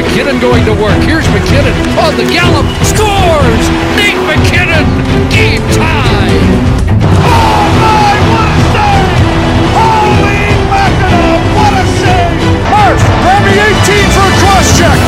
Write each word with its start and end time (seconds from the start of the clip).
McKinnon 0.00 0.40
going 0.40 0.64
to 0.64 0.72
work. 0.72 0.96
Here's 1.04 1.26
McKinnon 1.26 1.76
on 2.00 2.16
the 2.16 2.24
gallop. 2.32 2.64
Scores! 2.82 3.64
Nate 4.00 4.16
McKinnon! 4.24 4.86
Game 5.28 5.60
tie! 5.76 6.32
My, 7.80 8.16
what 8.32 8.48
a 8.48 8.60
save! 8.72 9.12
Holy 9.76 10.40
mackerel, 10.72 11.36
what 11.52 11.74
a 11.76 11.84
save! 12.00 12.40
Hurst, 12.72 13.06
Remy 13.26 13.52
18 13.60 14.08
for 14.16 14.24
a 14.24 14.32
cross 14.40 14.68
check! 14.78 14.98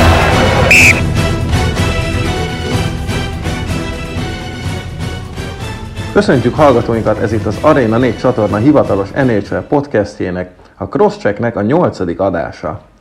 Köszöntjük 6.12 6.54
hallgatóinkat, 6.54 7.18
ez 7.18 7.32
itt 7.32 7.46
az 7.46 7.56
Arena 7.60 7.98
4 7.98 8.18
csatorna 8.18 8.56
hivatalos 8.56 9.10
NHL 9.10 9.56
podcastjének, 9.56 10.50
a 10.76 10.88
Crosschecknek 10.88 11.56
a 11.56 11.62
nyolcadik 11.62 12.20
adása. 12.20 12.91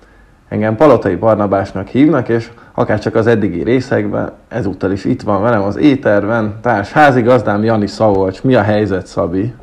Engem 0.52 0.76
Palotai 0.76 1.16
Barnabásnak 1.16 1.88
hívnak, 1.88 2.30
és 2.30 2.50
akár 2.74 3.00
csak 3.00 3.16
az 3.16 3.28
eddigi 3.28 3.64
részekben, 3.64 4.34
ezúttal 4.48 4.92
is 4.92 5.06
itt 5.06 5.22
van 5.22 5.42
velem 5.42 5.62
az 5.62 5.76
éterben, 5.76 6.60
társ 6.62 6.92
házigazdám 6.92 7.64
Jani 7.64 7.88
Szavolcs. 7.88 8.42
Mi 8.42 8.56
a 8.56 8.62
helyzet, 8.62 9.08
Szabi? 9.08 9.54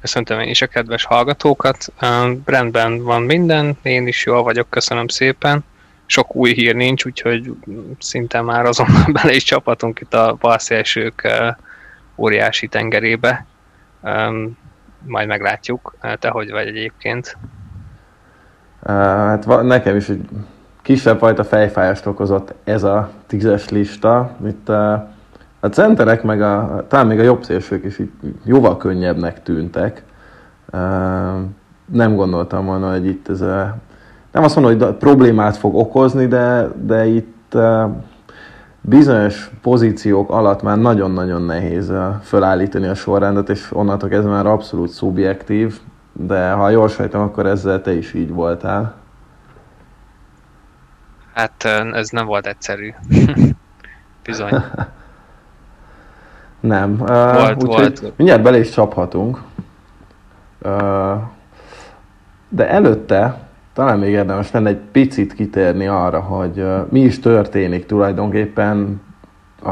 Köszöntöm 0.00 0.40
én 0.40 0.48
is 0.48 0.62
a 0.62 0.66
kedves 0.66 1.04
hallgatókat. 1.04 1.92
Rendben 2.44 3.02
van 3.02 3.22
minden, 3.22 3.78
én 3.82 4.06
is 4.06 4.26
jól 4.26 4.42
vagyok, 4.42 4.70
köszönöm 4.70 5.08
szépen. 5.08 5.64
Sok 6.06 6.34
új 6.34 6.52
hír 6.52 6.74
nincs, 6.74 7.04
úgyhogy 7.04 7.52
szinte 7.98 8.40
már 8.40 8.64
azonnal 8.64 9.12
bele 9.22 9.34
is 9.34 9.42
csapatunk 9.42 10.00
itt 10.00 10.14
a 10.14 10.36
balszélsők 10.40 11.28
óriási 12.16 12.66
tengerébe. 12.66 13.46
Majd 15.06 15.26
meglátjuk. 15.28 15.96
Te 16.18 16.28
hogy 16.28 16.50
vagy 16.50 16.66
egyébként? 16.66 17.36
Hát 18.84 19.62
nekem 19.62 19.96
is 19.96 20.08
egy 20.08 20.28
kisebb 20.82 21.18
fajta 21.18 21.44
fejfájást 21.44 22.06
okozott 22.06 22.54
ez 22.64 22.82
a 22.82 23.10
tízes 23.26 23.68
lista. 23.68 24.30
Itt 24.46 24.68
a, 24.68 25.08
a 25.60 25.66
centerek, 25.66 26.22
meg 26.22 26.42
a, 26.42 26.84
talán 26.88 27.06
még 27.06 27.18
a 27.18 27.22
jobb 27.22 27.42
szélsők 27.42 27.84
is 27.84 27.98
így 27.98 28.10
jóval 28.44 28.76
könnyebbnek 28.76 29.42
tűntek. 29.42 30.04
Nem 31.92 32.14
gondoltam 32.14 32.66
volna, 32.66 32.90
hogy 32.90 33.06
itt 33.06 33.28
ez 33.28 33.40
a, 33.40 33.76
nem 34.32 34.44
azt 34.44 34.56
mondom, 34.56 34.78
hogy 34.78 34.94
problémát 34.96 35.56
fog 35.56 35.74
okozni, 35.74 36.26
de, 36.26 36.68
de 36.82 37.06
itt 37.06 37.56
bizonyos 38.80 39.50
pozíciók 39.62 40.30
alatt 40.30 40.62
már 40.62 40.78
nagyon-nagyon 40.78 41.42
nehéz 41.42 41.92
fölállítani 42.22 42.86
a 42.86 42.94
sorrendet, 42.94 43.48
és 43.48 43.68
onnantól 43.72 44.08
kezdve 44.08 44.30
már 44.30 44.46
abszolút 44.46 44.88
szubjektív, 44.88 45.80
de 46.20 46.50
ha 46.50 46.68
jól 46.68 46.88
sejtem, 46.88 47.20
akkor 47.20 47.46
ezzel 47.46 47.80
te 47.80 47.92
is 47.92 48.14
így 48.14 48.30
voltál. 48.30 48.94
Hát 51.34 51.64
ez 51.92 52.08
nem 52.08 52.26
volt 52.26 52.46
egyszerű. 52.46 52.92
Bizony. 54.24 54.50
nem. 56.60 56.96
Volt, 56.96 57.62
uh, 57.62 57.68
volt. 57.68 58.16
Mindjárt 58.16 58.42
bele 58.42 58.58
is 58.58 58.70
csaphatunk. 58.70 59.42
Uh, 60.62 61.22
de 62.48 62.68
előtte 62.68 63.38
talán 63.72 63.98
még 63.98 64.10
érdemes 64.10 64.50
lenne 64.50 64.68
egy 64.68 64.80
picit 64.92 65.34
kitérni 65.34 65.86
arra, 65.86 66.20
hogy 66.20 66.58
uh, 66.60 66.86
mi 66.90 67.00
is 67.00 67.20
történik 67.20 67.86
tulajdonképpen 67.86 69.02
uh, 69.62 69.70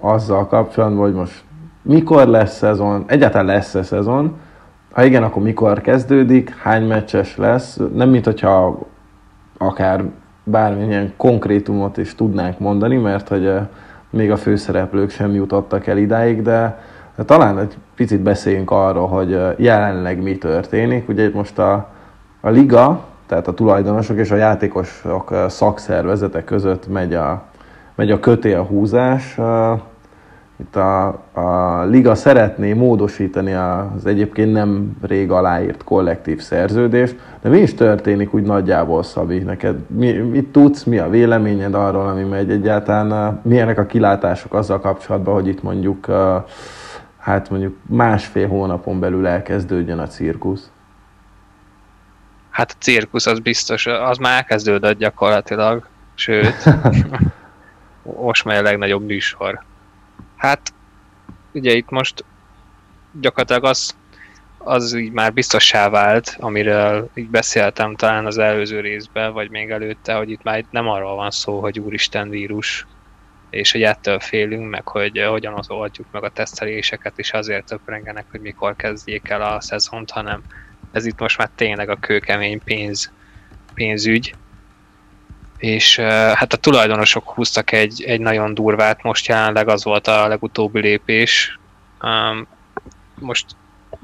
azzal 0.00 0.46
kapcsolatban, 0.46 1.04
hogy 1.04 1.14
most 1.14 1.44
mikor 1.82 2.26
lesz 2.26 2.56
szezon, 2.56 3.04
egyáltalán 3.06 3.46
lesz-e 3.46 3.82
szezon, 3.82 4.38
ha 5.00 5.06
igen, 5.06 5.22
akkor 5.22 5.42
mikor 5.42 5.80
kezdődik, 5.80 6.56
hány 6.56 6.86
meccses 6.86 7.36
lesz, 7.36 7.78
nem 7.94 8.08
mint 8.08 8.24
hogyha 8.24 8.78
akár 9.58 10.04
bármilyen 10.44 11.12
konkrétumot 11.16 11.96
is 11.96 12.14
tudnánk 12.14 12.58
mondani, 12.58 12.96
mert 12.96 13.28
hogy 13.28 13.46
uh, 13.46 13.60
még 14.10 14.30
a 14.30 14.36
főszereplők 14.36 15.10
sem 15.10 15.34
jutottak 15.34 15.86
el 15.86 15.96
idáig, 15.96 16.42
de 16.42 16.82
talán 17.24 17.58
egy 17.58 17.76
picit 17.94 18.20
beszéljünk 18.20 18.70
arról, 18.70 19.08
hogy 19.08 19.40
jelenleg 19.56 20.22
mi 20.22 20.38
történik. 20.38 21.08
Ugye 21.08 21.24
itt 21.24 21.34
most 21.34 21.58
a, 21.58 21.88
a 22.40 22.48
liga, 22.48 23.04
tehát 23.26 23.48
a 23.48 23.54
tulajdonosok 23.54 24.16
és 24.16 24.30
a 24.30 24.36
játékosok 24.36 25.34
szakszervezete 25.48 26.44
között 26.44 26.88
megy 26.88 27.14
a, 27.14 27.42
megy 27.94 28.10
a 28.10 28.20
kötélhúzás. 28.20 29.38
Itt 30.60 30.76
a, 30.76 31.06
a 31.32 31.82
liga 31.84 32.14
szeretné 32.14 32.72
módosítani 32.72 33.52
az 33.52 34.06
egyébként 34.06 34.52
nem 34.52 34.96
rég 35.02 35.30
aláírt 35.30 35.84
kollektív 35.84 36.40
szerződést, 36.40 37.16
de 37.42 37.48
mi 37.48 37.58
is 37.58 37.74
történik 37.74 38.34
úgy 38.34 38.42
nagyjából, 38.42 39.02
Szabi? 39.02 39.38
Neked 39.38 39.76
mi, 39.86 40.12
mit 40.12 40.48
tudsz, 40.48 40.82
mi 40.82 40.98
a 40.98 41.08
véleményed 41.08 41.74
arról, 41.74 42.08
ami 42.08 42.22
megy 42.22 42.50
egyáltalán? 42.50 43.40
Milyenek 43.42 43.78
a 43.78 43.86
kilátások 43.86 44.54
azzal 44.54 44.80
kapcsolatban, 44.80 45.34
hogy 45.34 45.46
itt 45.46 45.62
mondjuk 45.62 46.06
hát 47.18 47.50
mondjuk 47.50 47.76
másfél 47.86 48.48
hónapon 48.48 49.00
belül 49.00 49.26
elkezdődjön 49.26 49.98
a 49.98 50.06
cirkusz? 50.06 50.70
Hát 52.50 52.70
a 52.70 52.78
cirkusz 52.78 53.26
az 53.26 53.38
biztos, 53.38 53.86
az 53.86 54.18
már 54.18 54.36
elkezdődött 54.36 54.98
gyakorlatilag, 54.98 55.86
sőt, 56.14 56.64
most 58.22 58.44
már 58.44 58.58
a 58.58 58.62
legnagyobb 58.62 59.06
műsor. 59.06 59.68
Hát, 60.40 60.74
ugye 61.52 61.72
itt 61.72 61.88
most 61.90 62.24
gyakorlatilag 63.20 63.64
az, 63.64 63.96
az 64.58 64.94
így 64.94 65.12
már 65.12 65.32
biztossá 65.32 65.88
vált, 65.88 66.36
amiről 66.38 67.10
így 67.14 67.28
beszéltem 67.28 67.96
talán 67.96 68.26
az 68.26 68.38
előző 68.38 68.80
részben, 68.80 69.32
vagy 69.32 69.50
még 69.50 69.70
előtte, 69.70 70.14
hogy 70.14 70.30
itt 70.30 70.42
már 70.42 70.64
nem 70.70 70.88
arról 70.88 71.14
van 71.14 71.30
szó, 71.30 71.60
hogy 71.60 71.80
úristen 71.80 72.28
vírus, 72.28 72.86
és 73.50 73.72
hogy 73.72 73.82
ettől 73.82 74.20
félünk, 74.20 74.70
meg 74.70 74.88
hogy 74.88 75.24
hogyan 75.28 75.54
az 75.54 75.70
oldjuk 75.70 76.06
meg 76.10 76.24
a 76.24 76.30
teszteléseket, 76.30 77.18
és 77.18 77.32
azért 77.32 77.66
töprengenek, 77.66 78.24
hogy 78.30 78.40
mikor 78.40 78.76
kezdjék 78.76 79.28
el 79.28 79.42
a 79.42 79.60
szezont, 79.60 80.10
hanem 80.10 80.42
ez 80.92 81.06
itt 81.06 81.18
most 81.18 81.38
már 81.38 81.50
tényleg 81.54 81.88
a 81.88 81.96
kőkemény 81.96 82.60
pénz, 82.64 83.12
pénzügy, 83.74 84.34
és 85.60 85.98
hát 86.34 86.52
a 86.52 86.56
tulajdonosok 86.56 87.28
húztak 87.28 87.72
egy, 87.72 88.02
egy 88.02 88.20
nagyon 88.20 88.54
durvát, 88.54 89.02
most 89.02 89.26
jelenleg 89.26 89.68
az 89.68 89.84
volt 89.84 90.06
a 90.06 90.28
legutóbbi 90.28 90.80
lépés. 90.80 91.58
Most 93.14 93.46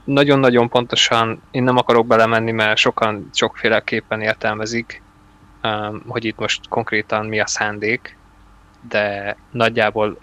nagyon-nagyon 0.05 0.69
pontosan 0.69 1.43
én 1.51 1.63
nem 1.63 1.77
akarok 1.77 2.07
belemenni, 2.07 2.51
mert 2.51 2.77
sokan 2.77 3.31
sokféleképpen 3.33 4.21
értelmezik, 4.21 5.03
hogy 6.07 6.25
itt 6.25 6.39
most 6.39 6.69
konkrétan 6.69 7.27
mi 7.27 7.41
a 7.41 7.47
szándék, 7.47 8.17
de 8.89 9.37
nagyjából 9.51 10.19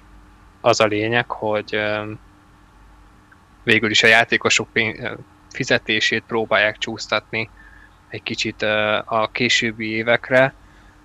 az 0.61 0.79
a 0.79 0.85
lényeg, 0.85 1.29
hogy 1.29 1.79
végül 3.63 3.89
is 3.89 4.03
a 4.03 4.07
játékosok 4.07 4.67
fizetését 5.49 6.23
próbálják 6.27 6.77
csúsztatni 6.77 7.49
egy 8.09 8.23
kicsit 8.23 8.61
a 9.05 9.29
későbbi 9.31 9.89
évekre, 9.89 10.53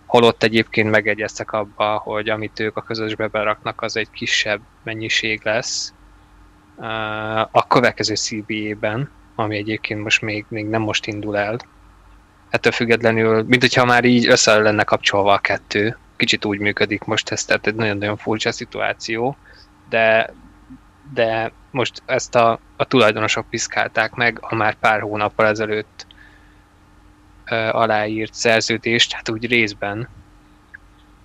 holott 0.09 0.43
egyébként 0.43 0.91
megegyeztek 0.91 1.53
abba, 1.53 1.97
hogy 1.97 2.29
amit 2.29 2.61
ők 2.61 2.77
a 2.77 2.83
közösbe 2.83 3.27
beraknak, 3.27 3.83
az 3.83 3.97
egy 3.97 4.11
kisebb 4.11 4.61
mennyiség 4.83 5.41
lesz 5.45 5.93
a 7.51 7.67
következő 7.67 8.15
CBA-ben, 8.15 9.11
ami 9.35 9.57
egyébként 9.57 10.03
most 10.03 10.23
még, 10.23 10.45
még 10.49 10.67
nem 10.67 10.83
most 10.83 11.07
indul 11.07 11.39
el. 11.39 11.59
Ettől 12.51 12.73
függetlenül, 12.73 13.43
mint 13.43 13.61
hogyha 13.61 13.85
már 13.85 14.05
így 14.05 14.27
össze 14.27 14.59
lenne 14.59 14.85
kapcsolva 14.85 15.33
a 15.33 15.39
kettő, 15.39 15.97
kicsit 16.17 16.45
úgy 16.45 16.59
működik 16.59 17.05
most 17.05 17.31
ez, 17.31 17.45
tehát 17.45 17.67
egy 17.67 17.75
nagyon-nagyon 17.75 18.17
furcsa 18.17 18.53
szituáció, 18.53 19.37
de, 19.89 20.33
de 21.15 21.53
most 21.71 22.03
ezt 22.07 22.35
a, 22.35 22.61
a 22.77 22.85
tulajdonosok 22.85 23.49
piszkálták 23.51 24.15
meg 24.15 24.39
a 24.41 24.55
már 24.55 24.75
pár 24.75 25.01
hónappal 25.01 25.47
ezelőtt 25.47 26.07
aláírt 27.71 28.35
szerződést, 28.35 29.13
hát 29.13 29.29
úgy 29.29 29.47
részben, 29.47 30.09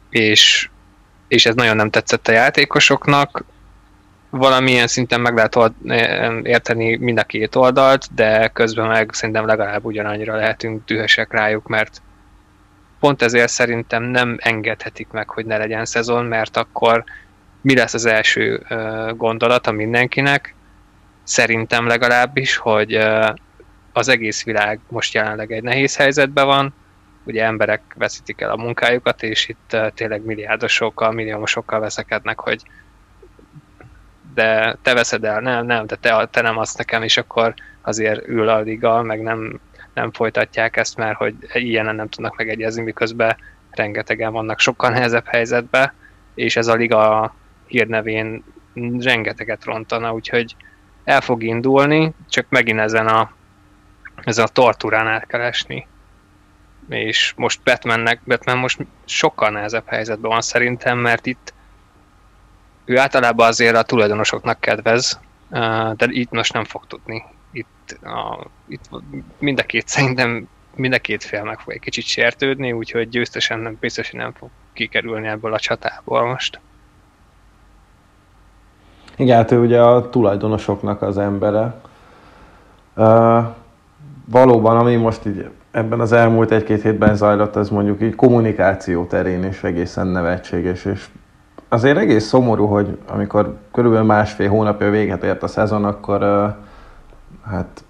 és, 0.09 0.69
és 1.27 1.45
ez 1.45 1.55
nagyon 1.55 1.75
nem 1.75 1.89
tetszett 1.89 2.27
a 2.27 2.31
játékosoknak, 2.31 3.43
valamilyen 4.29 4.87
szinten 4.87 5.21
meg 5.21 5.35
lehet 5.35 5.57
érteni 6.43 6.95
mind 6.95 7.19
a 7.19 7.23
két 7.23 7.55
oldalt, 7.55 8.13
de 8.15 8.47
közben 8.47 8.87
meg 8.87 9.09
szerintem 9.13 9.45
legalább 9.45 9.85
ugyanannyira 9.85 10.35
lehetünk 10.35 10.85
dühösek 10.85 11.31
rájuk, 11.31 11.67
mert 11.67 12.01
pont 12.99 13.21
ezért 13.21 13.49
szerintem 13.49 14.03
nem 14.03 14.37
engedhetik 14.39 15.07
meg, 15.11 15.29
hogy 15.29 15.45
ne 15.45 15.57
legyen 15.57 15.85
szezon, 15.85 16.25
mert 16.25 16.57
akkor 16.57 17.03
mi 17.61 17.75
lesz 17.75 17.93
az 17.93 18.05
első 18.05 18.65
gondolata 19.15 19.71
mindenkinek, 19.71 20.55
szerintem 21.23 21.87
legalábbis, 21.87 22.55
hogy 22.55 22.99
az 23.93 24.07
egész 24.07 24.43
világ 24.43 24.79
most 24.89 25.13
jelenleg 25.13 25.51
egy 25.51 25.63
nehéz 25.63 25.95
helyzetben 25.95 26.45
van, 26.45 26.73
ugye 27.23 27.43
emberek 27.43 27.81
veszítik 27.95 28.41
el 28.41 28.51
a 28.51 28.57
munkájukat, 28.57 29.23
és 29.23 29.47
itt 29.47 29.77
tényleg 29.93 30.25
milliárdosokkal, 30.25 31.11
milliómosokkal 31.11 31.79
veszekednek, 31.79 32.39
hogy 32.39 32.61
de 34.33 34.77
te 34.81 34.93
veszed 34.93 35.23
el, 35.23 35.39
nem, 35.39 35.65
nem, 35.65 35.87
de 35.87 35.95
te, 35.95 36.27
te 36.31 36.41
nem 36.41 36.57
azt 36.57 36.77
nekem, 36.77 37.03
és 37.03 37.17
akkor 37.17 37.53
azért 37.81 38.27
ül 38.27 38.49
a 38.49 38.59
liga, 38.59 39.01
meg 39.01 39.21
nem 39.21 39.59
nem 39.93 40.11
folytatják 40.11 40.77
ezt, 40.77 40.97
mert 40.97 41.17
hogy 41.17 41.35
ilyenen 41.53 41.95
nem 41.95 42.09
tudnak 42.09 42.37
megegyezni, 42.37 42.81
miközben 42.81 43.37
rengetegen 43.71 44.31
vannak 44.31 44.59
sokkal 44.59 44.89
nehezebb 44.89 45.25
helyzetben, 45.25 45.93
és 46.35 46.55
ez 46.55 46.67
a 46.67 46.73
liga 46.73 47.33
hírnevén 47.67 48.43
rengeteget 48.99 49.63
rontana, 49.63 50.13
úgyhogy 50.13 50.55
el 51.03 51.21
fog 51.21 51.43
indulni, 51.43 52.13
csak 52.29 52.45
megint 52.49 52.79
ezen 52.79 53.07
a, 53.07 53.31
ezen 54.23 54.45
a 54.45 54.47
tortúrán 54.47 55.07
át 55.07 55.27
kell 55.27 55.41
esni. 55.41 55.87
És 56.89 57.33
most 57.35 57.63
Batmannek, 57.63 58.21
Batman 58.25 58.57
most 58.57 58.79
sokkal 59.05 59.49
nehezebb 59.49 59.87
helyzetben 59.87 60.31
van 60.31 60.41
szerintem, 60.41 60.97
mert 60.97 61.25
itt 61.25 61.53
ő 62.85 62.97
általában 62.97 63.47
azért 63.47 63.75
a 63.75 63.83
tulajdonosoknak 63.83 64.59
kedvez, 64.59 65.19
de 65.95 66.05
itt 66.09 66.31
most 66.31 66.53
nem 66.53 66.63
fog 66.63 66.87
tudni. 66.87 67.23
Itt, 67.51 67.97
a, 68.03 68.47
itt 68.67 68.89
mind 69.39 69.59
a 69.59 69.63
két 69.63 69.87
szerintem 69.87 70.47
mind 70.75 70.93
a 70.93 70.99
két 70.99 71.23
fél 71.23 71.43
meg 71.43 71.59
fog 71.59 71.73
egy 71.73 71.79
kicsit 71.79 72.05
sértődni, 72.05 72.71
úgyhogy 72.71 73.09
győztesen 73.09 73.59
nem, 73.59 73.77
biztos, 73.79 74.09
hogy 74.09 74.19
nem 74.19 74.33
fog 74.33 74.49
kikerülni 74.73 75.27
ebből 75.27 75.53
a 75.53 75.59
csatából 75.59 76.25
most. 76.25 76.59
Igen, 79.15 79.37
hát 79.37 79.51
ő 79.51 79.59
ugye 79.59 79.81
a 79.81 80.09
tulajdonosoknak 80.09 81.01
az 81.01 81.17
embere. 81.17 81.81
Valóban, 84.25 84.77
ami 84.77 84.95
most 84.95 85.25
így 85.25 85.49
ebben 85.71 85.99
az 85.99 86.11
elmúlt 86.11 86.51
egy-két 86.51 86.81
hétben 86.81 87.15
zajlott, 87.15 87.55
az 87.55 87.69
mondjuk 87.69 88.01
így 88.01 88.15
kommunikáció 88.15 89.05
terén 89.05 89.43
is 89.43 89.63
egészen 89.63 90.07
nevetséges, 90.07 90.85
és 90.85 91.07
azért 91.69 91.97
egész 91.97 92.25
szomorú, 92.25 92.65
hogy 92.65 92.97
amikor 93.07 93.57
körülbelül 93.71 94.05
másfél 94.05 94.49
hónapja 94.49 94.89
véget 94.89 95.23
ért 95.23 95.43
a 95.43 95.47
szezon, 95.47 95.85
akkor 95.85 96.21
hát 97.45 97.83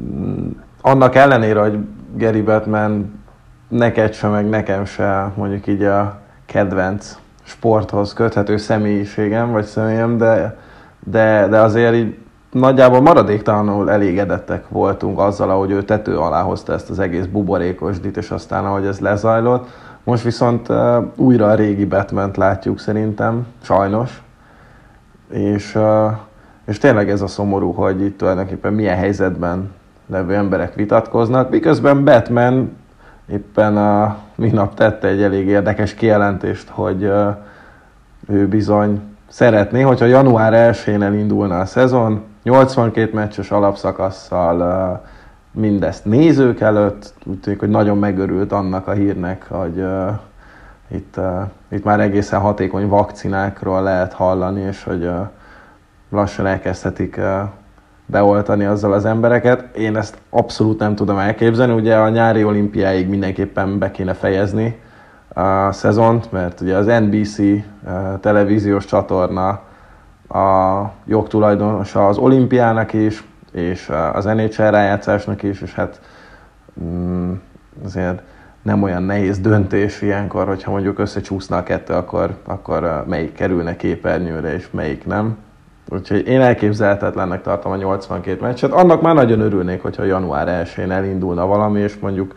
mm, 0.00 0.48
annak 0.80 1.14
ellenére, 1.14 1.60
hogy 1.60 1.78
Gary 2.16 2.42
Batman 2.42 3.22
neked 3.68 4.12
se, 4.12 4.28
meg 4.28 4.48
nekem 4.48 4.84
se 4.84 5.32
mondjuk 5.36 5.66
így 5.66 5.82
a 5.82 6.20
kedvenc 6.46 7.18
sporthoz 7.42 8.12
köthető 8.12 8.56
személyiségem, 8.56 9.50
vagy 9.50 9.64
személyem, 9.64 10.16
de, 10.16 10.58
de, 11.04 11.46
de 11.48 11.60
azért 11.60 11.94
így 11.94 12.18
nagyjából 12.54 13.00
maradéktalanul 13.00 13.90
elégedettek 13.90 14.68
voltunk 14.68 15.18
azzal, 15.18 15.50
ahogy 15.50 15.70
ő 15.70 15.82
tető 15.82 16.18
alá 16.18 16.42
hozta 16.42 16.72
ezt 16.72 16.90
az 16.90 16.98
egész 16.98 17.24
buborékosdit, 17.24 18.16
és 18.16 18.30
aztán 18.30 18.64
ahogy 18.64 18.86
ez 18.86 19.00
lezajlott. 19.00 19.68
Most 20.04 20.22
viszont 20.22 20.68
uh, 20.68 21.04
újra 21.16 21.46
a 21.46 21.54
régi 21.54 21.84
batman 21.84 22.30
látjuk 22.34 22.78
szerintem, 22.78 23.46
sajnos. 23.62 24.22
És, 25.30 25.74
uh, 25.74 26.10
és 26.66 26.78
tényleg 26.78 27.10
ez 27.10 27.22
a 27.22 27.26
szomorú, 27.26 27.72
hogy 27.72 28.02
itt 28.02 28.18
tulajdonképpen 28.18 28.72
milyen 28.72 28.96
helyzetben 28.96 29.72
levő 30.06 30.34
emberek 30.34 30.74
vitatkoznak, 30.74 31.50
miközben 31.50 32.04
Batman 32.04 32.76
éppen 33.26 33.76
a 33.76 34.16
minap 34.34 34.74
tette 34.74 35.08
egy 35.08 35.22
elég 35.22 35.46
érdekes 35.46 35.94
kijelentést, 35.94 36.68
hogy 36.68 37.04
uh, 37.04 37.36
ő 38.28 38.48
bizony 38.48 39.00
szeretné, 39.28 39.80
hogyha 39.80 40.04
január 40.04 40.74
1-én 40.74 41.02
elindulna 41.02 41.60
a 41.60 41.66
szezon, 41.66 42.22
82 42.44 43.10
meccses 43.12 43.50
alapszakasszal 43.50 44.60
uh, 44.60 45.08
mindezt 45.62 46.04
nézők 46.04 46.60
előtt, 46.60 47.14
úgy 47.24 47.40
tűnik, 47.40 47.60
hogy 47.60 47.68
nagyon 47.68 47.98
megörült 47.98 48.52
annak 48.52 48.86
a 48.86 48.92
hírnek, 48.92 49.46
hogy 49.48 49.78
uh, 49.78 50.10
itt, 50.88 51.14
uh, 51.16 51.40
itt 51.68 51.84
már 51.84 52.00
egészen 52.00 52.40
hatékony 52.40 52.88
vakcinákról 52.88 53.82
lehet 53.82 54.12
hallani, 54.12 54.60
és 54.60 54.84
hogy 54.84 55.04
uh, 55.04 55.20
lassan 56.10 56.46
elkezdhetik 56.46 57.16
uh, 57.18 57.40
beoltani 58.06 58.64
azzal 58.64 58.92
az 58.92 59.04
embereket. 59.04 59.76
Én 59.76 59.96
ezt 59.96 60.18
abszolút 60.30 60.78
nem 60.78 60.94
tudom 60.94 61.18
elképzelni. 61.18 61.72
Ugye 61.72 61.96
a 61.96 62.08
nyári 62.08 62.44
olimpiáig 62.44 63.08
mindenképpen 63.08 63.78
be 63.78 63.90
kéne 63.90 64.12
fejezni 64.12 64.80
a 65.28 65.72
szezont, 65.72 66.32
mert 66.32 66.60
ugye 66.60 66.76
az 66.76 66.86
NBC 66.86 67.38
uh, 67.38 67.62
televíziós 68.20 68.84
csatorna 68.84 69.60
a 70.28 70.82
jogtulajdonosa 71.04 72.08
az 72.08 72.18
olimpiának 72.18 72.92
is, 72.92 73.24
és 73.52 73.92
az 74.12 74.24
NHL 74.24 74.70
rájátszásnak 74.70 75.42
is, 75.42 75.60
és 75.60 75.74
hát 75.74 76.00
mm, 76.80 77.32
azért 77.84 78.22
nem 78.62 78.82
olyan 78.82 79.02
nehéz 79.02 79.38
döntés 79.38 80.02
ilyenkor, 80.02 80.46
hogyha 80.46 80.70
mondjuk 80.70 80.98
összecsúszna 80.98 81.56
a 81.56 81.62
kettő, 81.62 81.94
akkor, 81.94 82.36
akkor 82.44 83.04
melyik 83.08 83.32
kerülne 83.32 83.76
képernyőre, 83.76 84.54
és 84.54 84.70
melyik 84.70 85.06
nem. 85.06 85.36
Úgyhogy 85.88 86.26
én 86.26 86.40
elképzelhetetlennek 86.40 87.42
tartom 87.42 87.72
a 87.72 87.76
82 87.76 88.40
meccset. 88.40 88.72
Annak 88.72 89.02
már 89.02 89.14
nagyon 89.14 89.40
örülnék, 89.40 89.82
hogyha 89.82 90.04
január 90.04 90.66
1-én 90.66 90.90
elindulna 90.90 91.46
valami, 91.46 91.80
és 91.80 91.98
mondjuk 91.98 92.34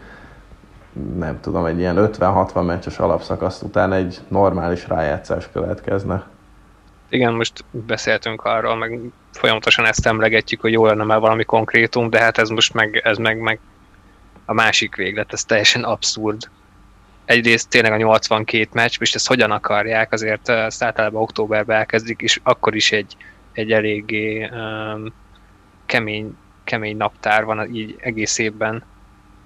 nem 1.18 1.40
tudom, 1.42 1.66
egy 1.66 1.80
ilyen 1.80 1.96
50-60 1.98 2.66
meccses 2.66 3.00
alapszakaszt 3.00 3.64
után 3.64 3.94
egy 3.94 4.22
normális 4.28 4.88
rájátszás 4.88 5.50
következne. 5.52 6.24
Igen, 7.10 7.34
most 7.34 7.66
beszéltünk 7.72 8.44
arról, 8.44 8.76
meg 8.76 9.00
folyamatosan 9.32 9.86
ezt 9.86 10.06
emlegetjük, 10.06 10.62
hogy 10.62 10.72
jó 10.72 10.86
lenne 10.86 11.04
már 11.04 11.20
valami 11.20 11.44
konkrétum, 11.44 12.10
de 12.10 12.20
hát 12.20 12.38
ez 12.38 12.50
most 12.50 12.74
meg, 12.74 13.02
ez 13.04 13.18
meg, 13.18 13.40
meg 13.40 13.60
a 14.46 14.54
másik 14.54 14.96
véglet, 14.96 15.34
ez 15.34 15.44
teljesen 15.44 15.84
abszurd. 15.84 16.50
Egyrészt 17.26 17.70
tényleg 17.70 17.92
a 17.92 17.98
82 17.98 18.68
meccs, 18.74 18.96
és 19.00 19.14
ezt 19.14 19.28
hogyan 19.28 19.52
akarják, 19.52 20.12
azért 20.12 20.50
ezt 20.50 20.84
általában 20.84 21.22
októberben 21.22 21.78
elkezdik, 21.78 22.22
és 22.22 22.40
akkor 22.44 22.76
is 22.76 22.92
egy, 22.92 23.16
egy 23.52 23.72
eléggé 23.72 24.50
um, 24.50 25.14
kemény, 25.86 26.38
kemény 26.64 26.98
naptár 26.98 27.44
van 27.44 27.76
így 27.76 27.96
egész 28.00 28.38
évben. 28.38 28.84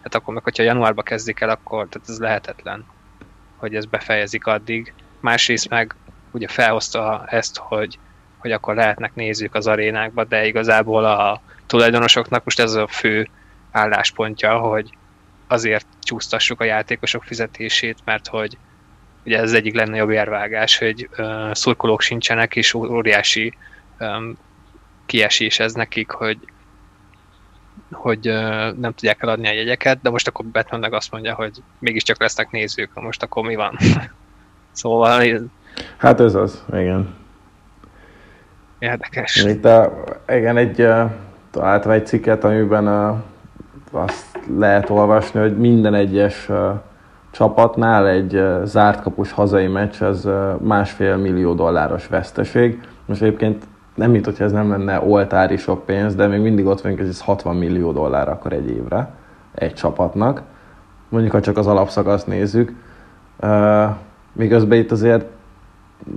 Hát 0.03 0.15
akkor 0.15 0.33
meg, 0.33 0.43
hogyha 0.43 0.63
januárba 0.63 1.01
kezdik 1.01 1.39
el, 1.39 1.49
akkor 1.49 1.87
tehát 1.87 2.09
ez 2.09 2.19
lehetetlen, 2.19 2.85
hogy 3.55 3.75
ez 3.75 3.85
befejezik 3.85 4.45
addig. 4.45 4.93
Másrészt 5.19 5.69
meg 5.69 5.95
ugye 6.31 6.47
felhozta 6.47 7.23
ezt, 7.27 7.57
hogy, 7.57 7.99
hogy 8.37 8.51
akkor 8.51 8.75
lehetnek 8.75 9.15
nézők 9.15 9.55
az 9.55 9.67
arénákba, 9.67 10.23
de 10.23 10.45
igazából 10.45 11.05
a 11.05 11.41
tulajdonosoknak 11.65 12.43
most 12.43 12.59
ez 12.59 12.73
a 12.73 12.87
fő 12.87 13.29
álláspontja, 13.71 14.57
hogy 14.57 14.97
azért 15.47 15.85
csúsztassuk 16.01 16.61
a 16.61 16.63
játékosok 16.63 17.23
fizetését, 17.23 17.97
mert 18.05 18.27
hogy 18.27 18.57
ugye 19.25 19.39
ez 19.39 19.53
egyik 19.53 19.75
legnagyobb 19.75 20.09
érvágás, 20.09 20.77
hogy 20.77 21.09
uh, 21.17 21.53
szurkolók 21.53 22.01
sincsenek, 22.01 22.55
és 22.55 22.73
óriási 22.73 23.53
um, 23.99 24.37
kiesés 25.05 25.59
ez 25.59 25.73
nekik, 25.73 26.09
hogy 26.09 26.37
hogy 27.91 28.27
uh, 28.27 28.77
nem 28.77 28.93
tudják 28.93 29.21
eladni 29.21 29.47
a 29.47 29.53
jegyeket, 29.53 30.01
de 30.01 30.09
most 30.09 30.27
akkor 30.27 30.45
Batman 30.45 30.79
meg 30.79 30.93
azt 30.93 31.11
mondja, 31.11 31.33
hogy 31.33 31.63
mégiscsak 31.79 32.19
lesznek 32.19 32.51
nézők, 32.51 32.93
most 32.93 33.23
akkor 33.23 33.43
mi 33.43 33.55
van? 33.55 33.77
szóval... 34.71 35.49
Hát 35.97 36.19
ez 36.19 36.35
az, 36.35 36.63
igen. 36.73 37.13
Érdekes. 38.79 39.43
Itt 39.43 39.65
a, 39.65 40.03
igen, 40.27 40.57
egy, 40.57 40.87
találtam 41.51 41.91
egy 41.91 42.05
cikket, 42.05 42.43
amiben 42.43 42.87
uh, 42.87 43.17
azt 43.91 44.39
lehet 44.57 44.89
olvasni, 44.89 45.39
hogy 45.39 45.57
minden 45.57 45.93
egyes 45.93 46.49
uh, 46.49 46.69
csapatnál 47.31 48.07
egy 48.07 48.35
uh, 48.35 48.63
zárt 48.63 49.01
kapus 49.01 49.31
hazai 49.31 49.67
meccs 49.67 50.01
az 50.01 50.25
uh, 50.25 50.59
másfél 50.59 51.17
millió 51.17 51.53
dolláros 51.53 52.07
veszteség. 52.07 52.81
Most 53.05 53.21
egyébként 53.21 53.63
nem 53.95 54.11
mint 54.11 54.25
hogyha 54.25 54.43
ez 54.43 54.51
nem 54.51 54.69
lenne 54.69 55.01
oltári 55.01 55.57
sok 55.57 55.85
pénz, 55.85 56.15
de 56.15 56.27
még 56.27 56.39
mindig 56.39 56.65
ott 56.65 56.81
vagyunk, 56.81 56.99
hogy 56.99 57.09
ez 57.09 57.21
60 57.21 57.55
millió 57.55 57.91
dollár 57.91 58.29
akkor 58.29 58.53
egy 58.53 58.69
évre 58.69 59.09
egy 59.55 59.73
csapatnak. 59.73 60.41
Mondjuk, 61.09 61.33
ha 61.33 61.41
csak 61.41 61.57
az 61.57 61.67
alapszakaszt 61.67 62.27
nézzük. 62.27 62.73
Uh, 63.41 63.89
miközben 64.33 64.77
itt 64.77 64.91
azért 64.91 65.25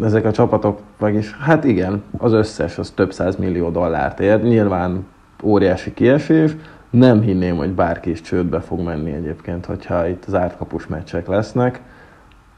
ezek 0.02 0.24
a 0.24 0.32
csapatok, 0.32 0.80
vagyis 0.98 1.32
hát 1.32 1.64
igen, 1.64 2.02
az 2.18 2.32
összes 2.32 2.78
az 2.78 2.90
több 2.90 3.12
száz 3.12 3.36
millió 3.36 3.70
dollárt 3.70 4.20
ér. 4.20 4.42
Nyilván 4.42 5.06
óriási 5.42 5.94
kiesés, 5.94 6.52
nem 6.90 7.20
hinném, 7.20 7.56
hogy 7.56 7.70
bárki 7.70 8.10
is 8.10 8.20
csődbe 8.20 8.60
fog 8.60 8.80
menni 8.80 9.12
egyébként, 9.12 9.66
hogyha 9.66 10.08
itt 10.08 10.24
az 10.24 10.34
átkapus 10.34 10.86
meccsek 10.86 11.26
lesznek. 11.26 11.80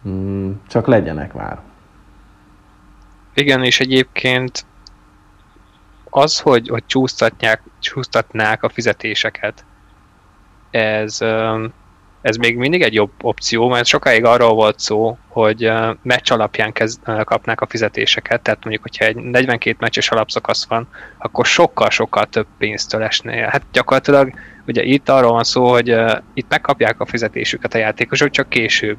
Mm, 0.09 0.50
csak 0.68 0.87
legyenek 0.87 1.35
már. 1.35 1.59
Igen, 3.35 3.64
és 3.64 3.80
egyébként 3.80 4.66
az, 6.11 6.40
hogy, 6.40 6.68
hogy 6.68 6.87
csúsztatják, 6.87 7.62
csúsztatnák 7.78 8.62
a 8.62 8.68
fizetéseket, 8.68 9.64
ez, 10.71 11.18
ez 12.26 12.37
még 12.37 12.56
mindig 12.56 12.83
egy 12.83 12.95
jobb 12.95 13.11
opció, 13.21 13.68
mert 13.68 13.87
sokáig 13.87 14.25
arról 14.25 14.54
volt 14.54 14.78
szó, 14.78 15.18
hogy 15.28 15.73
meccs 16.02 16.30
alapján 16.33 16.73
kezd, 16.73 17.00
kapnák 17.25 17.61
a 17.61 17.66
fizetéseket, 17.66 18.40
tehát 18.40 18.62
mondjuk, 18.62 18.83
hogyha 18.83 19.04
egy 19.04 19.16
42 19.16 19.76
meccses 19.80 20.11
alapszakasz 20.11 20.66
van, 20.66 20.88
akkor 21.18 21.47
sokkal-sokkal 21.47 22.26
több 22.26 22.47
pénztől 22.59 23.02
esnél. 23.02 23.47
Hát 23.47 23.62
gyakorlatilag 23.73 24.33
ugye 24.66 24.83
itt 24.83 25.09
arról 25.09 25.33
van 25.33 25.45
szó, 25.45 25.68
hogy 25.68 25.97
itt 26.35 26.49
megkapják 26.49 27.00
a 27.00 27.06
fizetésüket 27.06 27.75
a 27.75 27.78
játékosok, 27.78 28.30
csak 28.30 28.49
később. 28.49 28.99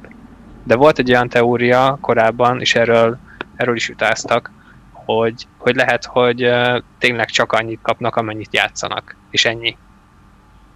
De 0.63 0.75
volt 0.75 0.99
egy 0.99 1.09
olyan 1.09 1.29
teória 1.29 1.97
korábban, 2.01 2.61
és 2.61 2.75
erről, 2.75 3.17
erről 3.55 3.75
is 3.75 3.89
utáztak, 3.89 4.51
hogy, 4.91 5.47
hogy 5.57 5.75
lehet, 5.75 6.05
hogy 6.05 6.51
tényleg 6.97 7.29
csak 7.29 7.51
annyit 7.51 7.79
kapnak, 7.81 8.15
amennyit 8.15 8.53
játszanak, 8.53 9.15
és 9.29 9.45
ennyi. 9.45 9.77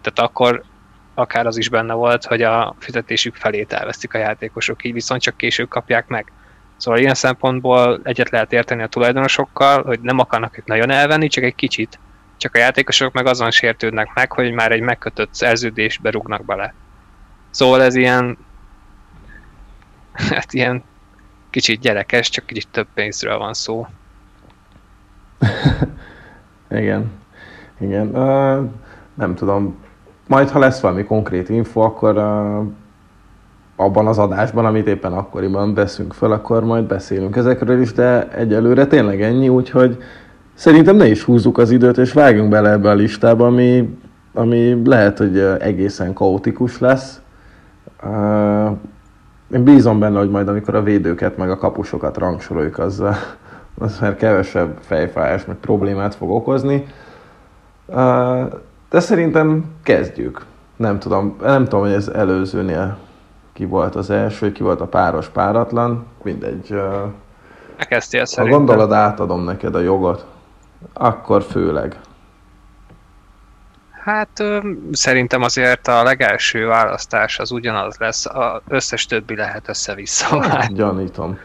Tehát 0.01 0.29
akkor 0.29 0.63
akár 1.13 1.45
az 1.45 1.57
is 1.57 1.69
benne 1.69 1.93
volt, 1.93 2.25
hogy 2.25 2.41
a 2.41 2.75
fizetésük 2.79 3.35
felét 3.35 3.73
elvesztik 3.73 4.13
a 4.13 4.17
játékosok, 4.17 4.83
így 4.85 4.93
viszont 4.93 5.21
csak 5.21 5.37
később 5.37 5.67
kapják 5.67 6.07
meg. 6.07 6.31
Szóval 6.77 6.99
ilyen 6.99 7.13
szempontból 7.13 7.99
egyet 8.03 8.29
lehet 8.29 8.53
érteni 8.53 8.83
a 8.83 8.87
tulajdonosokkal, 8.87 9.83
hogy 9.83 9.99
nem 9.99 10.19
akarnak 10.19 10.57
ők 10.57 10.65
nagyon 10.65 10.89
elvenni, 10.89 11.27
csak 11.27 11.43
egy 11.43 11.55
kicsit. 11.55 11.99
Csak 12.37 12.55
a 12.55 12.59
játékosok 12.59 13.13
meg 13.13 13.25
azon 13.25 13.51
sértődnek 13.51 14.13
meg, 14.13 14.31
hogy 14.31 14.51
már 14.51 14.71
egy 14.71 14.81
megkötött 14.81 15.33
szerződésbe 15.33 16.09
rúgnak 16.09 16.45
bele. 16.45 16.73
Szóval 17.49 17.81
ez 17.81 17.95
ilyen, 17.95 18.37
hát 20.29 20.53
ilyen 20.53 20.83
kicsit 21.49 21.79
gyerekes, 21.79 22.29
csak 22.29 22.45
kicsit 22.45 22.67
több 22.71 22.87
pénzről 22.93 23.37
van 23.37 23.53
szó. 23.53 23.87
Igen. 26.69 27.11
Igen. 27.79 28.07
Uh, 28.07 28.69
nem 29.13 29.35
tudom. 29.35 29.83
Majd, 30.31 30.49
ha 30.49 30.59
lesz 30.59 30.79
valami 30.79 31.03
konkrét 31.03 31.49
info, 31.49 31.81
akkor 31.81 32.17
uh, 32.17 32.65
abban 33.75 34.07
az 34.07 34.17
adásban, 34.17 34.65
amit 34.65 34.87
éppen 34.87 35.13
akkoriban 35.13 35.73
veszünk 35.73 36.13
föl, 36.13 36.31
akkor 36.31 36.63
majd 36.63 36.83
beszélünk 36.83 37.35
ezekről 37.35 37.81
is, 37.81 37.93
de 37.93 38.27
egyelőre 38.29 38.85
tényleg 38.85 39.21
ennyi, 39.21 39.49
úgyhogy 39.49 39.97
szerintem 40.53 40.95
ne 40.95 41.07
is 41.07 41.23
húzzuk 41.23 41.57
az 41.57 41.71
időt, 41.71 41.97
és 41.97 42.13
vágjunk 42.13 42.49
bele 42.49 42.69
ebbe 42.69 42.89
a 42.89 42.93
listába, 42.93 43.45
ami, 43.45 43.97
ami 44.33 44.81
lehet, 44.85 45.17
hogy 45.17 45.39
egészen 45.59 46.13
kaotikus 46.13 46.79
lesz. 46.79 47.21
Uh, 48.03 48.77
én 49.53 49.63
bízom 49.63 49.99
benne, 49.99 50.19
hogy 50.19 50.29
majd 50.29 50.47
amikor 50.47 50.75
a 50.75 50.83
védőket 50.83 51.37
meg 51.37 51.49
a 51.49 51.57
kapusokat 51.57 52.17
rangsoroljuk, 52.17 52.79
az, 52.79 53.03
az 53.79 53.99
már 53.99 54.15
kevesebb 54.15 54.77
fejfájás, 54.79 55.45
meg 55.45 55.55
problémát 55.55 56.15
fog 56.15 56.29
okozni. 56.29 56.85
De 58.91 58.99
szerintem 58.99 59.65
kezdjük. 59.83 60.45
Nem 60.75 60.99
tudom, 60.99 61.37
nem 61.41 61.63
tudom, 61.63 61.79
hogy 61.79 61.93
ez 61.93 62.07
előzőnél 62.07 62.97
ki 63.53 63.65
volt 63.65 63.95
az 63.95 64.09
első, 64.09 64.51
ki 64.51 64.63
volt 64.63 64.81
a 64.81 64.87
páros 64.87 65.27
páratlan, 65.27 66.05
mindegy. 66.23 66.75
Kezdtél 67.77 68.23
Ha 68.35 68.47
gondolod, 68.47 68.91
átadom 68.91 69.43
neked 69.43 69.75
a 69.75 69.79
jogot, 69.79 70.25
akkor 70.93 71.43
főleg. 71.43 71.99
Hát 74.03 74.43
szerintem 74.91 75.41
azért 75.41 75.87
a 75.87 76.03
legelső 76.03 76.67
választás 76.67 77.39
az 77.39 77.51
ugyanaz 77.51 77.97
lesz, 77.97 78.25
az 78.25 78.61
összes 78.67 79.05
többi 79.05 79.35
lehet 79.35 79.69
össze-vissza. 79.69 80.41
Hát, 80.41 80.73
gyanítom. 80.73 81.39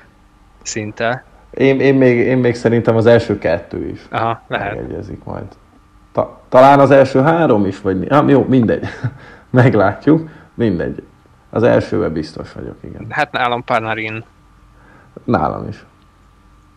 Szinte. 0.62 1.24
Én, 1.50 1.80
én, 1.80 1.94
még, 1.94 2.18
én 2.18 2.38
még 2.38 2.54
szerintem 2.54 2.96
az 2.96 3.06
első 3.06 3.38
kettő 3.38 3.88
is. 3.88 4.00
Aha, 4.10 4.42
lehet. 4.48 4.74
Megegyezik 4.74 5.24
majd. 5.24 5.46
Ta, 6.16 6.40
talán 6.48 6.80
az 6.80 6.90
első 6.90 7.20
három 7.20 7.66
is, 7.66 7.80
vagy 7.80 8.08
ah, 8.08 8.28
jó, 8.28 8.44
mindegy. 8.44 8.86
Meglátjuk. 9.50 10.28
Mindegy. 10.54 11.02
Az 11.50 11.62
elsőben 11.62 12.12
biztos 12.12 12.52
vagyok, 12.52 12.76
igen. 12.80 13.06
Hát 13.10 13.32
nálam 13.32 13.64
Panarin. 13.64 14.24
Nálam 15.24 15.68
is. 15.68 15.84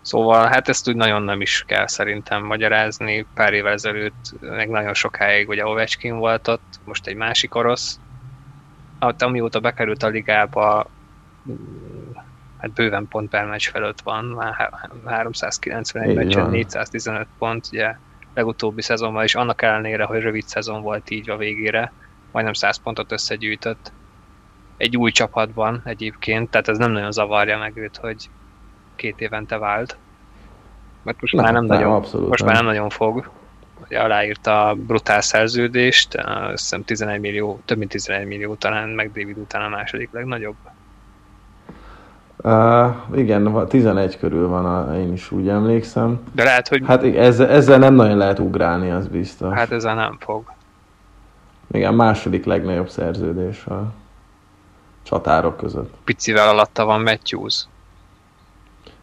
Szóval 0.01 0.47
hát 0.47 0.69
ezt 0.69 0.89
úgy 0.89 0.95
nagyon 0.95 1.21
nem 1.21 1.41
is 1.41 1.63
kell 1.67 1.87
szerintem 1.87 2.43
magyarázni. 2.43 3.25
Pár 3.33 3.53
évvel 3.53 3.73
ezelőtt, 3.73 4.33
meg 4.39 4.69
nagyon 4.69 4.93
sokáig 4.93 5.49
ugye 5.49 5.65
Ovechkin 5.65 6.17
volt 6.17 6.47
ott, 6.47 6.79
most 6.85 7.07
egy 7.07 7.15
másik 7.15 7.55
orosz. 7.55 7.99
Hát, 8.99 9.21
amióta 9.21 9.59
bekerült 9.59 10.03
a 10.03 10.07
ligába, 10.07 10.89
hát 12.57 12.71
bőven 12.71 13.07
pont 13.07 13.29
per 13.29 13.45
meccs 13.45 13.69
felett 13.69 14.01
van, 14.01 14.25
már 14.25 14.69
391 15.05 16.15
meccsen 16.15 16.49
415 16.49 17.27
pont, 17.37 17.67
ugye 17.71 17.95
legutóbbi 18.39 18.81
szezonban, 18.81 19.23
és 19.23 19.35
annak 19.35 19.61
ellenére, 19.61 20.03
hogy 20.03 20.21
rövid 20.21 20.47
szezon 20.47 20.81
volt 20.81 21.09
így 21.09 21.29
a 21.29 21.37
végére, 21.37 21.91
majdnem 22.31 22.53
100 22.53 22.77
pontot 22.77 23.11
összegyűjtött. 23.11 23.91
Egy 24.77 24.97
új 24.97 25.11
csapatban 25.11 25.81
egyébként, 25.83 26.49
tehát 26.49 26.67
ez 26.67 26.77
nem 26.77 26.91
nagyon 26.91 27.11
zavarja 27.11 27.57
meg 27.57 27.77
őt, 27.77 27.97
hogy 27.97 28.29
két 28.95 29.21
évente 29.21 29.57
vált. 29.57 29.97
Mert 31.03 31.21
most 31.21 31.33
nem, 31.33 31.43
már 31.43 31.53
nem, 31.53 31.65
nem 31.65 31.77
nagyon, 31.77 31.93
abszolút 31.93 32.27
most 32.29 32.43
nem. 32.43 32.53
már 32.53 32.61
nem 32.61 32.71
nagyon 32.71 32.89
fog. 32.89 33.29
Ugye 33.83 33.99
aláírta 33.99 34.67
a 34.67 34.75
brutál 34.75 35.21
szerződést, 35.21 36.15
azt 36.15 36.49
hiszem 36.51 36.83
11 36.83 37.19
millió, 37.19 37.61
több 37.65 37.77
mint 37.77 37.91
11 37.91 38.27
millió 38.27 38.55
talán, 38.55 38.89
meg 38.89 39.11
David 39.11 39.37
után 39.37 39.61
a 39.61 39.69
második 39.69 40.09
legnagyobb. 40.11 40.55
Uh, 42.43 42.95
igen, 43.15 43.67
11 43.67 44.17
körül 44.17 44.47
van, 44.47 44.65
a, 44.65 44.95
én 44.97 45.13
is 45.13 45.31
úgy 45.31 45.47
emlékszem. 45.47 46.19
De 46.31 46.43
lehet, 46.43 46.67
hogy... 46.67 46.83
Hát 46.85 47.03
ezzel, 47.03 47.47
ezzel 47.49 47.77
nem 47.77 47.93
nagyon 47.93 48.17
lehet 48.17 48.39
ugrálni, 48.39 48.91
az 48.91 49.07
biztos. 49.07 49.53
Hát 49.53 49.71
ezzel 49.71 49.95
nem 49.95 50.17
fog. 50.19 50.43
Igen, 51.71 51.93
második 51.93 52.45
legnagyobb 52.45 52.89
szerződés 52.89 53.65
a 53.65 53.91
csatárok 55.03 55.57
között. 55.57 55.93
Picivel 56.03 56.47
alatta 56.47 56.85
van 56.85 57.01
Matthews. 57.01 57.67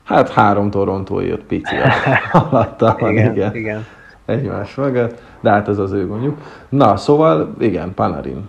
Hát 0.05 0.31
három 0.31 0.71
Toronto 0.71 1.21
jött 1.21 1.45
picivel 1.45 1.93
alatta 2.51 2.97
van, 2.99 3.11
igen, 3.11 3.33
igen. 3.33 3.55
igen. 3.55 3.87
Egymás 4.25 4.75
mögött, 4.75 5.23
de 5.41 5.51
hát 5.51 5.69
ez 5.69 5.79
az 5.79 5.93
ő 5.93 6.07
gondjuk. 6.07 6.39
Na, 6.69 6.97
szóval 6.97 7.55
igen, 7.59 7.95
Panarin. 7.95 8.49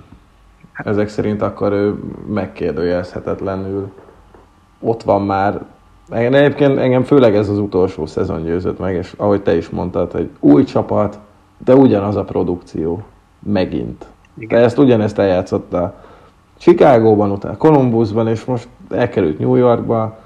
Ezek 0.74 1.10
szerint 1.10 1.42
akkor 1.42 1.72
ő 1.72 1.96
megkérdőjelezhetetlenül 2.28 3.92
ott 4.80 5.04
van 5.04 5.22
már. 5.22 5.66
Egyébként 6.10 6.78
engem 6.78 7.04
főleg 7.04 7.36
ez 7.36 7.50
az 7.50 7.60
utolsó 7.60 8.06
szezon 8.06 8.44
győzött 8.44 8.80
meg, 8.80 8.96
és 8.96 9.14
ahogy 9.18 9.42
te 9.42 9.56
is 9.56 9.70
mondtad, 9.70 10.12
hogy 10.12 10.30
új 10.40 10.64
csapat, 10.64 11.20
de 11.66 11.76
ugyanaz 11.76 12.16
a 12.16 12.24
produkció. 12.24 13.04
Megint. 13.40 14.06
Igen. 14.38 14.60
De 14.60 14.66
ezt 14.66 14.78
ugyanezt 14.78 15.20
eljátszotta 15.20 15.94
Chicagóban, 16.58 17.32
utána 17.32 17.58
Columbusban, 17.58 18.28
és 18.28 18.46
most 18.46 18.68
elkerült 18.90 19.40
New 19.40 19.56
Yorkba, 19.56 20.18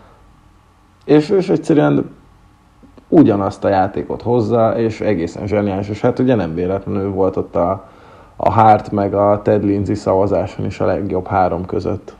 és, 1.05 1.29
és 1.29 1.49
egyszerűen 1.49 2.09
ugyanazt 3.07 3.63
a 3.63 3.69
játékot 3.69 4.21
hozza, 4.21 4.77
és 4.77 5.01
egészen 5.01 5.47
zseniális, 5.47 5.89
és 5.89 6.01
hát 6.01 6.19
ugye 6.19 6.35
nem 6.35 6.53
véletlenül 6.53 7.11
volt 7.11 7.37
ott 7.37 7.55
a, 7.55 7.89
a 8.35 8.51
Hart 8.51 8.91
meg 8.91 9.13
a 9.13 9.41
Ted 9.43 9.63
Lindsay 9.63 9.95
szavazáson 9.95 10.65
is 10.65 10.79
a 10.79 10.85
legjobb 10.85 11.27
három 11.27 11.65
között. 11.65 12.15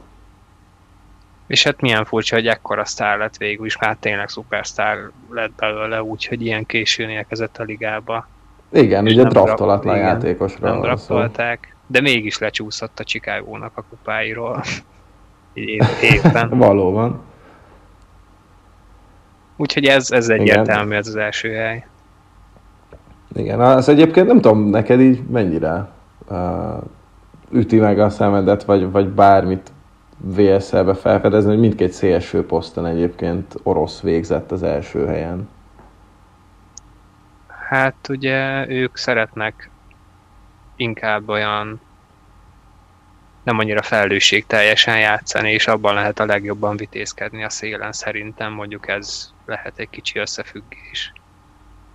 És 1.52 1.64
hát 1.64 1.82
milyen 1.82 2.06
furcsa, 2.06 2.36
hogy 2.36 2.48
ekkora 2.48 2.86
sztár 2.86 3.18
lett 3.18 3.38
végül 3.38 3.66
is, 3.66 3.78
már 3.78 3.98
tényleg 4.00 4.30
szupersztár 4.30 4.98
lett 5.30 5.52
belőle, 5.56 6.04
úgyhogy 6.04 6.46
ilyen 6.46 6.66
későn 6.66 7.10
érkezett 7.10 7.58
a 7.58 7.64
ligába. 7.64 8.28
Igen, 8.70 9.06
és 9.06 9.14
ugye 9.14 9.24
draftolatlan 9.24 9.98
játékosra 9.98 10.70
Nem 10.70 10.82
draftolták, 10.82 11.76
de 11.88 12.02
mégis 12.02 12.38
lecsúszott 12.38 13.00
a 13.00 13.04
Chicago-nak 13.04 13.72
a 13.78 13.84
kupáiról. 13.90 14.64
Éppen. 16.02 16.50
Valóban. 16.68 17.22
Úgyhogy 19.58 19.86
ez, 19.86 20.12
ez 20.12 20.30
egyértelmű, 20.30 20.96
ez 20.96 21.08
az 21.08 21.16
első 21.16 21.54
hely. 21.54 21.86
Igen, 23.34 23.60
az 23.60 23.90
egyébként 23.90 24.28
nem 24.28 24.42
tudom, 24.42 24.70
neked 24.70 25.00
így 25.00 25.24
mennyire 25.24 25.90
uh, 26.30 26.38
üti 27.50 27.80
meg 27.80 28.00
a 28.00 28.10
szemedet, 28.10 28.64
vagy, 28.64 28.92
vagy 28.92 29.08
bármit 29.08 29.72
VSL-be 30.24 30.94
felfedezni, 30.94 31.50
hogy 31.50 31.60
mindkét 31.60 31.92
szélső 31.92 32.46
poszton 32.46 32.86
egyébként 32.86 33.56
orosz 33.64 34.02
végzett 34.02 34.52
az 34.52 34.64
első 34.64 35.06
helyen. 35.06 35.50
Hát 37.70 38.08
ugye 38.10 38.70
ők 38.70 38.98
szeretnek 38.98 39.70
inkább 40.76 41.30
olyan 41.30 41.82
nem 43.44 43.60
annyira 43.60 43.82
felelősség 43.82 44.46
teljesen 44.46 45.00
játszani, 45.00 45.52
és 45.52 45.68
abban 45.68 45.94
lehet 45.94 46.20
a 46.20 46.26
legjobban 46.26 46.78
vitézkedni 46.78 47.44
a 47.44 47.50
szélen 47.50 47.92
szerintem, 47.92 48.54
mondjuk 48.54 48.88
ez 48.88 49.32
lehet 49.46 49.74
egy 49.80 49.90
kicsi 49.90 50.20
összefüggés. 50.20 51.14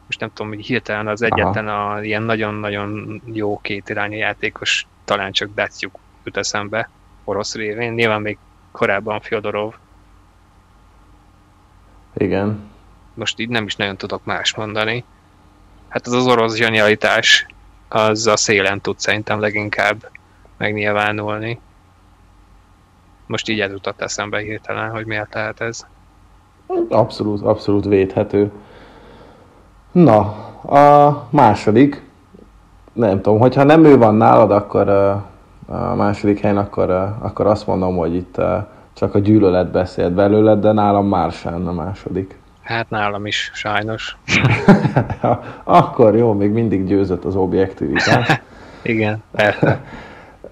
Most 0.06 0.20
nem 0.20 0.30
tudom, 0.34 0.52
hogy 0.52 0.66
hirtelen 0.66 1.06
az 1.06 1.22
egyetlen 1.22 1.68
a 1.68 2.02
ilyen 2.02 2.22
nagyon-nagyon 2.22 3.22
jó 3.32 3.58
két 3.62 3.88
irányú 3.88 4.16
játékos, 4.16 4.86
talán 5.04 5.32
csak 5.32 5.54
Datsjuk 5.54 5.98
jut 6.24 6.36
eszembe, 6.36 6.90
orosz 7.26 7.54
révén, 7.54 7.92
nyilván 7.92 8.20
még 8.20 8.38
korábban 8.72 9.20
Fyodorov. 9.20 9.74
Igen. 12.16 12.70
Most 13.14 13.38
így 13.38 13.48
nem 13.48 13.64
is 13.64 13.76
nagyon 13.76 13.96
tudok 13.96 14.24
más 14.24 14.54
mondani. 14.54 15.04
Hát 15.88 16.06
az 16.06 16.12
az 16.12 16.26
orosz 16.26 16.54
zsenialitás, 16.54 17.46
az 17.88 18.26
a 18.26 18.36
szélen 18.36 18.80
tud 18.80 18.98
szerintem 18.98 19.40
leginkább 19.40 20.10
megnyilvánulni. 20.56 21.60
Most 23.26 23.48
így 23.48 23.60
ez 23.60 23.70
jutott 23.70 24.00
eszembe 24.00 24.38
hirtelen, 24.38 24.90
hogy 24.90 25.06
miért 25.06 25.34
lehet 25.34 25.60
ez. 25.60 25.86
Abszolút, 26.88 27.42
abszolút 27.42 27.84
védhető. 27.84 28.52
Na, 29.92 30.18
a 30.62 31.28
második, 31.30 32.02
nem 32.92 33.22
tudom, 33.22 33.38
hogyha 33.38 33.62
nem 33.62 33.84
ő 33.84 33.96
van 33.96 34.14
nálad, 34.14 34.50
akkor 34.50 34.88
a 35.66 35.94
második 35.94 36.40
helyen, 36.40 36.56
akkor, 36.56 36.90
akkor 37.20 37.46
azt 37.46 37.66
mondom, 37.66 37.96
hogy 37.96 38.14
itt 38.14 38.40
csak 38.92 39.14
a 39.14 39.18
gyűlölet 39.18 39.70
beszélt 39.70 40.12
belőled, 40.12 40.60
de 40.60 40.72
nálam 40.72 41.08
már 41.08 41.32
sem 41.32 41.68
a 41.68 41.72
második. 41.72 42.38
Hát 42.62 42.90
nálam 42.90 43.26
is, 43.26 43.50
sajnos. 43.54 44.16
akkor 45.64 46.16
jó, 46.16 46.32
még 46.32 46.50
mindig 46.50 46.86
győzött 46.86 47.24
az 47.24 47.36
objektivitás. 47.36 48.40
Igen, 48.82 49.22
persze. 49.30 49.80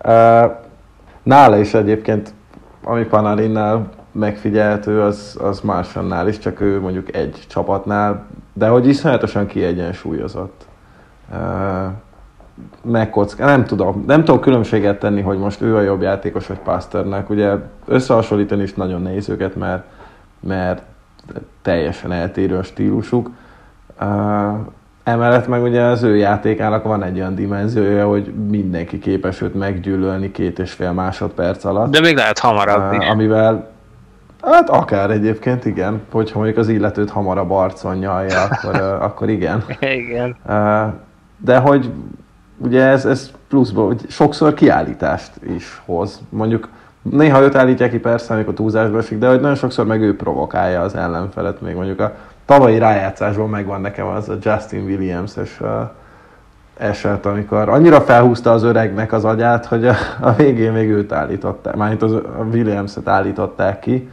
Nála 1.23 1.59
is 1.59 1.75
egyébként, 1.75 2.35
ami 2.83 3.05
Panarinnál 3.05 3.89
megfigyelhető, 4.13 5.01
az, 5.01 5.39
az 5.41 5.61
Marsannál 5.61 6.29
is, 6.29 6.39
csak 6.39 6.61
ő 6.61 6.81
mondjuk 6.81 7.15
egy 7.15 7.45
csapatnál, 7.49 8.27
de 8.53 8.69
hogy 8.69 8.89
iszonyatosan 8.89 9.47
kiegyensúlyozott. 9.47 10.67
Megkocka, 12.83 13.45
nem 13.45 13.65
tudom, 13.65 14.05
nem 14.07 14.25
tudom 14.25 14.41
különbséget 14.41 14.99
tenni, 14.99 15.21
hogy 15.21 15.39
most 15.39 15.61
ő 15.61 15.77
a 15.77 15.81
jobb 15.81 16.03
játékos, 16.03 16.47
vagy 16.47 16.59
Pasternak. 16.59 17.31
Ugye 17.31 17.53
összehasonlítani 17.87 18.63
is 18.63 18.75
nagyon 18.75 19.03
nehéz 19.03 19.29
őket, 19.29 19.57
mert, 19.57 19.85
mert 20.41 20.83
teljesen 21.63 22.13
eltérő 22.13 22.57
a 22.57 22.63
stílusuk. 22.63 23.31
Uh, 24.01 24.07
emellett 25.05 25.47
meg 25.47 25.63
ugye 25.63 25.83
az 25.83 26.03
ő 26.03 26.17
játékának 26.17 26.83
van 26.83 27.03
egy 27.03 27.19
olyan 27.19 27.35
dimenziója, 27.35 28.07
hogy 28.07 28.33
mindenki 28.49 28.99
képes 28.99 29.41
őt 29.41 29.55
meggyűlölni 29.55 30.31
két 30.31 30.59
és 30.59 30.73
fél 30.73 30.93
másodperc 30.93 31.65
alatt. 31.65 31.91
De 31.91 32.01
még 32.01 32.17
lehet 32.17 32.39
hamarabb 32.39 32.93
uh. 32.93 33.11
Amivel 33.11 33.73
Hát 34.43 34.69
akár 34.69 35.11
egyébként, 35.11 35.65
igen. 35.65 36.01
Hogyha 36.11 36.39
mondjuk 36.39 36.59
az 36.59 36.69
illetőt 36.69 37.11
hamarabb 37.11 37.51
arcon 37.51 37.97
nyalja, 37.97 38.43
akkor, 38.43 38.75
uh, 38.75 39.03
akkor 39.07 39.29
igen. 39.29 39.65
igen. 39.81 40.37
Uh, 40.49 40.93
de 41.39 41.59
hogy 41.59 41.91
ugye 42.57 42.83
ez, 42.83 43.05
ez 43.05 43.31
pluszból, 43.49 43.87
hogy 43.87 44.05
sokszor 44.09 44.55
kiállítást 44.55 45.31
is 45.57 45.83
hoz. 45.85 46.21
Mondjuk 46.29 46.69
néha 47.03 47.43
őt 47.43 47.55
állítják 47.55 47.91
ki 47.91 47.99
persze, 47.99 48.35
amikor 48.35 48.55
túlzásba 48.55 48.99
esik, 48.99 49.19
de 49.19 49.29
hogy 49.29 49.41
nagyon 49.41 49.57
sokszor 49.57 49.87
meg 49.87 50.01
ő 50.01 50.17
provokálja 50.17 50.81
az 50.81 50.95
ellenfelet, 50.95 51.61
még. 51.61 51.75
Mondjuk 51.75 52.01
a 52.01 52.15
tavalyi 52.45 52.79
rájátszásban 52.79 53.49
megvan 53.49 53.81
nekem 53.81 54.07
az 54.07 54.29
a 54.29 54.37
Justin 54.43 54.85
Williams-es 54.85 55.61
uh, 55.61 55.69
eset, 56.77 57.27
amikor 57.27 57.69
annyira 57.69 58.01
felhúzta 58.01 58.53
az 58.53 58.63
öregnek 58.63 59.13
az 59.13 59.25
agyát, 59.25 59.67
hogy 59.67 59.87
a, 59.87 59.95
a 60.21 60.33
végén 60.33 60.73
még 60.73 60.89
őt 60.89 61.13
állították, 61.13 61.77
mármint 61.77 62.03
az, 62.03 62.13
a 62.13 62.47
Williams-et 62.53 63.09
állították 63.09 63.79
ki, 63.79 64.11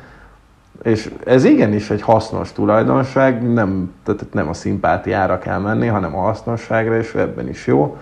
és 0.84 1.12
ez 1.26 1.44
igenis 1.44 1.90
egy 1.90 2.02
hasznos 2.02 2.52
tulajdonság, 2.52 3.54
nem, 3.54 3.94
tehát 4.04 4.26
nem 4.32 4.50
a 4.50 4.54
szimpátiára 4.54 5.40
kell 5.40 5.60
menni, 5.60 5.88
hanem 5.88 6.16
a 6.16 6.22
hasznosságra, 6.22 6.98
és 6.98 7.14
ebben 7.14 7.50
is 7.50 7.68
jó 7.68 7.98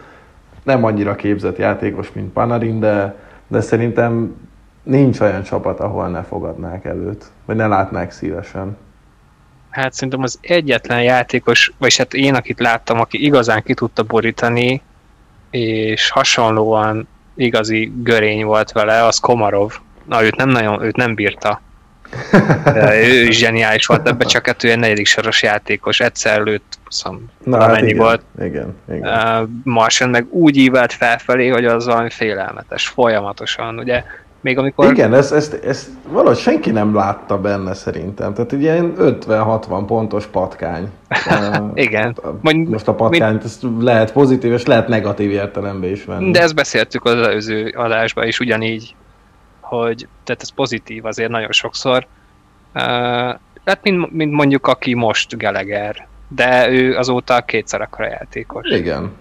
nem 0.70 0.84
annyira 0.84 1.16
képzett 1.16 1.58
játékos, 1.58 2.12
mint 2.14 2.34
Panarin, 2.34 2.80
de, 2.80 3.16
de 3.48 3.62
szerintem 3.62 4.36
nincs 4.84 5.20
olyan 5.20 5.44
csapat, 5.44 5.80
ahol 5.80 6.08
ne 6.08 6.24
fogadnák 6.24 6.86
előtt, 6.86 7.26
vagy 7.46 7.56
ne 7.56 7.68
látnák 7.68 8.12
szívesen. 8.12 8.78
Hát 9.70 9.94
szerintem 9.94 10.24
az 10.24 10.40
egyetlen 10.42 11.04
játékos, 11.04 11.74
vagy 11.78 11.98
hát 11.98 12.14
én, 12.14 12.36
akit 12.36 12.60
láttam, 12.60 13.00
aki 13.00 13.24
igazán 13.24 13.64
ki 13.64 13.74
tudta 13.74 14.04
borítani, 14.04 14.82
és 15.50 16.10
hasonlóan 16.10 17.08
igazi 17.36 17.92
görény 17.96 18.46
volt 18.46 18.72
vele, 18.72 19.04
az 19.06 19.18
Komarov. 19.18 19.74
Na, 20.06 20.24
őt 20.24 20.36
nem 20.36 20.50
nagyon, 20.50 20.84
őt 20.84 20.96
nem 20.96 21.16
bírta 21.16 21.62
ő 22.94 23.26
is 23.26 23.38
zseniális 23.38 23.86
volt 23.86 24.08
ebbe, 24.08 24.26
csak 24.26 24.46
hát 24.46 24.64
ő 24.64 24.70
egy 24.72 24.80
negyedik 24.80 25.06
soros 25.06 25.44
játékos, 25.44 26.00
egyszer 26.00 26.42
lőtt, 26.42 26.80
szóval 26.88 27.22
hát 27.60 27.82
igen, 27.82 27.98
volt. 27.98 28.22
Igen, 28.42 28.76
igen. 28.92 29.42
Uh, 29.42 29.50
Marsen 29.64 30.10
meg 30.10 30.26
úgy 30.30 30.58
ívelt 30.58 30.94
felfelé, 30.94 31.48
hogy 31.48 31.66
az 31.66 31.86
valami 31.86 32.10
félelmetes, 32.10 32.88
folyamatosan, 32.88 33.80
ugye 33.80 34.04
még 34.42 34.58
amikor... 34.58 34.92
Igen, 34.92 35.14
ezt, 35.14 35.34
ezt, 35.34 35.54
ezt 35.54 35.90
valahogy 36.08 36.38
senki 36.38 36.72
nem 36.72 36.96
látta 36.96 37.38
benne 37.38 37.74
szerintem. 37.74 38.34
Tehát 38.34 38.52
ugye 38.52 38.80
50-60 38.98 39.84
pontos 39.88 40.26
patkány. 40.26 40.90
Igen. 41.74 42.18
Mondj, 42.42 42.70
Most 42.70 42.88
a 42.88 42.94
patkányt 42.94 43.44
ezt 43.44 43.64
lehet 43.80 44.12
pozitív 44.12 44.52
és 44.52 44.66
lehet 44.66 44.88
negatív 44.88 45.32
értelembe 45.32 45.90
is 45.90 46.06
venni. 46.06 46.32
De 46.32 46.42
ezt 46.42 46.56
beszéltük 46.56 47.06
az 47.06 47.14
előző 47.14 47.74
adásban 47.78 48.28
is 48.28 48.40
ugyanígy 48.40 48.96
hogy 49.70 50.08
tehát 50.24 50.42
ez 50.42 50.50
pozitív 50.50 51.06
azért 51.06 51.30
nagyon 51.30 51.52
sokszor. 51.52 52.08
Uh, 52.76 52.82
hát 53.66 53.80
mint, 53.82 54.12
mint 54.12 54.32
mondjuk 54.32 54.68
aki 54.68 54.94
most 54.94 55.38
Geleger, 55.38 56.08
de 56.28 56.70
ő 56.70 56.96
azóta 56.96 57.42
kétszer 57.42 57.82
akkora 57.82 58.08
játékos. 58.08 58.70
Igen. 58.70 59.12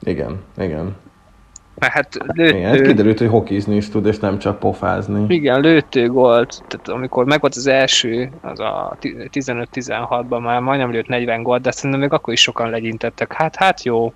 Igen, 0.00 0.42
igen. 0.56 0.96
Mert 1.78 1.92
hát 1.92 2.14
lőttő... 2.14 2.56
Igen, 2.56 2.82
kiderült, 2.82 3.18
hogy 3.18 3.28
hokizni 3.28 3.76
is 3.76 3.88
tud, 3.88 4.06
és 4.06 4.18
nem 4.18 4.38
csak 4.38 4.58
pofázni. 4.58 5.34
Igen, 5.34 5.60
lőttő 5.60 6.08
gólt, 6.08 6.62
tehát 6.68 6.88
amikor 6.88 7.24
megvolt 7.24 7.54
az 7.54 7.66
első, 7.66 8.30
az 8.40 8.60
a 8.60 8.96
15-16-ban 9.00 10.42
már 10.42 10.60
majdnem 10.60 10.90
lőtt 10.90 11.06
40 11.06 11.42
gólt, 11.42 11.62
de 11.62 11.70
szerintem 11.70 12.00
még 12.00 12.12
akkor 12.12 12.32
is 12.32 12.40
sokan 12.40 12.70
legyintettek. 12.70 13.32
Hát, 13.32 13.56
hát 13.56 13.82
jó, 13.82 14.12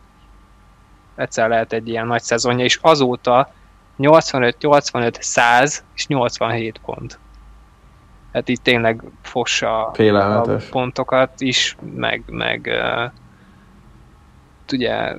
egyszer 1.16 1.48
lehet 1.48 1.72
egy 1.72 1.88
ilyen 1.88 2.06
nagy 2.06 2.22
szezonja, 2.22 2.64
és 2.64 2.78
azóta 2.82 3.52
85, 4.00 4.56
85, 4.60 5.22
100 5.22 5.84
és 5.94 6.06
87 6.06 6.80
pont. 6.84 7.18
Hát 8.32 8.48
itt 8.48 8.62
tényleg 8.62 9.02
fossa 9.22 9.86
a 9.86 10.58
pontokat 10.70 11.40
is, 11.40 11.76
meg, 11.96 12.22
meg 12.26 12.70
uh, 12.70 13.12
ugye 14.72 15.14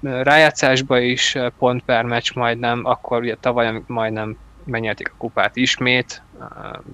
rájátszásba 0.00 0.98
is 0.98 1.36
pont 1.58 1.82
per 1.84 2.04
meccs 2.04 2.34
majdnem, 2.34 2.80
akkor 2.84 3.20
ugye 3.20 3.36
tavaly 3.40 3.82
majdnem 3.86 4.36
megnyerték 4.64 5.08
a 5.08 5.18
kupát 5.18 5.56
ismét. 5.56 6.22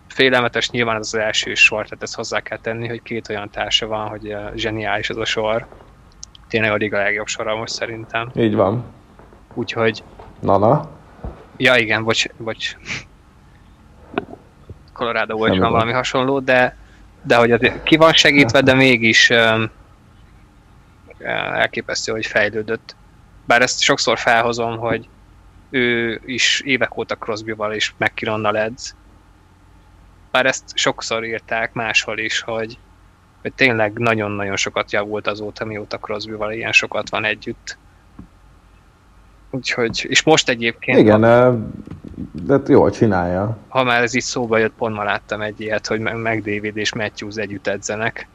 Félelmetes 0.07 0.70
nyilván 0.70 0.97
az 0.97 1.14
az 1.14 1.20
első 1.20 1.55
sor, 1.55 1.85
tehát 1.85 2.03
ezt 2.03 2.14
hozzá 2.14 2.40
kell 2.40 2.59
tenni, 2.59 2.88
hogy 2.88 3.03
két 3.03 3.29
olyan 3.29 3.51
társa 3.51 3.87
van, 3.87 4.09
hogy 4.09 4.37
zseniális 4.55 5.11
az 5.11 5.16
a 5.16 5.25
sor. 5.25 5.66
Tényleg 6.49 6.70
a 6.70 6.75
liga 6.75 6.99
legjobb 6.99 7.27
sora 7.27 7.57
most 7.57 7.73
szerintem. 7.73 8.31
Így 8.37 8.55
van. 8.55 8.85
Úgyhogy... 9.55 10.03
Nana? 10.40 10.88
Ja 11.57 11.77
igen, 11.77 12.05
bocs, 12.05 12.27
bocs. 12.37 12.77
Colorado 14.93 15.37
volt 15.37 15.59
van 15.59 15.71
valami 15.71 15.93
hasonló, 15.93 16.40
de, 16.40 16.77
de 17.23 17.37
hogy 17.37 17.53
azért 17.53 17.83
ki 17.83 17.97
van 17.97 18.12
segítve, 18.12 18.61
de 18.61 18.75
mégis 18.75 19.31
um, 19.31 19.71
elképesztő, 21.53 22.12
hogy 22.12 22.27
fejlődött. 22.27 22.97
Bár 23.45 23.62
ezt 23.62 23.81
sokszor 23.81 24.19
felhozom, 24.19 24.79
hogy 24.79 25.09
ő 25.71 26.21
is 26.25 26.61
évek 26.61 26.97
óta 26.97 27.14
Crosby-val 27.14 27.73
és 27.73 27.93
McKinnonnal 27.97 28.59
edz. 28.59 28.95
Bár 30.31 30.47
ezt 30.47 30.64
sokszor 30.75 31.25
írták 31.25 31.73
máshol 31.73 32.19
is, 32.19 32.40
hogy, 32.40 32.79
hogy 33.43 33.53
tényleg 33.53 33.93
nagyon-nagyon 33.93 34.57
sokat 34.57 34.93
javult 34.93 35.27
azóta, 35.27 35.64
mióta 35.64 35.99
Crosby-val 35.99 36.53
ilyen 36.53 36.73
sokat 36.73 37.09
van 37.11 37.25
együtt. 37.25 37.79
Úgyhogy, 39.55 40.07
és 40.09 40.23
most 40.23 40.49
egyébként... 40.49 40.99
Igen, 40.99 41.23
ha, 41.23 41.59
de 42.33 42.61
jól 42.67 42.90
csinálja. 42.90 43.57
Ha 43.69 43.83
már 43.83 44.03
ez 44.03 44.14
itt 44.14 44.23
szóba 44.23 44.59
jött, 44.59 44.73
pont 44.79 44.95
ma 44.95 45.05
láttam 45.05 45.40
egy 45.40 45.61
ilyet, 45.61 45.87
hogy 45.87 46.01
meg 46.01 46.43
David 46.43 46.77
és 46.77 46.95
Matthews 46.95 47.37
együtt 47.37 47.67
edzenek. 47.67 48.29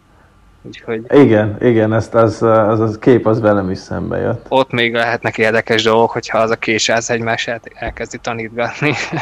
Úgyhogy... 0.61 1.05
Igen, 1.09 1.57
igen, 1.61 1.93
ezt 1.93 2.13
az, 2.13 2.41
az, 2.41 2.79
az 2.79 2.97
kép 2.97 3.25
az 3.25 3.39
velem 3.39 3.71
is 3.71 3.77
szembe 3.77 4.17
jött. 4.17 4.45
Ott 4.49 4.71
még 4.71 4.93
lehetnek 4.93 5.37
érdekes 5.37 5.83
dolgok, 5.83 6.11
hogyha 6.11 6.37
az 6.37 6.49
a 6.49 6.55
késáz 6.55 7.09
egymását 7.09 7.71
elkezdi 7.73 8.17
tanítgatni. 8.17 8.93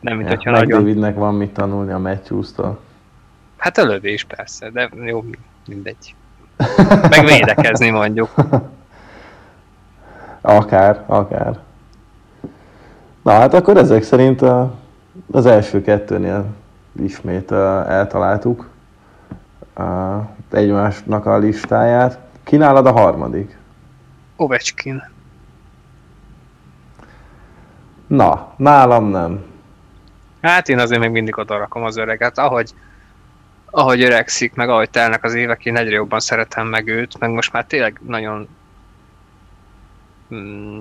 Nem, 0.00 0.16
mint 0.16 0.28
ja, 0.28 0.34
hogyha 0.36 0.50
nagyon... 0.50 0.78
Davidnek 0.78 1.14
van 1.14 1.34
mit 1.34 1.50
tanulni 1.50 1.92
a 1.92 1.98
Matthews-tól. 1.98 2.80
Hát 3.56 3.78
a 3.78 3.84
lövés 3.84 4.24
persze, 4.24 4.70
de 4.70 4.90
jó, 5.04 5.24
mindegy. 5.66 6.14
Meg 7.10 7.24
védekezni 7.24 7.90
mondjuk. 7.90 8.34
Akár, 10.40 11.04
akár. 11.06 11.58
Na 13.22 13.32
hát 13.32 13.54
akkor 13.54 13.76
ezek 13.76 14.02
szerint 14.02 14.42
a, 14.42 14.74
az 15.30 15.46
első 15.46 15.82
kettőnél 15.82 16.44
ismét 16.92 17.52
eltaláltuk 17.52 18.68
egymásnak 20.50 21.26
a 21.26 21.38
listáját. 21.38 22.18
Kínálad 22.44 22.86
a 22.86 22.92
harmadik? 22.92 23.56
Ovechkin. 24.36 25.02
Na, 28.06 28.52
nálam 28.56 29.04
nem. 29.04 29.44
Hát 30.42 30.68
én 30.68 30.78
azért 30.78 31.00
még 31.00 31.10
mindig 31.10 31.38
oda 31.38 31.58
rakom 31.58 31.84
az 31.84 31.96
öreget. 31.96 32.38
Ahogy, 32.38 32.74
ahogy 33.70 34.02
öregszik, 34.02 34.54
meg 34.54 34.68
ahogy 34.68 34.90
telnek 34.90 35.24
az 35.24 35.34
évek, 35.34 35.64
én 35.64 35.76
egyre 35.76 35.94
jobban 35.94 36.20
szeretem 36.20 36.66
meg 36.66 36.88
őt, 36.88 37.18
meg 37.18 37.30
most 37.30 37.52
már 37.52 37.64
tényleg 37.64 38.00
nagyon 38.06 38.48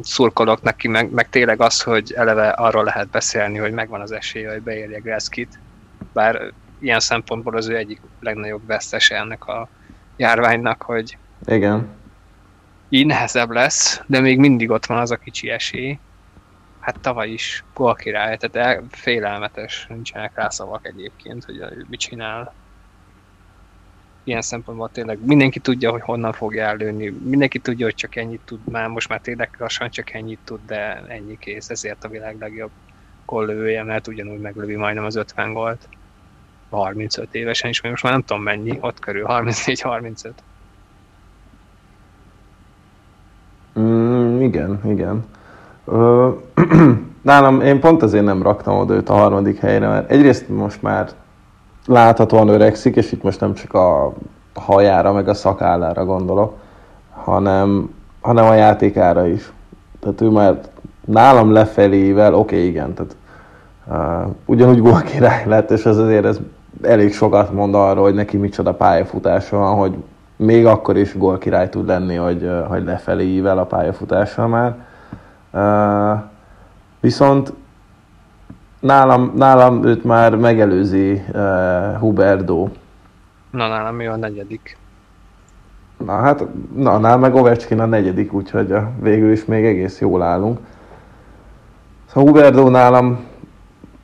szurkolok 0.01 0.62
neki, 0.62 0.88
meg, 0.88 1.12
meg 1.12 1.29
tényleg 1.29 1.62
az, 1.62 1.81
hogy 1.81 2.13
eleve 2.15 2.49
arról 2.49 2.83
lehet 2.83 3.10
beszélni, 3.10 3.57
hogy 3.57 3.71
megvan 3.71 4.01
az 4.01 4.12
esélye, 4.12 4.51
hogy 4.51 4.62
beérje 4.62 4.99
Gretzkit. 4.99 5.60
Bár 6.13 6.53
ilyen 6.79 6.99
szempontból 6.99 7.57
az 7.57 7.67
ő 7.67 7.75
egyik 7.75 8.01
legnagyobb 8.19 8.65
vesztese 8.65 9.15
ennek 9.15 9.45
a 9.45 9.69
járványnak, 10.15 10.81
hogy 10.81 11.17
igen. 11.45 11.88
így 12.89 13.05
nehezebb 13.05 13.51
lesz, 13.51 14.01
de 14.05 14.19
még 14.19 14.39
mindig 14.39 14.69
ott 14.69 14.86
van 14.86 14.97
az 14.97 15.12
a 15.12 15.15
kicsi 15.15 15.49
esély. 15.49 15.99
Hát 16.79 16.99
tavaly 16.99 17.29
is 17.29 17.63
gól 17.73 17.95
király, 17.95 18.38
tehát 18.38 18.77
el, 18.77 18.83
félelmetes, 18.91 19.86
nincsenek 19.89 20.31
rá 20.36 20.49
szavak 20.49 20.88
egyébként, 20.88 21.45
hogy 21.45 21.86
mit 21.89 21.99
csinál. 21.99 22.53
Ilyen 24.28 24.42
szempontból 24.42 24.90
tényleg 24.92 25.26
mindenki 25.26 25.60
tudja, 25.60 25.92
hogy 25.92 26.02
honnan 26.02 26.34
fogja 26.34 26.66
előni, 26.66 27.10
mindenki 27.10 27.60
tudja, 27.60 27.86
hogy 27.86 27.96
csak 27.96 28.16
ennyit 28.16 28.42
tud 28.46 28.60
már, 28.72 28.88
most 28.88 29.10
már 29.10 29.20
tényleg 29.22 29.50
lassan 29.58 29.90
csak 29.90 30.13
ennyit 30.13 30.40
tud, 30.44 30.60
de 30.66 31.04
ennyi 31.08 31.38
kész, 31.40 31.70
ezért 31.70 32.04
a 32.04 32.10
világ 32.10 32.36
legjobb 32.40 32.70
kollője, 33.26 33.84
mert 33.84 34.08
ugyanúgy 34.08 34.40
meglövi 34.40 34.76
majdnem 34.76 35.06
az 35.06 35.16
50 35.16 35.54
gólt. 35.54 35.88
35 36.70 37.36
évesen 37.36 37.70
is, 37.70 37.82
most 37.82 38.04
már 38.04 38.12
nem 38.12 38.22
tudom 38.22 38.44
mennyi, 38.44 38.78
ott 38.82 39.00
körül 39.00 39.26
34-35. 39.28 40.32
Mm, 43.80 44.42
igen, 44.42 44.82
igen. 44.86 45.26
Ö, 45.86 46.30
nálam 47.22 47.62
én 47.62 47.80
pont 47.80 48.02
azért 48.02 48.26
nem 48.26 48.42
raktam 48.42 48.78
oda 48.78 48.94
őt 48.94 49.10
a 49.10 49.13
harmadik 49.13 49.60
helyre, 49.60 49.88
mert 49.88 50.12
egyrészt 50.12 50.50
most 50.50 50.82
már 50.82 51.12
láthatóan 51.88 52.47
öregszik, 52.47 52.95
és 52.95 53.12
itt 53.12 53.23
most 53.23 53.39
nem 53.39 53.54
csak 53.54 53.73
a 53.73 54.13
hajára, 54.54 55.13
meg 55.13 55.28
a 55.28 55.34
szakállára 55.34 56.06
gondolok, 56.06 56.54
hanem, 57.12 57.93
hanem 58.21 58.45
a 58.45 58.54
játékára 58.54 59.28
is. 59.28 59.52
Tehát 60.00 60.21
ő 60.21 60.30
már 60.30 60.60
nálam 61.06 61.52
lefelével, 61.52 62.34
oké, 62.34 62.56
okay, 62.56 62.67
igen, 62.67 62.93
tehát 62.93 63.15
uh, 63.88 64.34
ugyanúgy 64.45 64.82
gólkirály 64.82 65.43
lett, 65.45 65.71
és 65.71 65.86
ez 65.86 65.97
azért 65.97 66.26
ez 66.26 66.39
elég 66.82 67.13
sokat 67.13 67.54
mond 67.54 67.76
arról, 67.76 68.04
hogy 68.04 68.13
neki 68.13 68.38
micsoda 68.38 68.73
pályafutása 68.73 69.58
van, 69.58 69.76
hogy 69.76 69.95
még 70.36 70.65
akkor 70.65 70.97
is 70.97 71.17
gólkirály 71.17 71.69
tud 71.69 71.88
lenni, 71.88 72.15
hogy, 72.15 72.50
hogy 72.67 72.84
lefelé 72.84 73.26
ível 73.26 73.58
a 73.58 73.65
pályafutása 73.65 74.47
már. 74.47 74.76
Uh, 75.52 76.23
viszont 77.00 77.54
nálam, 78.80 79.32
nálam 79.36 79.86
őt 79.86 80.04
már 80.04 80.36
megelőzi 80.36 81.12
uh, 81.34 81.98
Huberdo. 82.00 82.68
Na, 83.52 83.68
nálam 83.68 83.96
mi 83.96 84.06
a 84.06 84.16
negyedik? 84.16 84.78
Na 86.06 86.13
hát, 86.13 86.44
na, 86.76 86.98
nálam 86.98 87.20
meg 87.20 87.36
Ovechkin 87.36 87.80
a 87.80 87.86
negyedik, 87.86 88.34
úgyhogy 88.34 88.76
végül 89.02 89.32
is 89.32 89.46
még 89.46 89.66
egész 89.66 90.00
jól 90.00 90.22
állunk. 90.22 90.60
Szóval 92.06 92.30
Huberdo 92.30 92.70
nálam 92.70 93.20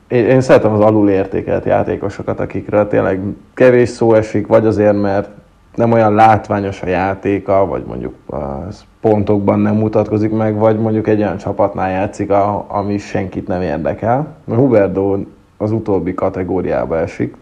én, 0.08 0.26
én 0.26 0.40
szeretem 0.40 0.72
az 0.72 0.80
alul 0.80 1.10
értékelt 1.10 1.64
játékosokat, 1.64 2.40
akikről 2.40 2.88
tényleg 2.88 3.20
kevés 3.54 3.88
szó 3.88 4.14
esik, 4.14 4.46
vagy 4.46 4.66
azért, 4.66 5.00
mert 5.00 5.28
nem 5.74 5.92
olyan 5.92 6.14
látványos 6.14 6.82
a 6.82 6.86
játéka, 6.86 7.66
vagy 7.66 7.84
mondjuk 7.84 8.14
a 8.26 8.70
pontokban 9.10 9.58
nem 9.58 9.74
mutatkozik 9.74 10.30
meg, 10.30 10.56
vagy 10.56 10.78
mondjuk 10.78 11.08
egy 11.08 11.20
olyan 11.20 11.36
csapatnál 11.36 11.90
játszik, 11.90 12.30
ami 12.66 12.98
senkit 12.98 13.46
nem 13.46 13.62
érdekel. 13.62 14.26
A 14.48 14.54
Huberdo 14.54 15.18
az 15.56 15.72
utóbbi 15.72 16.14
kategóriába 16.14 16.98
esik. 16.98 17.34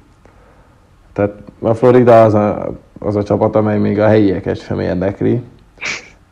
Tehát 1.13 1.33
a 1.61 1.75
Florida 1.75 2.23
az 2.23 2.35
a, 2.35 2.73
az 2.99 3.17
a 3.17 3.23
csapat, 3.23 3.57
amely 3.57 3.79
még 3.79 4.01
a 4.01 4.07
helyieket 4.07 4.61
sem 4.61 4.81
érdekli. 4.81 5.43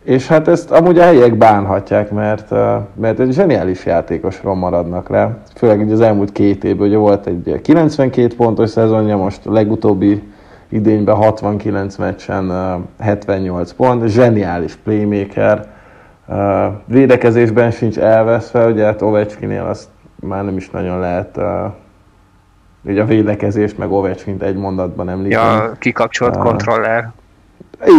És 0.04 0.26
hát 0.26 0.48
ezt 0.48 0.70
amúgy 0.70 0.98
a 0.98 1.02
helyiek 1.02 1.34
bánhatják, 1.34 2.10
mert, 2.10 2.50
mert 2.94 3.20
egy 3.20 3.32
zseniális 3.32 3.86
játékosról 3.86 4.54
maradnak 4.54 5.08
le. 5.08 5.38
Főleg 5.54 5.80
így 5.80 5.92
az 5.92 6.00
elmúlt 6.00 6.32
két 6.32 6.64
évben, 6.64 6.86
ugye 6.86 6.96
volt 6.96 7.26
egy 7.26 7.60
92 7.62 8.34
pontos 8.36 8.70
szezonja, 8.70 9.16
most 9.16 9.46
a 9.46 9.52
legutóbbi 9.52 10.22
idényben 10.70 11.14
69 11.14 11.96
meccsen 11.96 12.52
78 12.98 13.72
pont, 13.72 14.06
zseniális 14.06 14.74
playmaker, 14.74 15.66
védekezésben 16.84 17.70
sincs 17.70 17.98
elveszve, 17.98 18.66
ugye 18.66 18.84
hát 18.84 19.02
Ovechkinél 19.02 19.64
azt 19.64 19.88
már 20.20 20.44
nem 20.44 20.56
is 20.56 20.70
nagyon 20.70 21.00
lehet 21.00 21.38
ugye 22.84 23.02
a 23.02 23.04
védekezést, 23.04 23.78
meg 23.78 23.92
Ovechkint 23.92 24.42
egy 24.42 24.56
mondatban 24.56 25.08
említeni. 25.08 25.44
Ja, 25.44 25.72
kikapcsolt 25.78 26.36
uh, 26.36 26.42
kontroller. 26.42 27.12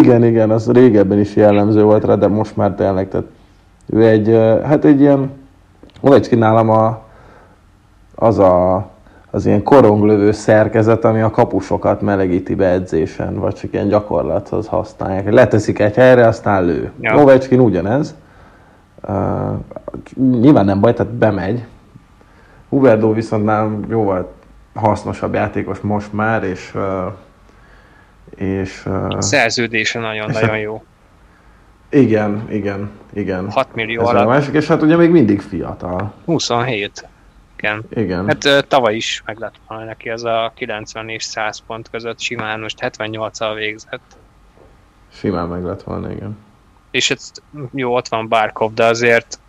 Igen, 0.01 0.23
igen, 0.23 0.51
az 0.51 0.71
régebben 0.71 1.19
is 1.19 1.35
jellemző 1.35 1.83
volt 1.83 2.05
rá, 2.05 2.15
de 2.15 2.27
most 2.27 2.57
már 2.57 2.71
tényleg, 2.71 3.07
tehát 3.07 3.27
ő 3.89 4.07
egy, 4.07 4.27
hát 4.65 4.85
egy 4.85 4.99
ilyen, 4.99 5.31
Ovechkin 6.01 6.37
nálam 6.37 6.69
a, 6.69 7.01
az 8.15 8.39
a 8.39 8.89
az 9.31 9.45
ilyen 9.45 9.63
koronglövő 9.63 10.31
szerkezet, 10.31 11.05
ami 11.05 11.21
a 11.21 11.29
kapusokat 11.29 12.01
melegíti 12.01 12.55
be 12.55 12.67
edzésen, 12.67 13.35
vagy 13.35 13.53
csak 13.53 13.73
ilyen 13.73 13.87
gyakorlathoz 13.87 14.67
használják. 14.67 15.31
Leteszik 15.31 15.79
egy 15.79 15.95
helyre, 15.95 16.27
aztán 16.27 16.65
lő. 16.65 16.91
Ja. 16.99 17.21
Ovechkin 17.21 17.59
ugyanez. 17.59 18.15
Uh, 19.07 19.59
nyilván 20.15 20.65
nem 20.65 20.79
baj, 20.79 20.93
tehát 20.93 21.13
bemegy. 21.13 21.65
Huberdo 22.69 23.13
viszont 23.13 23.45
már 23.45 23.67
jóval 23.89 24.31
hasznosabb 24.73 25.33
játékos 25.33 25.79
most 25.79 26.13
már, 26.13 26.43
és 26.43 26.71
uh, 26.75 27.13
és... 28.35 28.85
Uh, 28.85 29.15
a 29.15 29.21
szerződése 29.21 29.99
nagyon-nagyon 29.99 30.57
jó. 30.57 30.83
Igen, 31.89 32.47
igen, 32.49 32.89
igen. 33.13 33.51
6 33.51 33.75
millió 33.75 34.05
alatt. 34.05 34.27
Másik, 34.27 34.53
és 34.53 34.67
hát 34.67 34.81
ugye 34.81 34.95
még 34.95 35.09
mindig 35.09 35.41
fiatal. 35.41 36.13
27. 36.25 37.07
Igen. 37.61 37.83
Igen. 37.89 38.27
Hát 38.27 38.45
uh, 38.45 38.59
tavaly 38.59 38.95
is 38.95 39.23
meg 39.25 39.37
lett 39.37 39.55
volna 39.67 39.83
neki 39.83 40.09
ez 40.09 40.23
a 40.23 40.51
90 40.55 41.09
és 41.09 41.23
100 41.23 41.63
pont 41.67 41.89
között 41.89 42.19
simán, 42.19 42.59
most 42.59 42.77
78-al 42.81 43.51
végzett. 43.55 44.17
Simán 45.11 45.47
meg 45.47 45.63
lett 45.63 45.83
volna, 45.83 46.11
igen. 46.11 46.37
És 46.91 47.11
ez, 47.11 47.31
jó, 47.73 47.95
ott 47.95 48.07
van 48.07 48.27
Barkov, 48.27 48.73
de 48.73 48.85
azért 48.85 49.39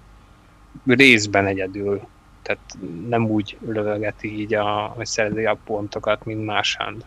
részben 0.87 1.46
egyedül. 1.46 2.01
Tehát 2.42 2.61
nem 3.09 3.27
úgy 3.27 3.59
lövögeti 3.66 4.40
így, 4.40 4.55
a, 4.55 4.92
hogy 4.96 5.07
szerzi 5.07 5.44
a 5.44 5.57
pontokat, 5.64 6.25
mint 6.25 6.44
más 6.44 6.77
hand. 6.77 7.05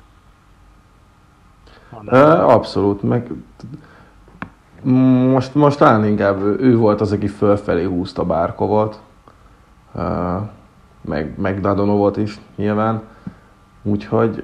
Abszolút, 2.39 3.01
meg 3.01 3.27
most, 5.31 5.55
most 5.55 5.77
talán 5.77 6.05
inkább 6.05 6.41
ő 6.41 6.77
volt 6.77 7.01
az, 7.01 7.11
aki 7.11 7.27
fölfelé 7.27 7.83
húzta 7.83 8.23
Bárkovot 8.23 8.99
meg, 11.07 11.33
meg 11.37 11.59
Dadonovot 11.59 12.17
is 12.17 12.39
nyilván. 12.55 13.01
Úgyhogy 13.83 14.43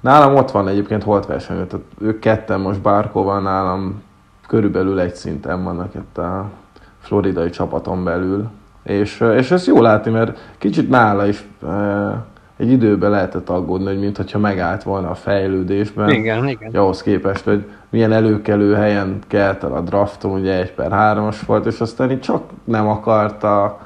nálam 0.00 0.34
ott 0.34 0.50
van 0.50 0.68
egyébként 0.68 1.02
holt 1.02 1.26
verseny, 1.26 1.66
tehát 1.66 1.86
ők 1.98 2.18
ketten 2.18 2.60
most 2.60 2.80
Bárkóval 2.80 3.40
nálam 3.40 4.02
körülbelül 4.46 5.00
egy 5.00 5.14
szinten 5.14 5.64
vannak 5.64 5.94
itt 5.94 6.18
a 6.18 6.50
floridai 6.98 7.50
csapaton 7.50 8.04
belül. 8.04 8.48
És, 8.82 9.20
és 9.36 9.50
ez 9.50 9.66
jó 9.66 9.80
látni, 9.80 10.10
mert 10.10 10.38
kicsit 10.58 10.88
nála 10.88 11.26
is 11.26 11.48
e, 11.66 12.24
egy 12.56 12.70
időben 12.70 13.10
lehetett 13.10 13.48
aggódni, 13.48 13.86
hogy 13.86 13.98
mintha 13.98 14.38
megállt 14.38 14.82
volna 14.82 15.10
a 15.10 15.14
fejlődésben. 15.14 16.10
Igen, 16.10 16.48
igen. 16.48 16.74
Ahhoz 16.74 17.02
képest, 17.02 17.44
hogy 17.44 17.64
milyen 17.90 18.12
előkelő 18.12 18.74
helyen 18.74 19.18
kelt 19.26 19.64
el 19.64 19.72
a 19.72 19.80
drafton, 19.80 20.40
ugye 20.40 20.58
egy 20.58 20.72
per 20.72 20.90
hármas 20.90 21.40
volt, 21.40 21.66
és 21.66 21.80
aztán 21.80 22.10
így 22.10 22.20
csak 22.20 22.42
nem 22.64 22.88
akarta 22.88 23.78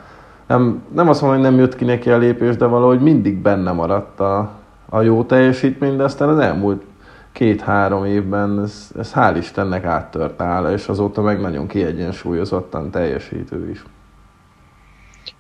nem, 0.49 0.83
nem 0.95 1.09
azt 1.09 1.21
mondom, 1.21 1.41
hogy 1.41 1.51
nem 1.51 1.61
jött 1.61 1.77
ki 1.77 1.85
neki 1.85 2.11
a 2.11 2.19
lépés, 2.19 2.57
de 2.57 2.67
valahogy 2.67 3.01
mindig 3.01 3.37
benne 3.37 3.73
maradt 3.73 4.21
a, 4.21 4.51
a 4.89 5.01
jó 5.01 5.25
teljesítmény, 5.25 5.97
de 5.97 6.03
aztán 6.03 6.29
az 6.29 6.39
elmúlt 6.39 6.83
két-három 7.33 8.05
évben 8.05 8.61
ez, 8.63 8.91
ez 8.99 9.13
hál' 9.15 9.37
Istennek 9.39 9.85
áttört 9.85 10.41
áll, 10.41 10.73
és 10.73 10.89
azóta 10.89 11.23
meg 11.23 11.41
nagyon 11.41 11.67
kiegyensúlyozottan 11.67 12.91
teljesítő 12.91 13.71
is. 13.71 13.83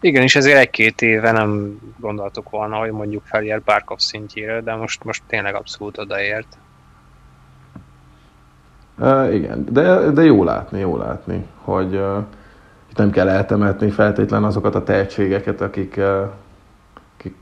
Igen, 0.00 0.22
és 0.22 0.36
ezért 0.36 0.58
egy-két 0.58 1.02
éve 1.02 1.30
nem 1.30 1.78
gondoltuk 2.00 2.50
volna, 2.50 2.76
hogy 2.76 2.90
mondjuk 2.90 3.22
felér 3.24 3.62
Barkov 3.64 3.98
szintjére, 3.98 4.60
de 4.60 4.74
most, 4.74 5.04
most 5.04 5.22
tényleg 5.26 5.54
abszolút 5.54 5.98
odaért. 5.98 6.58
Uh, 8.98 9.34
igen, 9.34 9.66
de, 9.70 10.10
de 10.10 10.22
jó 10.22 10.44
látni, 10.44 10.78
jó 10.78 10.96
látni, 10.96 11.46
hogy 11.64 11.94
uh, 11.94 12.24
nem 12.98 13.10
kell 13.10 13.28
eltemetni 13.28 13.90
feltétlen 13.90 14.44
azokat 14.44 14.74
a 14.74 14.82
tehetségeket, 14.82 15.60
akik, 15.60 15.96
eh, 15.96 16.28
akik 17.16 17.34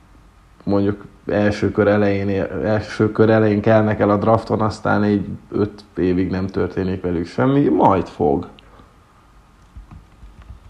mondjuk 0.65 1.05
első 1.27 1.71
kör, 1.71 1.89
elején, 1.89 2.47
első 2.65 3.13
kör 3.13 3.31
elején 3.31 3.61
kelnek 3.61 4.01
el 4.01 4.11
a 4.11 4.17
drafton, 4.17 4.61
aztán 4.61 5.05
így 5.05 5.27
öt 5.51 5.85
évig 5.97 6.31
nem 6.31 6.47
történik 6.47 7.03
velük 7.03 7.27
semmi, 7.27 7.69
majd 7.69 8.07
fog. 8.07 8.49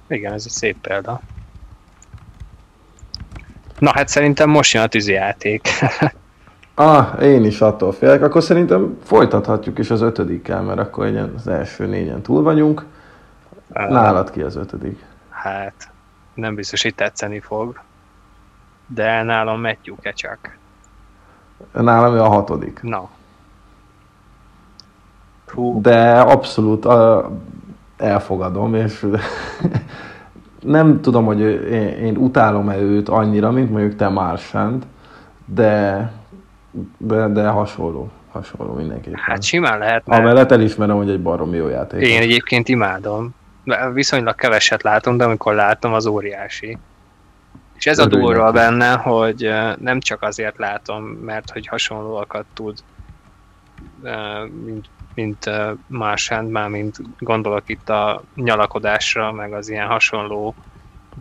Igen, 0.09 0.33
ez 0.33 0.43
egy 0.47 0.53
szép 0.53 0.77
példa. 0.81 1.21
Na 3.79 3.91
hát 3.95 4.09
szerintem 4.09 4.51
most 4.51 4.75
jön 4.75 4.83
a 4.83 4.87
tűzijáték. 4.87 5.69
ah, 6.75 7.23
én 7.23 7.45
is 7.45 7.61
attól 7.61 7.93
félek. 7.93 8.23
Akkor 8.23 8.43
szerintem 8.43 8.99
folytathatjuk 9.03 9.79
is 9.79 9.91
az 9.91 10.01
ötödikkel, 10.01 10.63
mert 10.63 10.79
akkor 10.79 11.31
az 11.37 11.49
első 11.49 11.87
négyen 11.87 12.23
túl 12.23 12.43
vagyunk. 12.43 12.85
Nálad 13.77 14.31
ki 14.31 14.43
az 14.43 14.57
ötödik? 14.57 15.05
Hát, 15.31 15.91
nem 16.35 16.55
biztos, 16.55 16.83
hogy 16.83 16.95
tetszeni 16.95 17.41
fog. 17.41 17.81
De 18.87 19.23
nálam 19.23 19.61
Matthew 19.61 19.97
Kecsak. 20.01 20.57
Nálam 21.73 22.15
ő 22.15 22.21
a 22.21 22.29
hatodik. 22.29 22.83
Na. 22.83 23.09
Hú. 25.47 25.81
De 25.81 26.21
abszolút 26.21 26.85
uh, 26.85 27.25
elfogadom, 27.97 28.75
és 28.75 29.07
nem 30.61 31.01
tudom, 31.01 31.25
hogy 31.25 31.41
én, 31.41 31.89
én 31.89 32.17
utálom-e 32.17 32.77
őt 32.77 33.09
annyira, 33.09 33.51
mint 33.51 33.71
mondjuk 33.71 33.97
te 33.97 34.09
Marshand, 34.09 34.87
de, 35.45 36.13
de, 36.99 37.29
de 37.29 37.49
hasonló 37.49 38.11
hasonló 38.33 38.75
mindenképpen. 38.75 39.21
Hát 39.23 39.43
simán 39.43 39.79
lehet, 39.79 40.07
mert 40.07 40.21
Amellett 40.21 40.51
elismerem, 40.51 40.97
hogy 40.97 41.11
egy 41.11 41.23
baromi 41.23 41.57
jó 41.57 41.69
játék. 41.69 42.03
én 42.03 42.21
egyébként 42.21 42.69
imádom. 42.69 43.35
Viszonylag 43.93 44.35
keveset 44.35 44.83
látom, 44.83 45.17
de 45.17 45.25
amikor 45.25 45.55
látom, 45.55 45.93
az 45.93 46.07
óriási. 46.07 46.79
És 47.75 47.87
ez 47.87 47.99
a 47.99 48.05
Örülj 48.05 48.23
durva 48.23 48.53
benne, 48.53 48.93
hogy 48.93 49.53
nem 49.79 50.01
csak 50.01 50.23
azért 50.23 50.59
látom, 50.59 51.05
mert 51.05 51.51
hogy 51.51 51.67
hasonlóakat 51.67 52.45
tud, 52.55 52.79
mint, 54.65 54.89
mint 55.15 55.51
más 55.87 56.33
már 56.49 56.69
mint 56.69 56.97
gondolok 57.19 57.63
itt 57.67 57.89
a 57.89 58.23
nyalakodásra, 58.35 59.33
meg 59.33 59.53
az 59.53 59.69
ilyen 59.69 59.87
hasonló 59.87 60.55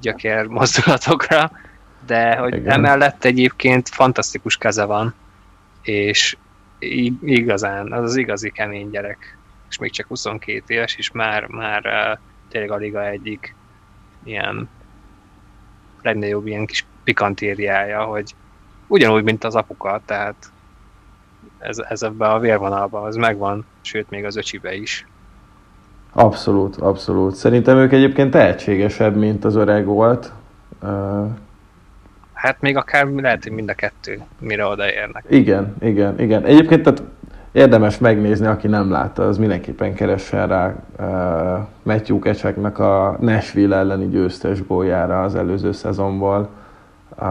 gyökér 0.02 0.46
mozdulatokra, 0.46 1.52
de 2.06 2.36
hogy 2.36 2.56
Igen. 2.56 2.74
emellett 2.74 3.24
egyébként 3.24 3.90
fantasztikus 3.90 4.58
keze 4.58 4.86
van, 4.86 5.14
és 5.82 6.38
igazán, 7.22 7.94
az 7.94 8.04
az 8.04 8.16
igazi 8.16 8.52
kemény 8.52 8.90
gyerek, 8.90 9.38
és 9.70 9.78
még 9.78 9.92
csak 9.92 10.08
22 10.08 10.74
éves, 10.74 10.96
és 10.96 11.12
már, 11.12 11.46
már 11.46 11.86
tényleg 12.56 12.72
a 12.74 12.82
liga 12.84 13.06
egyik 13.08 13.56
ilyen 14.24 14.70
legnagyobb 16.02 16.48
ilyen 16.48 16.65
kis 16.65 16.86
pikantériája, 17.04 18.04
hogy 18.04 18.36
ugyanúgy, 18.88 19.24
mint 19.24 19.44
az 19.44 19.56
apuka, 19.56 20.02
tehát 20.06 20.36
ez, 21.58 21.78
ez 21.78 22.04
ebben 22.04 22.30
a 22.30 22.39
vérvonalban 22.39 23.06
az 23.06 23.15
megvan, 23.15 23.65
sőt 23.82 24.10
még 24.10 24.26
az 24.26 24.36
öcsibe 24.36 24.76
is. 24.76 25.08
Abszolút, 26.12 26.76
abszolút. 26.76 27.36
Szerintem 27.36 27.78
ők 27.78 27.91
egyébként 27.91 28.32
tehetségesebb, 28.32 29.15
mint 29.15 29.46
az 29.46 29.56
öreg 29.56 29.86
volt. 29.86 30.32
Ö, 30.82 31.26
Hát 32.34 32.62
még 32.62 32.78
akár 32.78 33.06
lehet, 33.08 33.44
hogy 33.44 33.52
mind 33.52 33.70
a 33.70 33.74
kettő, 33.74 34.22
mire 34.39 34.65
odaérnek. 34.65 35.26
igen, 35.30 35.76
igen, 35.82 36.20
igen. 36.20 36.44
Egyébként 36.44 36.84
tehát 36.84 37.04
érdemes 37.56 37.98
megnézni, 37.98 38.46
aki 38.46 38.68
nem 38.68 38.91
látta, 38.91 39.28
az 39.28 39.38
mindenképpen 39.38 39.94
keressen 39.94 40.48
rá 40.48 40.76
uh, 41.00 41.68
Matthew 41.84 42.20
Kecseknek 42.20 42.80
a 42.80 43.18
Nashville 43.20 43.76
elleni 43.76 44.08
győztes 44.08 44.68
góljára 44.68 45.24
az 45.24 45.36
előző 45.36 45.72
szezonból. 45.72 46.50
Uh, 47.20 47.28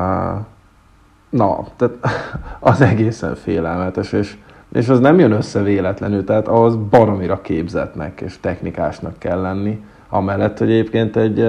na, 1.29 1.65
tehát 1.77 1.95
az 2.71 2.81
egészen 2.81 3.35
félelmetes, 3.35 4.13
és, 4.13 4.37
és 4.73 4.89
az 4.89 5.01
nem 5.01 5.19
jön 5.19 5.33
össze 5.33 5.63
véletlenül, 5.63 6.25
tehát 6.25 6.49
ahhoz 6.49 6.77
baromira 6.77 7.41
képzetnek 7.41 8.21
és 8.21 8.41
technikásnak 8.41 9.19
kell 9.19 9.41
lenni, 9.41 9.85
amellett, 10.09 10.59
hogy 10.59 10.71
egyébként 10.71 11.17
egy, 11.17 11.41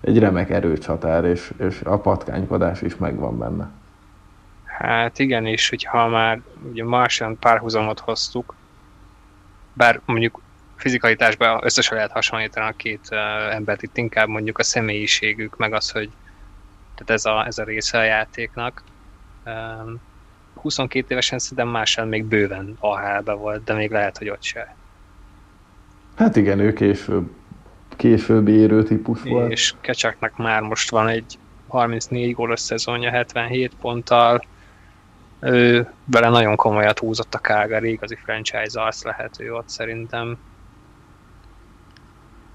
egy 0.00 0.18
remek 0.18 0.50
erőcsatár, 0.50 1.24
és, 1.24 1.54
és 1.58 1.82
a 1.84 1.98
patkánykodás 1.98 2.82
is 2.82 2.96
megvan 2.96 3.38
benne. 3.38 3.70
Hát 4.78 5.18
igen, 5.18 5.46
és 5.46 5.68
hogyha 5.68 6.08
már 6.08 6.40
ugye 6.70 6.84
Martian 6.84 7.38
párhuzamot 7.38 8.00
hoztuk, 8.00 8.54
bár 9.72 10.00
mondjuk 10.04 10.40
fizikalitásban 10.76 11.60
összesen 11.64 11.96
lehet 11.96 12.12
hasonlítani 12.12 12.66
a 12.66 12.74
két 12.76 13.08
uh, 13.10 13.54
embert, 13.54 13.82
itt 13.82 13.96
inkább 13.96 14.28
mondjuk 14.28 14.58
a 14.58 14.62
személyiségük, 14.62 15.56
meg 15.56 15.72
az, 15.72 15.90
hogy 15.90 16.10
tehát 16.94 17.10
ez 17.10 17.24
a, 17.24 17.46
ez 17.46 17.58
a 17.58 17.64
része 17.64 17.98
a 17.98 18.02
játéknak. 18.02 18.82
Um, 19.46 20.00
22 20.54 21.06
évesen 21.08 21.38
szerintem 21.38 21.68
Martian 21.68 22.08
még 22.08 22.24
bőven 22.24 22.76
AHL-be 22.78 23.32
volt, 23.32 23.64
de 23.64 23.74
még 23.74 23.90
lehet, 23.90 24.18
hogy 24.18 24.28
ott 24.28 24.42
se. 24.42 24.76
Hát 26.16 26.36
igen, 26.36 26.58
ő 26.58 26.72
később, 26.72 27.30
későbbi 27.96 28.52
érő 28.52 28.82
típus 28.82 29.22
volt. 29.22 29.50
És 29.50 29.74
Kecsaknak 29.80 30.36
már 30.36 30.60
most 30.60 30.90
van 30.90 31.08
egy 31.08 31.38
34 31.68 32.34
gólos 32.34 32.60
szezonja 32.60 33.10
77 33.10 33.72
ponttal. 33.80 34.44
Ő 35.44 35.88
vele 36.04 36.28
nagyon 36.28 36.56
komolyat 36.56 36.98
húzott 36.98 37.34
a 37.34 37.38
Calgary, 37.38 37.90
igazi 37.90 38.18
franchise 38.24 38.80
arc 38.80 39.04
lehet 39.04 39.40
ő 39.40 39.54
ott 39.54 39.68
szerintem. 39.68 40.38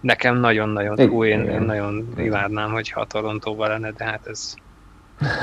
Nekem 0.02 0.36
nagyon-nagyon 0.36 1.00
jó, 1.02 1.26
én, 1.26 1.44
én 1.50 1.62
nagyon 1.62 2.14
imádnám, 2.18 2.72
hogyha 2.72 3.02
a 3.02 3.06
Torontóban 3.06 3.70
lenne, 3.70 3.92
de 3.92 4.04
hát 4.04 4.28
ez 4.28 4.54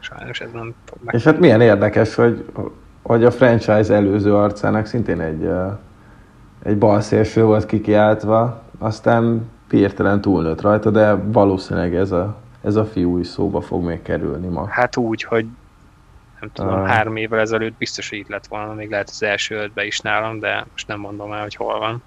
sajnos 0.00 0.40
ez 0.40 0.50
nem 0.52 0.74
fog 0.84 0.98
meg. 1.04 1.14
És 1.14 1.24
hát 1.24 1.38
milyen 1.38 1.60
érdekes, 1.60 2.14
hogy, 2.14 2.44
hogy 3.02 3.24
a 3.24 3.30
franchise 3.30 3.94
előző 3.94 4.34
arcának 4.34 4.86
szintén 4.86 5.20
egy, 5.20 5.48
egy 6.62 6.78
balszélső 6.78 7.44
volt 7.44 7.66
kikiáltva, 7.66 8.62
aztán 8.78 9.50
hirtelen 9.70 10.20
túlnőtt 10.20 10.60
rajta, 10.60 10.90
de 10.90 11.14
valószínűleg 11.14 11.94
ez 11.94 12.12
a, 12.12 12.36
ez 12.62 12.76
a 12.76 12.84
fiú 12.84 13.18
is 13.18 13.26
szóba 13.26 13.60
fog 13.60 13.84
még 13.84 14.02
kerülni 14.02 14.46
ma. 14.46 14.66
Hát 14.66 14.96
úgy, 14.96 15.22
hogy 15.22 15.46
nem 16.40 16.50
tudom, 16.52 16.72
Ah. 16.74 16.86
három 16.86 17.16
évvel 17.16 17.40
ezelőtt 17.40 17.74
biztos, 17.78 18.08
hogy 18.08 18.18
itt 18.18 18.28
lett 18.28 18.46
volna, 18.46 18.72
még 18.74 18.90
lehet 18.90 19.08
az 19.08 19.22
első 19.22 19.56
ötbe 19.56 19.86
is 19.86 20.00
nálam, 20.00 20.38
de 20.38 20.66
most 20.70 20.86
nem 20.86 21.00
mondom 21.00 21.32
el, 21.32 21.40
hogy 21.42 21.54
hol 21.54 21.78
van. 21.78 22.02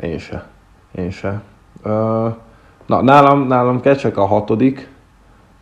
Én 0.00 0.18
se. 0.18 0.46
Én 0.94 1.10
se. 1.10 1.42
Ö, 1.82 2.28
na, 2.86 3.02
nálam, 3.02 3.46
nálam 3.46 3.80
Kecsek 3.80 4.16
a 4.16 4.24
hatodik, 4.26 4.88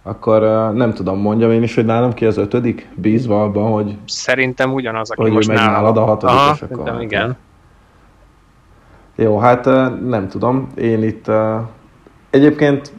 akkor 0.02 0.42
ö, 0.42 0.72
nem 0.72 0.92
tudom, 0.92 1.18
mondjam 1.20 1.50
én 1.50 1.62
is, 1.62 1.74
hogy 1.74 1.84
nálam 1.84 2.12
ki 2.12 2.26
az 2.26 2.36
ötödik, 2.36 2.88
bízva 2.94 3.42
abban, 3.42 3.72
hogy 3.72 3.96
Szerintem 4.06 4.72
ugyanaz, 4.72 5.10
aki 5.10 5.20
Hogy 5.22 5.32
most 5.32 5.48
megy 5.48 5.56
nálam. 5.56 5.72
nálad 5.72 5.96
a 5.96 6.04
hatodik, 6.04 6.36
Aha, 6.36 6.52
és 6.54 6.62
akkor 6.62 6.88
hát 6.90 7.00
igen. 7.02 7.36
Jó, 9.16 9.38
hát 9.38 9.66
ö, 9.66 9.88
nem 9.88 10.28
tudom. 10.28 10.68
Én 10.76 11.02
itt 11.02 11.28
ö, 11.28 11.58
egyébként 12.30 12.92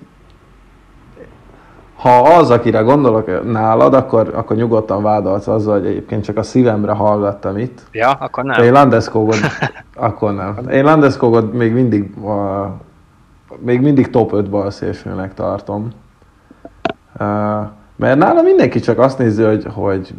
ha 2.03 2.21
az, 2.21 2.49
akire 2.49 2.79
gondolok 2.79 3.51
nálad, 3.51 3.93
akkor, 3.93 4.31
akkor 4.35 4.55
nyugodtan 4.55 5.03
vádolsz 5.03 5.47
azzal, 5.47 5.79
hogy 5.79 5.85
egyébként 5.87 6.23
csak 6.23 6.37
a 6.37 6.43
szívemre 6.43 6.91
hallgattam 6.91 7.57
itt. 7.57 7.81
Ja, 7.91 8.11
akkor 8.11 8.43
De 8.43 8.57
én 8.57 8.63
nem. 8.63 8.73
Landeskogod, 8.73 9.35
akkor 9.95 10.33
nem. 10.33 10.69
Én 10.69 10.83
Landeskogod 10.83 11.53
még 11.53 11.73
mindig, 11.73 12.11
uh, 12.21 12.65
még 13.59 13.81
mindig 13.81 14.09
top 14.09 14.33
5 14.33 14.49
balszélsőnek 14.49 15.33
tartom. 15.33 15.87
Uh, 17.19 17.27
mert 17.95 18.17
nála 18.17 18.41
mindenki 18.41 18.79
csak 18.79 18.99
azt 18.99 19.17
nézi, 19.17 19.43
hogy, 19.43 19.65
hogy 19.73 20.13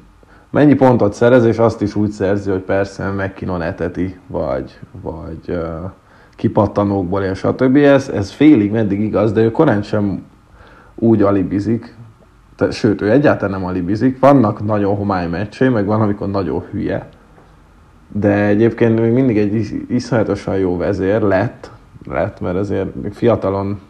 mennyi 0.51 0.75
pontot 0.75 1.13
szerez, 1.13 1.45
és 1.45 1.59
azt 1.59 1.83
is 1.83 1.95
úgy 1.95 2.11
szerzi, 2.11 2.51
hogy 2.51 2.63
persze 2.63 3.11
McKinnon 3.11 3.63
eteti, 3.63 4.19
vagy, 4.27 4.79
vagy 5.03 5.41
uh, 5.49 5.91
kipattanókból, 6.37 7.23
és 7.23 7.39
stb. 7.39 7.77
Ez, 7.77 8.09
ez 8.09 8.31
félig 8.31 8.71
meddig 8.71 9.01
igaz, 9.01 9.33
de 9.33 9.41
ő 9.41 9.51
korán 9.51 9.83
sem 9.83 10.33
úgy 10.95 11.23
alibizik, 11.23 11.97
te, 12.57 12.71
sőt, 12.71 13.01
ő 13.01 13.11
egyáltalán 13.11 13.61
nem 13.61 13.69
alibizik. 13.69 14.19
Vannak 14.19 14.65
nagyon 14.65 14.97
homály 14.97 15.29
meccsé, 15.29 15.69
meg 15.69 15.87
van, 15.87 16.01
amikor 16.01 16.31
nagyon 16.31 16.63
hülye. 16.71 17.09
De 18.13 18.47
egyébként 18.47 19.01
még 19.01 19.13
mindig 19.13 19.39
egy 19.39 19.55
is, 19.55 19.73
iszonyatosan 19.89 20.57
jó 20.57 20.77
vezér 20.77 21.21
lett, 21.21 21.71
lett, 22.05 22.41
mert 22.41 22.57
azért 22.57 23.03
még 23.03 23.13
fiatalon 23.13 23.81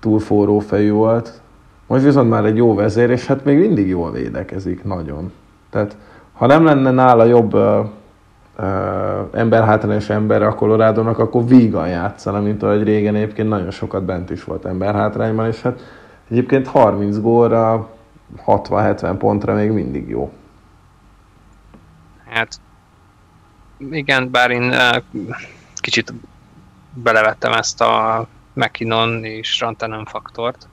túl 0.00 0.18
forró 0.18 0.58
fejű 0.58 0.90
volt. 0.90 1.40
Most 1.86 2.04
viszont 2.04 2.30
már 2.30 2.44
egy 2.44 2.56
jó 2.56 2.74
vezér, 2.74 3.10
és 3.10 3.26
hát 3.26 3.44
még 3.44 3.58
mindig 3.58 3.88
jól 3.88 4.12
védekezik, 4.12 4.84
nagyon. 4.84 5.32
Tehát 5.70 5.96
ha 6.32 6.46
nem 6.46 6.64
lenne 6.64 6.90
nála 6.90 7.24
jobb 7.24 7.56
uh, 8.58 8.64
uh, 8.66 9.28
emberhátrányos 9.32 10.10
ember 10.10 10.42
a 10.42 10.54
Colorado-nak, 10.54 11.18
akkor 11.18 11.46
vígan 11.46 11.88
játszana, 11.88 12.40
mint 12.40 12.62
ahogy 12.62 12.82
régen 12.82 13.14
egyébként 13.14 13.48
nagyon 13.48 13.70
sokat 13.70 14.04
bent 14.04 14.30
is 14.30 14.44
volt 14.44 14.64
emberhátrányban, 14.64 15.46
és 15.46 15.62
hát 15.62 15.80
egyébként 16.30 16.66
30 16.66 17.20
gólra, 17.20 17.90
60-70 18.46 19.14
pontra 19.18 19.54
még 19.54 19.70
mindig 19.70 20.08
jó. 20.08 20.32
Hát 22.28 22.60
igen, 23.90 24.30
bár 24.30 24.50
én 24.50 24.74
kicsit 25.74 26.12
belevettem 26.94 27.52
ezt 27.52 27.80
a 27.80 28.26
McKinnon 28.52 29.24
és 29.24 29.60
Rantanen 29.60 30.04
faktort. 30.04 30.68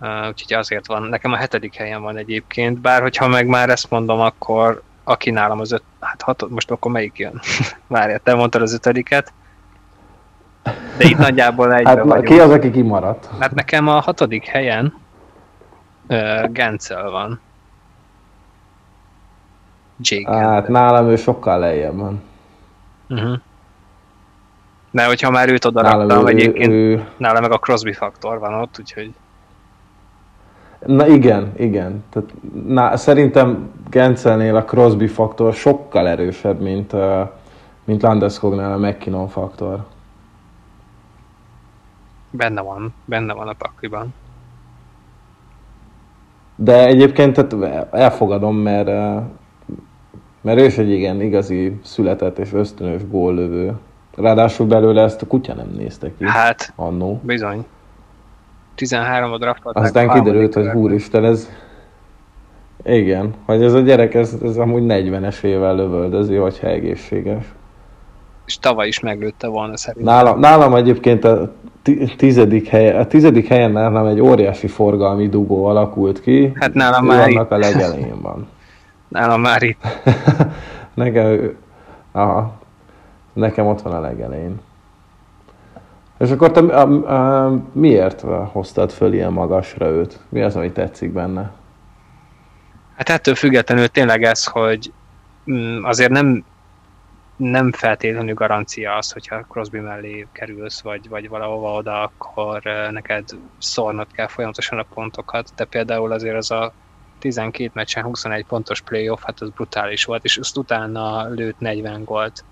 Uh, 0.00 0.28
úgyhogy 0.28 0.52
azért 0.52 0.86
van, 0.86 1.02
nekem 1.02 1.32
a 1.32 1.36
hetedik 1.36 1.74
helyen 1.74 2.02
van 2.02 2.16
egyébként, 2.16 2.78
bár 2.78 3.02
hogyha 3.02 3.28
meg 3.28 3.46
már 3.46 3.70
ezt 3.70 3.90
mondom, 3.90 4.20
akkor 4.20 4.82
aki 5.08 5.30
nálam 5.30 5.60
az 5.60 5.72
öt, 5.72 5.82
hát 6.00 6.22
hat, 6.22 6.48
most 6.48 6.70
akkor 6.70 6.92
melyik 6.92 7.18
jön? 7.18 7.40
Várjál, 7.86 8.18
te 8.18 8.34
mondtad 8.34 8.62
az 8.62 8.74
ötödiket. 8.74 9.32
De 10.98 11.04
itt 11.04 11.18
nagyjából 11.18 11.74
egybe 11.74 11.88
Hát 11.88 11.98
vagyunk. 11.98 12.24
ki 12.24 12.38
az, 12.38 12.50
aki 12.50 12.70
kimaradt? 12.70 13.28
Hát 13.38 13.54
nekem 13.54 13.88
a 13.88 14.00
hatodik 14.00 14.46
helyen 14.46 14.94
uh, 16.08 16.50
Gencel 16.52 17.10
van. 17.10 17.40
Jake 19.98 20.36
Hát 20.36 20.68
nálam 20.68 21.08
ő 21.08 21.16
sokkal 21.16 21.58
lejjebb 21.58 21.96
van. 21.96 22.22
Uh-huh. 23.08 23.38
De 24.90 25.06
hogyha 25.06 25.30
már 25.30 25.48
őt 25.48 25.64
oda 25.64 25.82
Nálam 25.82 26.08
raktam, 26.08 26.26
ő, 26.26 26.30
egyébként 26.30 26.72
ő, 26.72 27.08
nálam 27.16 27.42
meg 27.42 27.52
a 27.52 27.58
Crosby 27.58 27.92
faktor 27.92 28.38
van 28.38 28.54
ott, 28.54 28.76
úgyhogy 28.78 29.14
Na 30.86 31.06
igen, 31.06 31.52
igen. 31.56 32.04
Tehát, 32.10 32.34
na, 32.66 32.96
szerintem 32.96 33.70
Gencelnél 33.90 34.56
a 34.56 34.64
Crosby 34.64 35.06
faktor 35.06 35.54
sokkal 35.54 36.08
erősebb, 36.08 36.60
mint, 36.60 36.92
uh, 36.92 37.28
mint 37.84 38.02
Landeskognál 38.02 38.72
a 38.72 38.78
McKinnon 38.88 39.28
faktor. 39.28 39.84
benne 42.30 42.60
van, 42.60 42.94
benne 43.04 43.32
van 43.32 43.48
a 43.48 43.52
pakliban. 43.52 44.14
De 46.56 46.86
egyébként 46.86 47.32
tehát 47.46 47.94
elfogadom, 47.94 48.56
mert, 48.56 48.86
mert 50.40 50.58
ő 50.58 50.64
is 50.64 50.78
egy 50.78 50.90
igen 50.90 51.20
igazi 51.20 51.80
született 51.82 52.38
és 52.38 52.52
ösztönös 52.52 53.08
góllövő. 53.08 53.76
Ráadásul 54.16 54.66
belőle 54.66 55.02
ezt 55.02 55.22
a 55.22 55.26
kutya 55.26 55.54
nem 55.54 55.70
nézte 55.76 56.10
ki 56.16 56.24
Hát, 56.24 56.72
annó. 56.76 57.20
bizony. 57.22 57.64
13 58.76 59.32
a 59.32 59.38
draftolták. 59.38 59.84
Aztán 59.84 60.08
kiderült, 60.08 60.54
hogy 60.54 60.66
úristen, 60.66 61.24
ez... 61.24 61.50
Igen, 62.84 63.34
hogy 63.46 63.62
ez 63.62 63.72
a 63.74 63.80
gyerek, 63.80 64.14
ez, 64.14 64.36
ez 64.42 64.56
amúgy 64.56 64.82
40-es 64.86 65.42
évvel 65.42 65.74
lövöldözi, 65.74 66.34
hogyha 66.34 66.66
egészséges. 66.66 67.44
És 68.46 68.58
tavaly 68.58 68.86
is 68.86 69.00
meglőtte 69.00 69.46
volna 69.46 69.76
szerintem. 69.76 70.14
Nálam, 70.14 70.38
nálam 70.40 70.74
egyébként 70.74 71.24
a 71.24 71.52
ti- 71.82 72.14
tizedik, 72.16 72.68
helye, 72.68 72.98
a 72.98 73.06
tizedik 73.06 73.48
helyen 73.48 73.70
nálam 73.70 74.06
egy 74.06 74.20
óriási 74.20 74.66
forgalmi 74.66 75.28
dugó 75.28 75.64
alakult 75.64 76.20
ki. 76.20 76.52
Hát 76.54 76.74
nálam 76.74 77.04
már 77.04 77.28
annak 77.28 77.50
a 77.50 77.56
legelején 77.56 78.20
van. 78.22 78.48
Nálam 79.08 79.40
már 79.40 79.62
itt. 79.62 79.84
Nekem, 80.94 81.56
aha, 82.12 82.52
nekem 83.32 83.66
ott 83.66 83.82
van 83.82 83.92
a 83.92 84.00
legelején. 84.00 84.60
És 86.18 86.30
akkor 86.30 86.50
te 86.50 86.60
a, 86.60 87.44
a, 87.44 87.62
miért 87.72 88.24
hoztad 88.52 88.90
föl 88.90 89.12
ilyen 89.12 89.32
magasra 89.32 89.86
őt? 89.86 90.20
Mi 90.28 90.42
az, 90.42 90.56
ami 90.56 90.72
tetszik 90.72 91.12
benne? 91.12 91.52
Hát 92.96 93.08
ettől 93.08 93.34
függetlenül 93.34 93.88
tényleg 93.88 94.22
ez, 94.22 94.44
hogy 94.44 94.92
mm, 95.50 95.84
azért 95.84 96.10
nem, 96.10 96.44
nem 97.36 97.72
feltétlenül 97.72 98.34
garancia 98.34 98.96
az, 98.96 99.12
hogyha 99.12 99.46
Crosby 99.48 99.78
mellé 99.78 100.26
kerülsz, 100.32 100.80
vagy, 100.80 101.08
vagy 101.08 101.28
valahova 101.28 101.74
oda, 101.74 102.02
akkor 102.02 102.62
neked 102.90 103.28
szórnod 103.58 104.06
kell 104.12 104.26
folyamatosan 104.26 104.78
a 104.78 104.86
pontokat, 104.94 105.52
de 105.56 105.64
például 105.64 106.12
azért 106.12 106.36
az 106.36 106.50
a 106.50 106.72
12 107.18 107.70
meccsen 107.74 108.04
21 108.04 108.44
pontos 108.46 108.80
playoff, 108.80 109.22
hát 109.22 109.40
az 109.40 109.50
brutális 109.50 110.04
volt, 110.04 110.24
és 110.24 110.36
azt 110.36 110.56
utána 110.56 111.28
lőtt 111.28 111.58
40 111.58 112.04
gólt 112.04 112.44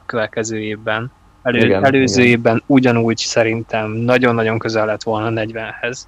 a 0.00 0.04
következő 0.06 0.58
évben. 0.58 1.10
Elő, 1.42 1.64
Igen, 1.64 1.84
előző 1.84 2.22
igen. 2.22 2.32
évben 2.32 2.62
ugyanúgy 2.66 3.18
szerintem 3.18 3.90
nagyon-nagyon 3.90 4.58
közel 4.58 4.86
lett 4.86 5.02
volna 5.02 5.42
40-hez, 5.44 5.98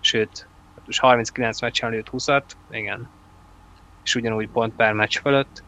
sőt, 0.00 0.46
és 0.86 0.98
39 0.98 1.60
meccsen 1.60 1.90
lőtt 1.90 2.08
20-at, 2.12 2.42
igen, 2.70 3.08
és 4.04 4.14
ugyanúgy 4.14 4.48
pont 4.48 4.74
per 4.74 4.92
meccs 4.92 5.18
fölött. 5.18 5.62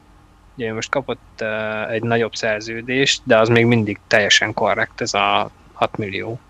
Ugye 0.57 0.73
most 0.73 0.91
kapott 0.91 1.41
uh, 1.41 1.91
egy 1.91 2.03
nagyobb 2.03 2.35
szerződést, 2.35 3.23
de 3.25 3.39
az 3.39 3.49
még 3.49 3.67
mindig 3.67 3.99
teljesen 4.07 4.55
korrekt, 4.55 5.01
ez 5.01 5.15
a 5.15 5.51
6 5.73 5.97
millió. 5.97 6.41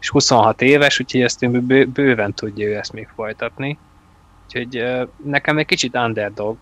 És 0.00 0.08
26 0.08 0.62
éves, 0.62 1.00
úgyhogy 1.00 1.20
ezt 1.20 1.50
bő, 1.50 1.86
bőven 1.86 2.34
tudja 2.34 2.68
ő 2.68 2.76
ezt 2.76 2.92
még 2.92 3.08
folytatni. 3.14 3.78
Úgyhogy 4.44 4.80
uh, 4.80 5.08
nekem 5.24 5.58
egy 5.58 5.66
kicsit 5.66 5.96
underdog. 5.96 6.56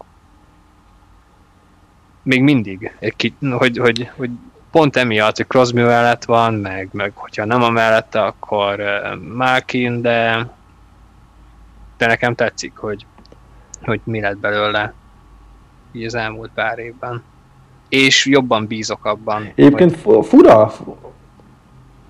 Még 2.23 2.43
mindig, 2.43 2.97
egy 2.99 3.17
ki, 3.17 3.35
hogy, 3.41 3.79
hogy, 3.79 4.11
hogy 4.17 4.31
pont 4.71 4.97
emiatt, 4.97 5.37
hogy 5.37 5.47
Crosby 5.47 5.83
mellett 5.83 6.25
van, 6.25 6.55
meg, 6.55 6.89
meg 6.93 7.13
hogyha 7.15 7.45
nem 7.45 7.63
a 7.63 7.71
mellette, 7.71 8.23
akkor 8.23 8.81
Malkin, 9.35 10.03
de 10.03 10.47
de 11.99 12.07
nekem 12.07 12.35
tetszik, 12.35 12.77
hogy, 12.77 13.07
hogy 13.83 14.01
mi 14.05 14.21
lett 14.21 14.37
belőle 14.37 14.93
így 15.93 16.05
az 16.05 16.15
elmúlt 16.15 16.51
pár 16.55 16.79
évben. 16.79 17.23
És 17.89 18.27
jobban 18.27 18.67
bízok 18.67 19.05
abban, 19.05 19.53
Egyébként 19.55 19.91
hogy, 19.91 20.01
fu- 20.01 20.27
fura, 20.27 20.73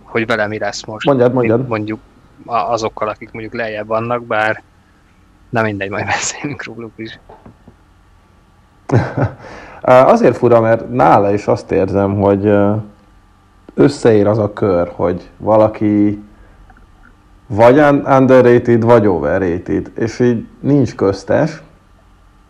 hogy 0.02 0.26
vele 0.26 0.46
mi 0.46 0.58
lesz 0.58 0.84
most. 0.84 1.06
Mondjad, 1.06 1.32
mondjad. 1.32 1.68
Mondjuk 1.68 2.00
azokkal, 2.44 3.08
akik 3.08 3.30
mondjuk 3.30 3.54
lejjebb 3.54 3.86
vannak, 3.86 4.24
bár 4.24 4.62
nem 5.48 5.64
mindegy, 5.64 5.90
majd 5.90 6.06
beszélünk 6.16 6.64
róluk 6.64 6.92
is. 6.96 7.18
Azért 9.80 10.36
fura, 10.36 10.60
mert 10.60 10.90
nála 10.90 11.32
is 11.32 11.46
azt 11.46 11.72
érzem, 11.72 12.20
hogy 12.20 12.52
összeér 13.74 14.26
az 14.26 14.38
a 14.38 14.52
kör, 14.52 14.92
hogy 14.94 15.30
valaki 15.36 16.22
vagy 17.46 17.78
un- 17.78 18.06
underrated, 18.08 18.82
vagy 18.82 19.06
overrated, 19.06 19.90
és 19.96 20.20
így 20.20 20.46
nincs 20.60 20.94
köztes, 20.94 21.62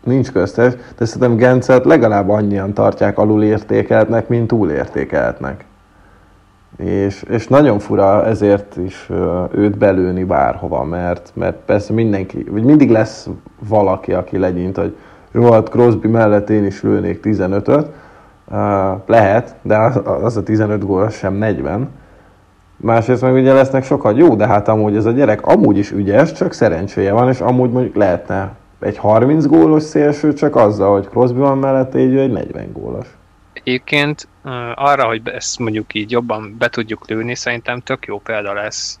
nincs 0.03 0.31
köztes, 0.31 0.73
de 0.97 1.05
szerintem 1.05 1.35
Gencet 1.35 1.85
legalább 1.85 2.29
annyian 2.29 2.73
tartják 2.73 3.17
alulértékeltnek, 3.17 4.27
mint 4.27 4.47
túlértékeltnek. 4.47 5.65
És, 6.77 7.23
és 7.29 7.47
nagyon 7.47 7.79
fura 7.79 8.25
ezért 8.25 8.77
is 8.77 9.09
őt 9.51 9.77
belőni 9.77 10.23
bárhova, 10.23 10.83
mert, 10.83 11.31
mert 11.33 11.55
persze 11.65 11.93
mindenki, 11.93 12.45
vagy 12.49 12.63
mindig 12.63 12.89
lesz 12.89 13.29
valaki, 13.67 14.13
aki 14.13 14.37
legyint, 14.37 14.77
hogy 14.77 14.95
hát 15.33 15.69
Crosby 15.69 16.07
mellett 16.07 16.49
én 16.49 16.65
is 16.65 16.81
lőnék 16.81 17.19
15-öt, 17.23 17.87
Uh, 18.51 19.01
lehet, 19.05 19.55
de 19.61 19.77
az, 20.03 20.37
a 20.37 20.43
15 20.43 20.85
gól 20.85 21.09
sem 21.09 21.33
40. 21.33 21.89
Másrészt 22.77 23.21
meg 23.21 23.33
ugye 23.33 23.53
lesznek 23.53 23.83
sokan 23.83 24.15
jó, 24.15 24.35
de 24.35 24.47
hát 24.47 24.67
amúgy 24.67 24.95
ez 24.95 25.05
a 25.05 25.11
gyerek 25.11 25.45
amúgy 25.45 25.77
is 25.77 25.91
ügyes, 25.91 26.31
csak 26.31 26.53
szerencséje 26.53 27.11
van, 27.11 27.29
és 27.29 27.39
amúgy 27.39 27.71
mondjuk 27.71 27.95
lehetne 27.95 28.55
egy 28.79 28.97
30 28.97 29.45
gólos 29.45 29.83
szélső, 29.83 30.33
csak 30.33 30.55
azzal, 30.55 30.91
hogy 30.91 31.07
Crosby 31.07 31.39
van 31.39 31.57
mellett, 31.57 31.95
így 31.95 32.17
egy 32.17 32.31
40 32.31 32.71
gólos. 32.71 33.07
Egyébként 33.53 34.27
arra, 34.75 35.05
hogy 35.05 35.21
ezt 35.23 35.59
mondjuk 35.59 35.93
így 35.93 36.11
jobban 36.11 36.55
be 36.57 36.67
tudjuk 36.69 37.09
lőni, 37.09 37.35
szerintem 37.35 37.79
tök 37.79 38.05
jó 38.05 38.19
példa 38.19 38.53
lesz 38.53 38.99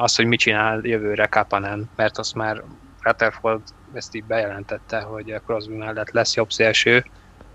az, 0.00 0.16
hogy 0.16 0.26
mit 0.26 0.38
csinál 0.38 0.80
jövőre 0.82 1.26
Kapanen, 1.26 1.90
mert 1.96 2.18
azt 2.18 2.34
már 2.34 2.62
Rutherford 3.02 3.62
ezt 3.92 4.14
így 4.14 4.24
bejelentette, 4.24 5.00
hogy 5.00 5.40
Crosby 5.46 5.74
mellett 5.74 6.10
lesz 6.10 6.34
jobb 6.34 6.50
szélső, 6.50 7.04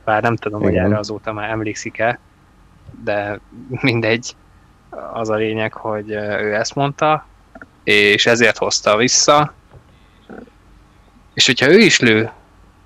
bár 0.03 0.21
nem 0.21 0.35
tudom, 0.35 0.61
hogy 0.61 0.71
Igen. 0.71 0.85
erre 0.85 0.97
azóta 0.97 1.33
már 1.33 1.49
emlékszik-e, 1.49 2.19
de 3.03 3.39
mindegy, 3.69 4.35
az 5.13 5.29
a 5.29 5.35
lényeg, 5.35 5.73
hogy 5.73 6.11
ő 6.11 6.55
ezt 6.55 6.75
mondta, 6.75 7.25
és 7.83 8.25
ezért 8.25 8.57
hozta 8.57 8.97
vissza, 8.97 9.53
és 11.33 11.45
hogyha 11.45 11.69
ő 11.69 11.77
is 11.77 11.99
lő 11.99 12.31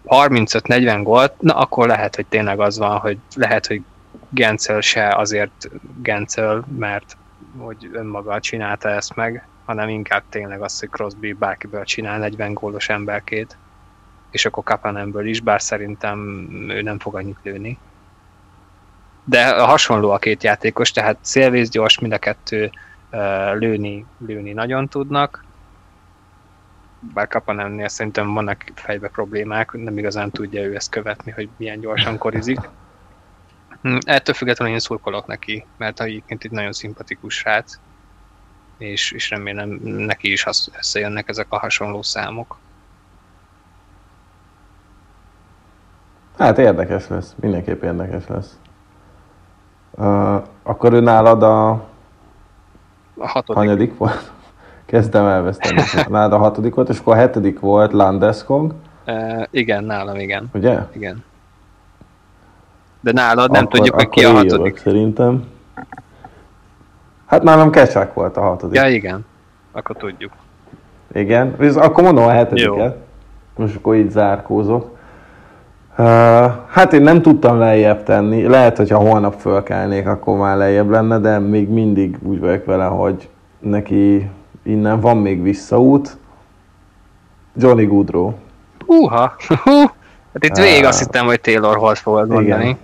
35-40 0.05 0.99
gólt, 1.03 1.41
na 1.41 1.53
akkor 1.53 1.87
lehet, 1.87 2.15
hogy 2.15 2.25
tényleg 2.25 2.59
az 2.59 2.77
van, 2.77 2.97
hogy 2.97 3.17
lehet, 3.35 3.67
hogy 3.67 3.81
Gencel 4.29 4.81
se 4.81 5.15
azért 5.15 5.69
Gencel, 6.01 6.65
mert 6.77 7.17
hogy 7.57 7.89
önmaga 7.93 8.39
csinálta 8.39 8.89
ezt 8.89 9.15
meg, 9.15 9.47
hanem 9.65 9.89
inkább 9.89 10.23
tényleg 10.29 10.61
az, 10.61 10.79
hogy 10.79 10.89
Crosby 10.89 11.33
bárkiből 11.33 11.83
csinál 11.83 12.19
40 12.19 12.53
gólos 12.53 12.89
emberkét, 12.89 13.57
és 14.31 14.45
akkor 14.45 14.63
Kapanemből 14.63 15.27
is, 15.27 15.41
bár 15.41 15.61
szerintem 15.61 16.47
ő 16.69 16.81
nem 16.81 16.99
fog 16.99 17.15
annyit 17.15 17.39
lőni. 17.43 17.77
De 19.23 19.61
hasonló 19.61 20.11
a 20.11 20.17
két 20.17 20.43
játékos, 20.43 20.91
tehát 20.91 21.17
szélvész 21.21 21.69
gyors, 21.69 21.99
mind 21.99 22.13
a 22.13 22.17
kettő 22.17 22.71
lőni, 23.53 24.05
lőni 24.17 24.51
nagyon 24.51 24.87
tudnak, 24.87 25.43
bár 27.13 27.27
Kapanemnél 27.27 27.87
szerintem 27.87 28.33
vannak 28.33 28.63
fejbe 28.75 29.07
problémák, 29.07 29.71
nem 29.71 29.97
igazán 29.97 30.31
tudja 30.31 30.61
ő 30.61 30.75
ezt 30.75 30.89
követni, 30.89 31.31
hogy 31.31 31.49
milyen 31.57 31.79
gyorsan 31.79 32.17
korizik. 32.17 32.59
Hm, 33.81 33.97
Ettől 34.01 34.35
függetlenül 34.35 34.73
én 34.73 34.79
szurkolok 34.79 35.27
neki, 35.27 35.65
mert 35.77 36.01
egyébként 36.01 36.43
itt 36.43 36.51
nagyon 36.51 36.73
szimpatikus 36.73 37.35
srác, 37.35 37.79
és, 38.77 39.11
és 39.11 39.29
remélem 39.29 39.69
neki 39.83 40.31
is 40.31 40.45
összejönnek 40.77 41.29
ezek 41.29 41.45
a 41.49 41.57
hasonló 41.59 42.01
számok. 42.01 42.57
Hát 46.37 46.57
érdekes 46.57 47.07
lesz, 47.07 47.33
mindenképp 47.39 47.83
érdekes 47.83 48.27
lesz. 48.27 48.57
Uh, 49.91 50.41
akkor 50.63 50.93
ő 50.93 50.99
nálad 50.99 51.43
a 51.43 51.69
A 53.17 53.27
hatodik. 53.27 53.55
hanyadik 53.61 53.97
volt? 53.97 54.31
Kezdem 54.85 55.25
elveszteni. 55.25 55.81
Nálad 56.09 56.33
a 56.33 56.37
hatodik 56.37 56.73
volt, 56.75 56.89
és 56.89 56.99
akkor 56.99 57.13
a 57.13 57.17
hetedik 57.17 57.59
volt 57.59 57.91
Landeskog, 57.91 58.73
Uh, 59.07 59.43
igen, 59.51 59.83
nálam 59.83 60.15
igen. 60.19 60.49
ugye? 60.53 60.79
igen. 60.93 61.23
De 62.99 63.11
nálad 63.11 63.51
nem 63.51 63.65
akkor, 63.65 63.77
tudjuk, 63.77 63.95
hogy 63.95 64.09
ki 64.09 64.23
a 64.23 64.27
így 64.29 64.33
jövök, 64.35 64.51
hatodik. 64.51 64.77
szerintem. 64.77 65.45
Hát 67.35 67.43
nálam 67.43 67.69
Kecsák 67.71 68.13
volt 68.13 68.37
a 68.37 68.41
hatodik. 68.41 68.75
Ja, 68.75 68.87
igen. 68.87 69.25
Akkor 69.71 69.95
tudjuk. 69.95 70.31
Igen, 71.13 71.55
és 71.59 71.73
akkor 71.73 72.03
mondom 72.03 72.23
a 72.23 72.29
hetediket. 72.29 72.75
Jó. 72.75 72.87
Most 73.55 73.75
akkor 73.75 73.95
így 73.95 74.09
zárkózok. 74.09 74.97
Uh, 75.97 76.05
hát 76.69 76.93
én 76.93 77.01
nem 77.01 77.21
tudtam 77.21 77.57
lejjebb 77.59 78.03
tenni. 78.03 78.47
Lehet, 78.47 78.77
hogyha 78.77 78.97
holnap 78.97 79.39
fölkelnék, 79.39 80.07
akkor 80.07 80.37
már 80.37 80.57
lejjebb 80.57 80.89
lenne, 80.89 81.19
de 81.19 81.39
még 81.39 81.69
mindig 81.69 82.17
úgy 82.21 82.39
vagyok 82.39 82.65
vele, 82.65 82.85
hogy 82.85 83.29
neki 83.59 84.29
innen 84.63 84.99
van 84.99 85.17
még 85.17 85.41
visszaút. 85.41 86.17
Johnny 87.55 87.85
Goodrow. 87.85 88.31
Húha! 88.85 89.33
Hú! 89.63 89.77
Hát 90.33 90.43
itt 90.45 90.55
végig 90.55 90.83
Ah. 90.83 90.87
azt 90.89 90.99
hittem, 90.99 91.25
hogy 91.25 91.41
Taylor 91.41 91.77
Holt 91.77 91.97
fogod 91.97 92.25
Igen. 92.25 92.35
mondani. 92.35 92.69
Uh, 92.69 92.77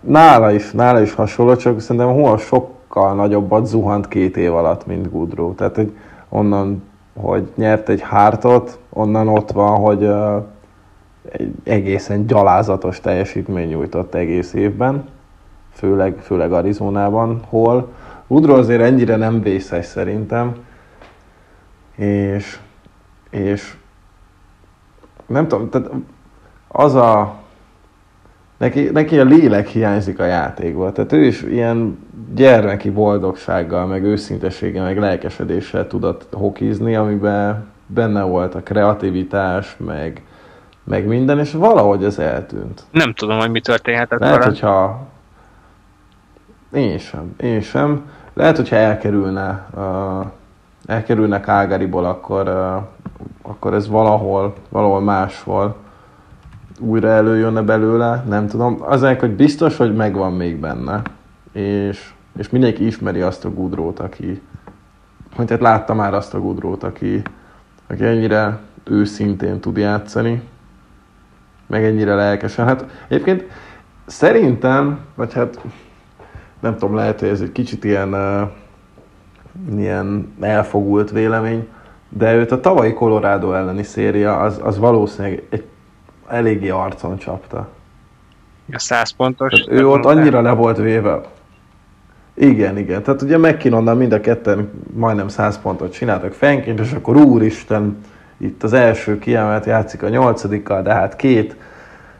nála 0.00 0.50
is, 0.50 0.70
nála 0.70 1.00
is 1.00 1.14
hasonló, 1.14 1.56
csak 1.56 1.80
szerintem 1.80 2.12
hol 2.12 2.38
sokkal 2.38 3.14
nagyobbat 3.14 3.66
zuhant 3.66 4.08
két 4.08 4.36
év 4.36 4.54
alatt, 4.54 4.86
mint 4.86 5.10
Goodrow. 5.10 5.54
Tehát, 5.54 5.76
hogy 5.76 5.96
onnan, 6.28 6.82
hogy 7.20 7.48
nyert 7.54 7.88
egy 7.88 8.00
hártot, 8.00 8.78
onnan 8.90 9.28
ott 9.28 9.50
van, 9.50 9.78
hogy 9.78 10.04
egy 11.32 11.54
egészen 11.64 12.26
gyalázatos 12.26 13.00
teljesítmény 13.00 13.68
nyújtott 13.68 14.14
egész 14.14 14.52
évben, 14.52 15.08
főleg, 15.72 16.18
főleg 16.18 16.52
Arizonában, 16.52 17.40
hol. 17.48 17.88
Woodrow 18.26 18.56
azért 18.56 18.82
ennyire 18.82 19.16
nem 19.16 19.42
vészes 19.42 19.86
szerintem, 19.86 20.54
és, 21.96 22.58
és 23.30 23.74
nem 25.26 25.48
tudom, 25.48 25.70
tehát 25.70 25.90
az 26.68 26.94
a 26.94 27.39
neki, 28.60 28.90
neki 28.92 29.18
a 29.18 29.24
lélek 29.24 29.68
hiányzik 29.68 30.18
a 30.18 30.24
játékból. 30.24 30.92
Tehát 30.92 31.12
ő 31.12 31.24
is 31.24 31.42
ilyen 31.42 31.98
gyermeki 32.34 32.90
boldogsággal, 32.90 33.86
meg 33.86 34.04
őszintességgel, 34.04 34.84
meg 34.84 34.98
lelkesedéssel 34.98 35.86
tudott 35.86 36.26
hokizni, 36.32 36.94
amiben 36.94 37.68
benne 37.86 38.22
volt 38.22 38.54
a 38.54 38.62
kreativitás, 38.62 39.76
meg, 39.78 40.22
meg 40.84 41.06
minden, 41.06 41.38
és 41.38 41.52
valahogy 41.52 42.04
ez 42.04 42.18
eltűnt. 42.18 42.82
Nem 42.90 43.12
tudom, 43.12 43.38
hogy 43.38 43.50
mi 43.50 43.60
történhetett 43.60 44.18
Lehet, 44.20 44.36
vele. 44.36 44.50
hogyha... 44.50 45.06
Én 46.72 46.98
sem, 46.98 47.34
én 47.36 47.60
sem. 47.60 48.10
Lehet, 48.34 48.56
hogyha 48.56 48.76
elkerülne, 48.76 49.66
uh, 49.74 50.26
elkerülne 50.86 51.40
Calgaryból, 51.40 52.04
akkor, 52.04 52.48
uh, 52.48 52.82
akkor 53.42 53.74
ez 53.74 53.88
valahol, 53.88 54.54
valahol 54.68 55.00
máshol 55.00 55.76
újra 56.80 57.08
előjönne 57.08 57.62
belőle, 57.62 58.24
nem 58.28 58.46
tudom. 58.46 58.76
Azért, 58.80 59.20
hogy 59.20 59.30
biztos, 59.30 59.76
hogy 59.76 59.94
megvan 59.94 60.32
még 60.32 60.56
benne. 60.56 61.02
És, 61.52 62.12
és 62.38 62.50
mindenki 62.50 62.86
ismeri 62.86 63.20
azt 63.20 63.44
a 63.44 63.50
Gudrót, 63.50 63.98
aki 63.98 64.42
hogy 65.36 65.46
tehát 65.46 65.62
látta 65.62 65.94
már 65.94 66.14
azt 66.14 66.34
a 66.34 66.40
Gudrót, 66.40 66.82
aki, 66.82 67.22
aki 67.86 68.04
ennyire 68.04 68.58
őszintén 68.84 69.60
tud 69.60 69.76
játszani, 69.76 70.42
meg 71.66 71.84
ennyire 71.84 72.14
lelkesen. 72.14 72.66
Hát 72.66 72.86
egyébként 73.08 73.44
szerintem, 74.06 74.98
vagy 75.14 75.32
hát 75.32 75.60
nem 76.60 76.76
tudom, 76.76 76.94
lehet, 76.94 77.20
hogy 77.20 77.28
ez 77.28 77.40
egy 77.40 77.52
kicsit 77.52 77.84
ilyen, 77.84 78.12
uh, 78.12 78.50
ilyen 79.78 80.34
elfogult 80.40 81.10
vélemény, 81.10 81.68
de 82.08 82.34
őt 82.34 82.52
a 82.52 82.60
tavalyi 82.60 82.92
Colorado 82.92 83.52
elleni 83.52 83.82
széria 83.82 84.38
az, 84.40 84.60
az 84.62 84.78
valószínűleg 84.78 85.42
egy 85.50 85.64
eléggé 86.30 86.68
arcon 86.68 87.18
csapta. 87.18 87.68
A 88.72 88.78
100 88.78 89.10
pontos. 89.10 89.50
Tehát 89.50 89.80
ő 89.80 89.88
ott 89.88 90.04
annyira 90.04 90.40
le 90.40 90.52
volt 90.52 90.76
véve. 90.76 91.20
Igen, 92.34 92.78
igen. 92.78 93.02
Tehát 93.02 93.22
ugye 93.22 93.38
McKinnonnal 93.38 93.94
mind 93.94 94.12
a 94.12 94.20
ketten 94.20 94.70
majdnem 94.92 95.28
100 95.28 95.58
pontot 95.60 95.92
csináltak 95.92 96.32
fenként, 96.32 96.80
és 96.80 96.92
akkor 96.92 97.16
úristen, 97.16 97.96
itt 98.36 98.62
az 98.62 98.72
első 98.72 99.18
kiemelt 99.18 99.64
játszik 99.64 100.02
a 100.02 100.08
nyolcadikkal, 100.08 100.82
de 100.82 100.92
hát 100.92 101.16
két 101.16 101.56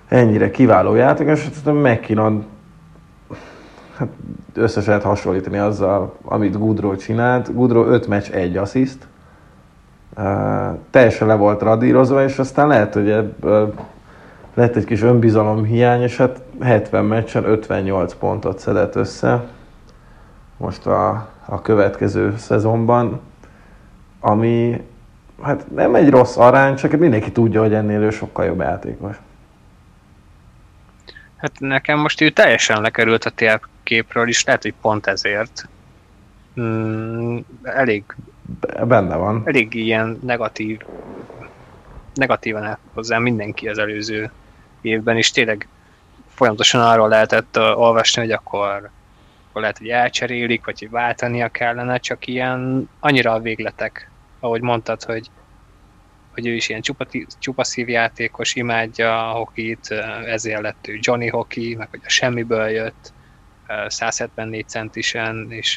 ennyire 0.08 0.50
kiváló 0.50 0.94
játékos, 0.94 1.48
és 1.50 1.70
McKinnon 1.72 2.44
hát 3.96 4.08
össze 4.54 4.82
lehet 4.86 5.02
hasonlítani 5.02 5.58
azzal, 5.58 6.16
amit 6.22 6.58
Goodrow 6.58 6.96
csinált. 6.96 7.54
Goodrow 7.54 7.84
5 7.84 8.06
meccs, 8.06 8.30
1 8.30 8.56
assziszt. 8.56 9.06
Uh, 10.16 10.24
teljesen 10.90 11.26
le 11.26 11.34
volt 11.34 11.62
radírozva, 11.62 12.22
és 12.24 12.38
aztán 12.38 12.68
lehet, 12.68 12.94
hogy 12.94 13.11
ebből 13.11 13.74
lett 14.61 14.76
egy 14.76 14.84
kis 14.84 15.02
önbizalom 15.02 15.64
hiány, 15.64 16.02
és 16.02 16.16
hát 16.16 16.42
70 16.61 17.04
meccsen 17.04 17.44
58 17.44 18.14
pontot 18.14 18.58
szedett 18.58 18.94
össze 18.94 19.48
most 20.56 20.86
a, 20.86 21.28
a 21.44 21.62
következő 21.62 22.36
szezonban, 22.36 23.20
ami 24.20 24.82
hát 25.42 25.70
nem 25.70 25.94
egy 25.94 26.11
rossz 26.11 26.36
arány, 26.36 26.76
csak 26.76 26.92
mindenki 26.92 27.32
tudja, 27.32 27.61
hogy 27.61 27.74
ennél 27.74 28.00
ő 28.00 28.11
sokkal 28.11 28.44
jobb 28.44 28.61
játékos. 28.61 29.16
Hát 31.36 31.61
nekem 31.61 31.98
most 31.98 32.20
ő 32.20 32.30
teljesen 32.30 32.80
lekerült 32.80 33.24
a 33.24 33.30
térképről 33.30 34.28
is, 34.28 34.44
lehet, 34.44 34.62
hogy 34.62 34.74
pont 34.80 35.06
ezért. 35.06 35.68
Mm, 36.61 37.38
elég 37.62 38.04
benne 38.84 39.16
van. 39.16 39.42
Elég 39.44 39.74
ilyen 39.74 40.18
negatív 40.22 40.80
negatívan 42.14 42.64
állt 42.64 42.78
hozzá 42.94 43.18
mindenki 43.18 43.68
az 43.68 43.78
előző 43.78 44.30
évben, 44.83 45.16
és 45.16 45.31
tényleg 45.31 45.68
folyamatosan 46.28 46.81
arról 46.81 47.09
lehetett 47.09 47.57
uh, 47.57 47.81
olvasni, 47.81 48.22
hogy 48.22 48.31
akkor, 48.31 48.91
akkor 49.49 49.61
lehet, 49.61 49.78
hogy 49.78 49.89
elcserélik, 49.89 50.64
vagy 50.64 50.78
hogy 50.78 50.91
váltania 50.91 51.49
kellene, 51.49 51.99
csak 51.99 52.26
ilyen 52.26 52.89
annyira 53.01 53.33
a 53.33 53.41
végletek, 53.41 54.11
ahogy 54.41 54.61
mondtad, 54.61 55.03
hogy, 55.03 55.31
hogy 56.35 56.47
ő 56.47 56.55
is 56.55 56.68
ilyen 56.68 56.81
csupati, 56.81 57.26
csupaszív 57.39 57.89
játékos, 57.89 58.55
imádja 58.55 59.31
a 59.31 59.33
hokit, 59.33 59.91
ezért 60.26 60.61
lett 60.61 60.89
ő 60.89 60.99
Johnny 61.01 61.28
Hockey, 61.28 61.74
meg 61.74 61.89
hogy 61.91 62.01
a 62.05 62.09
semmiből 62.09 62.68
jött, 62.68 63.12
174 63.87 64.68
centisen, 64.68 65.47
és 65.51 65.76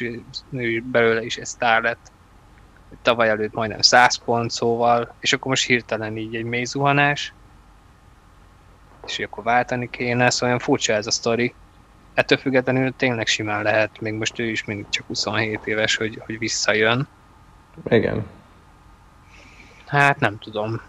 ő 0.50 0.82
belőle 0.90 1.24
is 1.24 1.36
egy 1.36 1.46
sztár 1.46 1.82
lett. 1.82 2.12
Tavaly 3.02 3.28
előtt 3.28 3.52
majdnem 3.52 3.80
100 3.80 4.16
pont, 4.16 4.50
szóval, 4.50 5.14
és 5.20 5.32
akkor 5.32 5.46
most 5.46 5.66
hirtelen 5.66 6.16
így 6.16 6.34
egy 6.34 6.44
mély 6.44 6.64
zuhanás, 6.64 7.32
és 9.06 9.16
hogy 9.16 9.24
akkor 9.24 9.44
váltani 9.44 9.90
kéne, 9.90 10.30
szóval 10.30 10.48
olyan 10.48 10.58
furcsa 10.58 10.92
ez 10.92 11.06
a 11.06 11.10
sztori. 11.10 11.54
Ettől 12.14 12.38
függetlenül 12.38 12.94
tényleg 12.96 13.26
simán 13.26 13.62
lehet, 13.62 14.00
még 14.00 14.14
most 14.14 14.38
ő 14.38 14.44
is 14.44 14.64
mindig 14.64 14.86
csak 14.88 15.06
27 15.06 15.60
éves, 15.64 15.96
hogy, 15.96 16.22
hogy 16.26 16.38
visszajön. 16.38 17.08
Igen. 17.88 18.26
Hát 19.86 20.20
nem 20.20 20.38
tudom. 20.38 20.80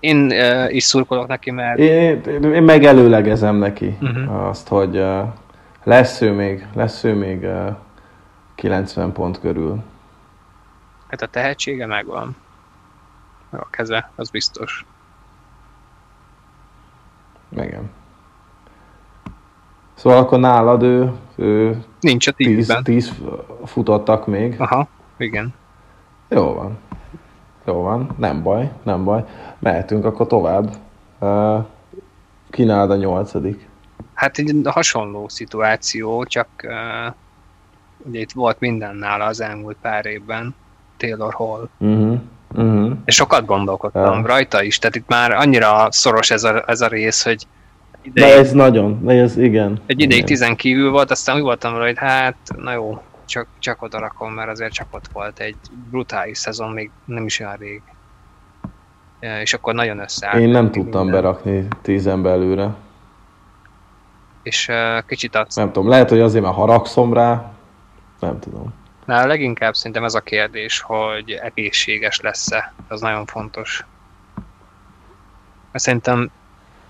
Én 0.00 0.16
uh, 0.16 0.74
is 0.74 0.84
szurkolok 0.84 1.26
neki, 1.26 1.50
mert... 1.50 1.78
Én, 1.78 2.22
én 2.42 2.62
megelőlegezem 2.62 3.56
neki 3.56 3.96
uh-huh. 4.00 4.46
azt, 4.46 4.68
hogy 4.68 4.96
uh, 4.96 5.28
lesz 5.84 6.20
ő 6.20 6.32
még, 6.32 6.66
lesz 6.74 7.04
ő 7.04 7.14
még 7.14 7.42
uh, 7.42 7.76
90 8.54 9.12
pont 9.12 9.40
körül. 9.40 9.82
Hát 11.08 11.22
a 11.22 11.26
tehetsége 11.26 11.86
megvan. 11.86 12.36
A 13.50 13.70
keze, 13.70 14.10
az 14.14 14.30
biztos. 14.30 14.84
Igen. 17.56 17.90
Szóval 19.94 20.18
akkor 20.18 20.38
nálad 20.38 20.82
ő, 20.82 21.12
ő 21.36 21.84
Nincs 22.00 22.26
a 22.26 22.32
tízben. 22.32 22.82
Tíz, 22.82 23.08
tíz 23.08 23.22
futottak 23.64 24.26
még. 24.26 24.54
Aha, 24.58 24.88
igen. 25.16 25.54
Jó 26.28 26.52
van. 26.54 26.78
Jó 27.64 27.82
van, 27.82 28.14
nem 28.16 28.42
baj, 28.42 28.72
nem 28.82 29.04
baj. 29.04 29.24
Mehetünk 29.58 30.04
akkor 30.04 30.26
tovább. 30.26 30.76
Uh, 31.18 31.64
Kínálod 32.50 32.90
a 32.90 32.96
nyolcadik. 32.96 33.68
Hát 34.14 34.38
egy 34.38 34.60
hasonló 34.64 35.28
szituáció, 35.28 36.24
csak 36.24 36.48
uh, 36.64 37.14
ugye 38.06 38.20
itt 38.20 38.32
volt 38.32 38.60
minden 38.60 38.96
nála 38.96 39.24
az 39.24 39.40
elmúlt 39.40 39.76
pár 39.80 40.06
évben. 40.06 40.54
Taylor 40.96 41.34
Hall. 41.34 41.68
Uh-huh. 41.78 42.20
Uh-huh. 42.54 42.92
És 43.04 43.14
sokat 43.14 43.46
gondolkodtam 43.46 44.20
ja. 44.20 44.26
rajta 44.26 44.62
is, 44.62 44.78
tehát 44.78 44.96
itt 44.96 45.08
már 45.08 45.30
annyira 45.30 45.86
szoros 45.90 46.30
ez 46.30 46.44
a, 46.44 46.64
ez 46.66 46.80
a 46.80 46.86
rész, 46.86 47.24
hogy 47.24 47.46
ideig, 48.02 48.32
De 48.32 48.38
ez 48.38 48.52
nagyon, 48.52 49.04
de 49.04 49.12
ez 49.12 49.36
igen. 49.36 49.80
Egy 49.86 50.00
ideig 50.00 50.24
tizen 50.24 50.56
kívül 50.56 50.90
volt, 50.90 51.10
aztán 51.10 51.36
úgy 51.36 51.42
voltam 51.42 51.76
rá, 51.76 51.84
hogy 51.84 51.98
hát, 51.98 52.36
na 52.56 52.72
jó, 52.72 53.02
csak, 53.24 53.46
csak 53.58 53.82
oda 53.82 53.98
rakom, 53.98 54.32
mert 54.32 54.50
azért 54.50 54.72
csak 54.72 54.86
ott 54.90 55.08
volt 55.12 55.38
egy 55.38 55.56
brutális 55.90 56.38
szezon, 56.38 56.70
még 56.70 56.90
nem 57.04 57.24
is 57.24 57.40
olyan 57.40 57.56
rég. 57.56 57.82
És 59.42 59.54
akkor 59.54 59.74
nagyon 59.74 59.98
összeállt. 59.98 60.40
Én 60.40 60.48
nem 60.48 60.70
tudtam 60.70 61.02
minden. 61.02 61.22
berakni 61.22 61.68
tízen 61.82 62.22
belőle. 62.22 62.74
És 64.42 64.68
uh, 64.68 65.06
kicsit 65.06 65.36
azt... 65.36 65.56
Nem 65.56 65.72
tudom, 65.72 65.88
lehet, 65.88 66.08
hogy 66.08 66.20
azért 66.20 66.44
már 66.44 66.52
haragszom 66.52 67.12
rá, 67.12 67.52
nem 68.20 68.38
tudom. 68.38 68.74
Na, 69.04 69.26
leginkább 69.26 69.74
szerintem 69.74 70.04
ez 70.04 70.14
a 70.14 70.20
kérdés, 70.20 70.80
hogy 70.80 71.30
egészséges 71.30 72.20
lesz-e, 72.20 72.72
az 72.88 73.00
nagyon 73.00 73.26
fontos. 73.26 73.84
Mert 75.72 75.84
szerintem 75.84 76.30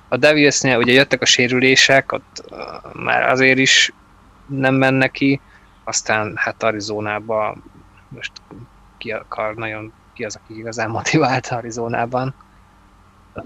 a 0.08 0.16
Devilsnél 0.16 0.76
ugye 0.76 0.92
jöttek 0.92 1.22
a 1.22 1.26
sérülések, 1.26 2.12
ott 2.12 2.44
már 2.92 3.28
azért 3.28 3.58
is 3.58 3.92
nem 4.46 4.74
menne 4.74 5.08
ki, 5.08 5.40
aztán 5.84 6.32
hát 6.36 6.62
Arizónába 6.62 7.56
most 8.08 8.32
ki 8.98 9.10
akar 9.12 9.54
nagyon, 9.54 9.92
ki 10.12 10.24
az, 10.24 10.36
aki 10.36 10.58
igazán 10.58 10.90
motivált 10.90 11.46
Arizónában. 11.46 12.34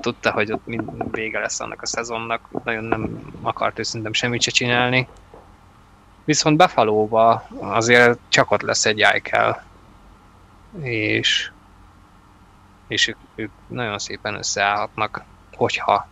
Tudta, 0.01 0.33
hogy 0.33 0.53
ott 0.53 0.67
mind 0.67 1.11
vége 1.11 1.39
lesz 1.39 1.61
annak 1.61 1.83
a 1.83 1.87
szezonnak, 1.87 2.65
nagyon 2.65 2.85
nem 2.85 3.21
akart 3.43 3.79
ő 3.79 3.83
semmit 4.11 4.43
se 4.43 4.51
csinálni. 4.51 5.09
Viszont 6.27 6.57
Buffalo-ba 6.57 7.47
azért 7.61 8.19
csak 8.29 8.51
ott 8.51 8.63
lesz 8.63 8.87
egy 8.87 9.01
Eichel. 9.01 9.65
És, 10.81 11.51
és 12.89 13.09
ők, 13.09 13.17
ők 13.35 13.51
nagyon 13.67 13.99
szépen 13.99 14.35
összeállhatnak, 14.35 15.25
hogyha 15.53 16.09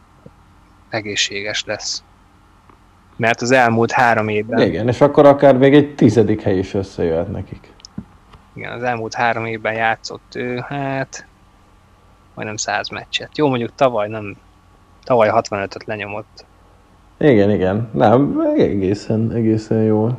egészséges 0.89 1.65
lesz. 1.65 2.03
Mert 3.17 3.41
az 3.41 3.51
elmúlt 3.51 3.93
három 3.93 4.29
évben... 4.29 4.61
Igen, 4.61 4.89
és 4.89 5.01
akkor 5.01 5.27
akár 5.27 5.57
még 5.57 5.75
egy 5.75 5.95
tizedik 5.95 6.43
hely 6.43 6.59
is 6.59 6.75
összejöhet 6.75 7.29
nekik. 7.29 7.73
Igen, 8.53 8.73
az 8.73 8.83
elmúlt 8.83 9.15
három 9.15 9.47
évben 9.47 9.75
játszott 9.75 10.35
ő, 10.35 10.65
hát 10.69 11.27
majdnem 12.35 12.57
100 12.57 12.89
meccset. 12.89 13.37
Jó, 13.37 13.49
mondjuk 13.49 13.75
tavaly 13.75 14.09
nem, 14.09 14.37
tavaly 15.05 15.29
65-öt 15.33 15.85
lenyomott. 15.85 16.45
Igen, 17.19 17.51
igen. 17.51 17.91
Nem, 17.93 18.41
egészen, 18.57 19.33
egészen 19.33 19.83
jól. 19.83 20.19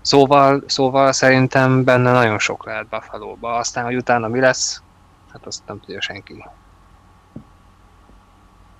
Szóval, 0.00 0.62
szóval 0.66 1.12
szerintem 1.12 1.84
benne 1.84 2.12
nagyon 2.12 2.38
sok 2.38 2.64
lehet 2.64 2.86
Buffalo-ba. 2.86 3.54
Aztán, 3.54 3.84
hogy 3.84 3.96
utána 3.96 4.28
mi 4.28 4.40
lesz, 4.40 4.82
hát 5.32 5.46
azt 5.46 5.62
nem 5.66 5.80
tudja 5.80 6.00
senki. 6.00 6.44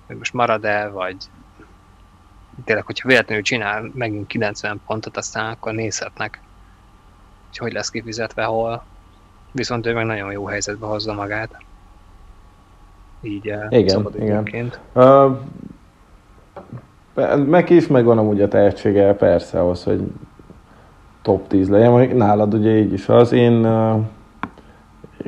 Hogy 0.07 0.17
most 0.17 0.33
marad-e, 0.33 0.87
vagy 0.87 1.15
tényleg, 2.63 2.85
hogyha 2.85 3.07
véletlenül 3.07 3.43
csinál 3.43 3.91
megint 3.93 4.27
90 4.27 4.81
pontot, 4.85 5.17
aztán 5.17 5.51
akkor 5.51 5.73
nézhetnek, 5.73 6.41
hogy 7.47 7.57
hogy 7.57 7.73
lesz 7.73 7.89
kifizetve, 7.89 8.43
hol. 8.43 8.83
Viszont 9.51 9.85
ő 9.85 9.93
meg 9.93 10.05
nagyon 10.05 10.31
jó 10.31 10.45
helyzetbe 10.45 10.85
hozza 10.85 11.13
magát. 11.13 11.57
Így 13.21 13.47
eh, 13.49 13.67
Igen, 13.69 14.07
igen. 14.15 14.71
Uh, 14.93 15.39
meg 17.47 17.69
is 17.69 17.87
megvan 17.87 18.17
amúgy 18.17 18.41
a 18.41 18.47
tehetsége, 18.47 19.13
persze, 19.13 19.59
ahhoz, 19.59 19.83
hogy 19.83 20.01
top 21.21 21.47
10 21.47 21.69
legyen. 21.69 21.91
Mondjuk 21.91 22.17
Nálad 22.17 22.53
ugye 22.53 22.77
így 22.77 22.93
is 22.93 23.09
az. 23.09 23.31
Én 23.31 23.67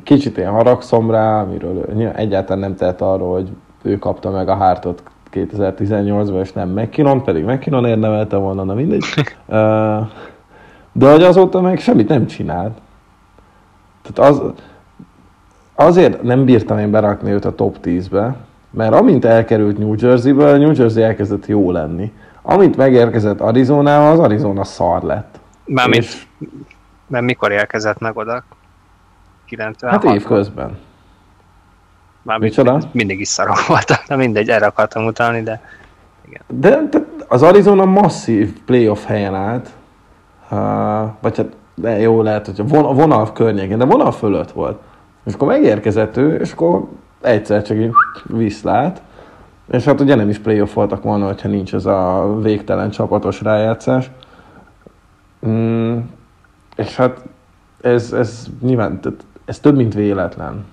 kicsit 0.04 0.38
én 0.38 0.50
haragszom 0.50 1.12
rá, 1.12 1.42
amiről 1.42 1.86
egyáltalán 2.16 2.60
nem 2.60 2.76
tehet 2.76 3.02
arról, 3.02 3.34
hogy 3.34 3.50
ő 3.82 3.98
kapta 3.98 4.30
meg 4.30 4.50
a 4.50 4.56
hártot 4.56 5.04
2018-ban, 5.34 6.42
és 6.42 6.54
nem 6.54 6.70
McKinnon, 6.70 7.24
pedig 7.24 7.44
McKinnon 7.44 7.86
érdemelte 7.86 8.38
volna, 8.38 8.64
na 8.64 8.74
mindegy. 8.74 9.04
De 10.92 11.12
hogy 11.12 11.24
azóta 11.24 11.62
meg 11.62 11.80
semmit 11.80 12.08
nem 12.08 12.26
csinált. 12.26 12.78
Tehát 14.02 14.32
az, 14.32 14.42
azért 15.76 16.24
nem 16.24 16.46
bírtam 16.46 16.78
én 16.78 16.92
berakni 16.92 17.32
őt 17.32 17.46
a 17.46 17.56
top 17.56 17.78
10-be, 17.84 18.36
mert 18.72 18.94
amint 18.94 19.26
elkerült 19.26 19.78
New 19.78 19.94
Jersey-ből, 19.98 20.58
New 20.58 20.72
Jersey 20.76 21.04
elkezdett 21.04 21.46
jó 21.46 21.72
lenni. 21.72 22.14
Amint 22.42 22.78
megérkezett 22.78 23.42
Arizonával, 23.42 24.12
az 24.12 24.20
Arizona 24.20 24.64
szar 24.64 25.04
lett. 25.04 25.40
Mármint, 25.66 26.04
És- 26.04 26.28
mert 27.08 27.26
mikor 27.26 27.52
érkezett 27.52 28.00
meg 28.00 28.18
oda? 28.18 28.44
96 29.46 30.04
Hát 30.04 30.14
évközben. 30.16 30.78
Mármint 32.22 32.58
Micsoda? 32.58 32.80
mindig 32.92 33.20
is 33.20 33.28
szarok 33.28 33.68
voltak. 33.68 34.08
Na 34.08 34.16
mindegy, 34.16 34.50
erre 34.50 34.66
akartam 34.66 35.06
utalni, 35.06 35.42
de 35.42 35.62
De, 36.48 36.82
de 36.90 37.06
az 37.28 37.44
Arizona 37.44 37.86
masszív 37.86 38.54
playoff 38.66 39.06
helyen 39.06 39.36
állt, 39.36 39.70
uh, 40.52 41.12
vagy 41.22 41.38
hát 41.38 41.46
de 41.76 42.00
jó 42.00 42.22
lehet, 42.22 42.46
hogy 42.46 42.60
a 42.60 42.94
vonal 42.94 43.32
környékén, 43.34 43.78
de 43.78 43.86
vonal 43.86 44.12
fölött 44.12 44.52
volt. 44.52 44.80
És 45.26 45.34
akkor 45.34 45.48
megérkezett 45.48 46.18
ő, 46.18 46.36
és 46.36 46.52
akkor 46.52 46.88
egyszer 47.22 47.64
csak 47.64 47.78
így 47.78 47.92
viszlát, 48.24 49.02
és 49.72 49.86
hát 49.86 50.02
ugye 50.02 50.16
nem 50.16 50.30
is 50.30 50.40
playoff 50.40 50.74
voltak 50.74 51.04
volna, 51.04 51.26
hogyha 51.26 51.48
nincs 51.48 51.74
ez 51.74 51.86
a 51.86 52.34
végtelen 52.42 52.90
csapatos 52.90 53.42
rájátszás. 53.42 54.12
Mm, 55.48 55.98
és 56.76 56.96
hát 56.96 57.22
ez, 57.82 58.14
ez 58.14 58.48
nyilván, 58.62 59.00
ez 59.46 59.60
több, 59.60 59.76
mint 59.76 59.94
véletlen. 59.94 60.66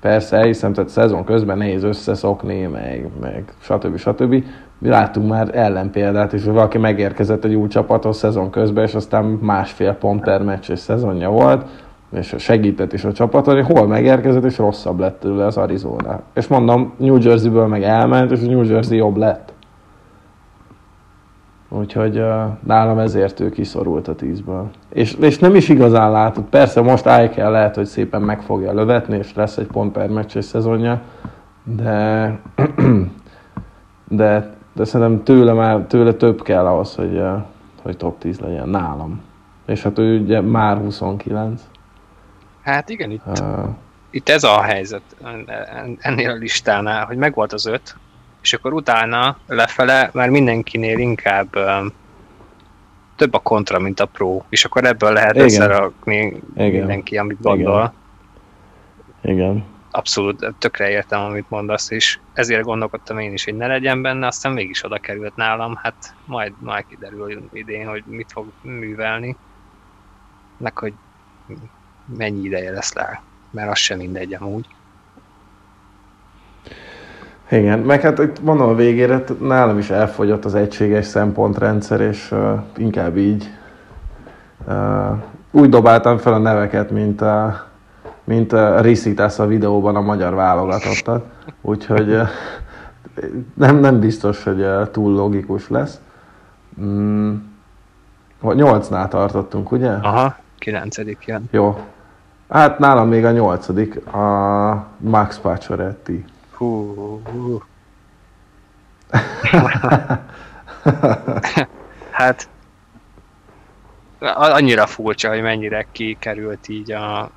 Persze, 0.00 0.36
elhiszem, 0.36 0.72
tehát 0.72 0.90
szezon 0.90 1.24
közben 1.24 1.58
nehéz 1.58 1.82
összeszokni, 1.82 2.66
meg, 2.66 3.08
meg 3.20 3.54
stb. 3.58 3.96
stb. 3.96 4.44
Láttunk 4.78 5.28
már 5.28 5.56
ellenpéldát 5.56 6.32
is, 6.32 6.44
hogy 6.44 6.52
valaki 6.52 6.78
megérkezett 6.78 7.44
egy 7.44 7.54
új 7.54 7.68
csapathoz 7.68 8.16
szezon 8.16 8.50
közben, 8.50 8.84
és 8.84 8.94
aztán 8.94 9.24
másfél 9.24 9.92
pont 9.92 10.20
per 10.20 10.42
meccses 10.42 10.78
szezonja 10.78 11.30
volt, 11.30 11.66
és 12.12 12.34
segített 12.38 12.92
is 12.92 13.04
a 13.04 13.12
csapaton, 13.12 13.54
hogy 13.54 13.76
hol 13.76 13.86
megérkezett, 13.86 14.44
és 14.44 14.58
rosszabb 14.58 14.98
lett 14.98 15.20
tőle 15.20 15.46
az 15.46 15.56
Arizona. 15.56 16.20
És 16.34 16.46
mondom, 16.46 16.92
New 16.96 17.16
Jersey-ből 17.20 17.66
meg 17.66 17.82
elment, 17.82 18.30
és 18.30 18.40
New 18.40 18.62
Jersey 18.62 18.96
jobb 18.96 19.16
lett. 19.16 19.52
Úgyhogy 21.68 22.18
uh, 22.18 22.42
nálam 22.66 22.98
ezért 22.98 23.40
ő 23.40 23.50
kiszorult 23.50 24.08
a 24.08 24.14
tízből. 24.14 24.70
És, 24.88 25.14
és 25.14 25.38
nem 25.38 25.54
is 25.54 25.68
igazán 25.68 26.10
látod. 26.10 26.44
Persze 26.44 26.80
most 26.80 27.06
Eichel 27.06 27.50
lehet, 27.50 27.74
hogy 27.74 27.86
szépen 27.86 28.22
meg 28.22 28.42
fogja 28.42 28.72
lövetni, 28.72 29.16
és 29.16 29.34
lesz 29.34 29.56
egy 29.56 29.66
pont 29.66 29.92
per 29.92 30.08
meccses 30.08 30.44
szezonja, 30.44 31.00
de, 31.64 32.38
de, 34.08 34.50
de 34.72 34.84
szerintem 34.84 35.22
tőle, 35.22 35.52
már, 35.52 35.80
tőle 35.80 36.12
több 36.12 36.42
kell 36.42 36.66
ahhoz, 36.66 36.94
hogy, 36.94 37.22
hogy 37.82 37.96
top 37.96 38.18
10 38.18 38.38
legyen 38.38 38.68
nálam. 38.68 39.20
És 39.66 39.82
hát 39.82 39.98
ő 39.98 40.20
ugye 40.20 40.40
már 40.40 40.76
29. 40.76 41.62
hát 42.62 42.88
igen, 42.88 43.10
itt, 43.10 43.22
Uh, 43.40 43.68
itt 44.10 44.28
ez 44.28 44.44
a 44.44 44.62
helyzet 44.62 45.02
en- 45.22 45.98
ennél 46.00 46.30
a 46.30 46.34
listánál, 46.34 47.06
hogy 47.06 47.16
megvolt 47.16 47.52
az 47.52 47.66
öt, 47.66 47.96
és 48.42 48.52
akkor 48.52 48.72
utána 48.72 49.36
lefele 49.46 50.10
már 50.12 50.28
mindenkinél 50.28 50.98
inkább 50.98 51.56
um, 51.56 51.92
több 53.16 53.34
a 53.34 53.38
kontra, 53.38 53.78
mint 53.78 54.00
a 54.00 54.06
pro, 54.06 54.42
és 54.48 54.64
akkor 54.64 54.84
ebből 54.84 55.12
lehet 55.12 55.34
Igen. 55.34 55.44
összerakni 55.44 56.42
Igen. 56.54 56.70
mindenki, 56.70 57.18
amit 57.18 57.40
gondol. 57.40 57.92
igen. 59.22 59.64
Abszolút 59.90 60.54
tökre 60.58 60.90
értem, 60.90 61.20
amit 61.20 61.50
mondasz, 61.50 61.90
és 61.90 62.18
ezért 62.32 62.64
gondolkodtam 62.64 63.18
én 63.18 63.32
is, 63.32 63.44
hogy 63.44 63.56
ne 63.56 63.66
legyen 63.66 64.02
benne, 64.02 64.26
aztán 64.26 64.52
mégis 64.52 64.84
oda 64.84 64.98
került 64.98 65.36
nálam, 65.36 65.74
hát 65.82 66.14
majd, 66.24 66.52
majd 66.58 66.84
kiderül 66.88 67.48
idén, 67.52 67.88
hogy 67.88 68.02
mit 68.06 68.32
fog 68.32 68.46
művelni, 68.62 69.36
meg 70.56 70.78
hogy 70.78 70.92
mennyi 72.16 72.44
ideje 72.44 72.70
lesz 72.70 72.94
rá, 72.94 73.20
mert 73.50 73.70
az 73.70 73.78
sem 73.78 73.98
mindegy 73.98 74.34
amúgy. 74.34 74.66
Igen, 77.50 77.78
meg 77.78 78.00
hát 78.00 78.18
itt 78.18 78.42
mondom 78.42 78.68
a 78.68 78.74
végére, 78.74 79.24
nálam 79.40 79.78
is 79.78 79.90
elfogyott 79.90 80.44
az 80.44 80.54
egységes 80.54 81.06
szempontrendszer, 81.06 82.00
és 82.00 82.30
uh, 82.30 82.60
inkább 82.76 83.16
így 83.16 83.50
uh, 84.66 85.18
úgy 85.50 85.68
dobáltam 85.68 86.18
fel 86.18 86.32
a 86.32 86.38
neveket, 86.38 86.90
mint 86.90 87.20
a, 87.20 87.66
mint 88.24 88.52
a 88.52 88.80
Risitas 88.80 89.38
a 89.38 89.46
videóban 89.46 89.96
a 89.96 90.00
magyar 90.00 90.34
válogatottat. 90.34 91.24
Úgyhogy 91.60 92.10
uh, 92.10 92.28
nem, 93.54 93.76
nem 93.76 94.00
biztos, 94.00 94.44
hogy 94.44 94.60
uh, 94.60 94.90
túl 94.90 95.12
logikus 95.12 95.68
lesz. 95.68 96.00
Mm, 96.80 97.34
hogy 98.40 98.56
nyolcnál 98.56 99.08
tartottunk, 99.08 99.72
ugye? 99.72 99.90
Aha, 99.90 100.36
kilencedik 100.62 101.24
jön. 101.26 101.48
Jó. 101.50 101.86
Hát 102.48 102.78
nálam 102.78 103.08
még 103.08 103.24
a 103.24 103.30
nyolcadik, 103.30 104.06
a 104.06 104.86
Max 104.98 105.38
Pacioretty. 105.38 106.24
Hú, 106.50 106.94
hú. 107.24 107.62
hát 112.10 112.48
annyira 114.34 114.86
furcsa, 114.86 115.28
hogy 115.28 115.42
mennyire 115.42 115.86
kikerült 115.92 116.68
így 116.68 116.92
a, 116.92 117.30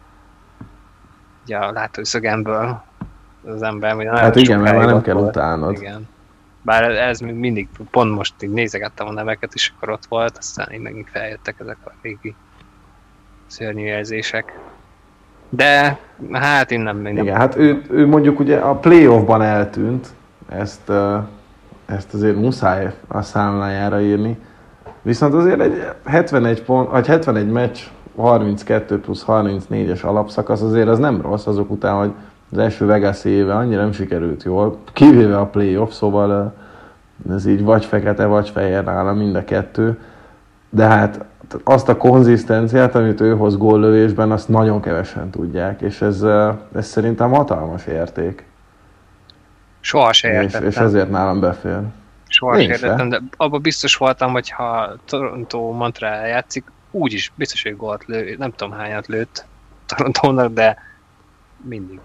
így 1.45 1.53
a 1.53 1.71
látószögemből 1.71 2.83
az 3.45 3.61
ember. 3.61 3.93
hogy 3.93 4.07
Hát 4.07 4.35
igen, 4.35 4.59
mert 4.59 4.77
már 4.77 4.85
nem 4.85 5.01
kell 5.01 5.15
volt. 5.15 5.35
utánod. 5.35 5.77
Igen. 5.77 6.07
Bár 6.61 6.83
ez 6.83 7.19
még 7.19 7.33
mindig, 7.33 7.67
pont 7.91 8.15
most 8.15 8.33
így 8.43 8.49
nézegettem 8.49 9.07
a 9.07 9.11
neveket, 9.11 9.53
és 9.53 9.71
akkor 9.75 9.89
ott 9.89 10.05
volt, 10.05 10.37
aztán 10.37 10.73
így 10.73 10.81
megint 10.81 11.09
feljöttek 11.09 11.59
ezek 11.59 11.77
a 11.85 11.91
régi 12.01 12.35
szörnyű 13.47 13.83
jelzések. 13.83 14.59
De 15.49 15.99
hát 16.31 16.71
én 16.71 16.79
nem, 16.79 17.01
nem 17.01 17.17
Igen, 17.17 17.35
hát 17.35 17.55
ő, 17.55 17.81
ő 17.89 18.07
mondjuk 18.07 18.39
ugye 18.39 18.57
a 18.57 18.75
playoffban 18.75 19.41
eltűnt, 19.41 20.07
ezt, 20.49 20.91
ezt 21.85 22.13
azért 22.13 22.35
muszáj 22.35 22.93
a 23.07 23.21
számlájára 23.21 24.01
írni. 24.01 24.37
Viszont 25.01 25.33
azért 25.33 25.59
egy 25.59 25.83
71, 26.05 26.63
pont, 26.63 26.89
vagy 26.89 27.07
71 27.07 27.51
meccs, 27.51 27.79
32 28.15 28.99
plusz 28.99 29.25
34-es 29.27 30.03
alapszakasz 30.03 30.61
azért 30.61 30.87
az 30.87 30.99
nem 30.99 31.21
rossz 31.21 31.45
azok 31.45 31.71
után, 31.71 31.95
hogy 31.95 32.11
az 32.51 32.57
első 32.57 32.85
Vegas 32.85 33.25
éve 33.25 33.55
annyira 33.55 33.81
nem 33.81 33.91
sikerült 33.91 34.43
jól, 34.43 34.77
kivéve 34.93 35.37
a 35.37 35.45
playoff, 35.45 35.91
szóval 35.91 36.53
ez 37.29 37.45
így 37.45 37.63
vagy 37.63 37.85
fekete, 37.85 38.25
vagy 38.25 38.49
fehér 38.49 38.83
nála 38.83 39.13
mind 39.13 39.35
a 39.35 39.43
kettő. 39.43 39.99
De 40.69 40.85
hát 40.85 41.25
azt 41.63 41.89
a 41.89 41.97
konzisztenciát, 41.97 42.95
amit 42.95 43.21
ő 43.21 43.35
hoz 43.35 43.57
góllövésben, 43.57 44.31
azt 44.31 44.49
nagyon 44.49 44.81
kevesen 44.81 45.29
tudják, 45.29 45.81
és 45.81 46.01
ez, 46.01 46.21
ez 46.75 46.87
szerintem 46.87 47.31
hatalmas 47.31 47.85
érték. 47.85 48.45
soha 49.79 50.13
se 50.13 50.27
És, 50.27 50.33
értettem. 50.43 50.67
és 50.67 50.75
ezért 50.75 51.09
nálam 51.09 51.39
befér. 51.39 51.79
Soha 52.27 52.55
Nincs 52.55 52.77
sem 52.77 52.83
értettem, 52.83 53.09
de 53.09 53.21
abban 53.37 53.61
biztos 53.61 53.95
voltam, 53.95 54.31
hogy 54.31 54.49
ha 54.49 54.95
Toronto 55.05 55.71
Montreal 55.71 56.27
játszik, 56.27 56.63
úgyis 56.91 57.31
biztos, 57.35 57.63
hogy 57.63 57.75
gólt 57.75 58.05
lő, 58.05 58.35
nem 58.37 58.51
tudom 58.51 58.73
hányat 58.73 59.07
lőtt 59.07 59.45
Torontónak, 59.85 60.53
de 60.53 60.77
mindig. 61.63 61.99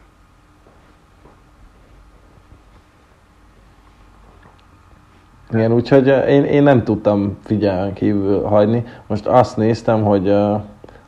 Igen, 5.53 5.73
úgyhogy 5.73 6.07
én, 6.07 6.45
én 6.45 6.63
nem 6.63 6.85
tudtam 6.85 7.39
figyelmen 7.45 7.93
kívül 7.93 8.43
hagyni. 8.43 8.85
Most 9.07 9.27
azt 9.27 9.57
néztem, 9.57 10.03
hogy 10.03 10.29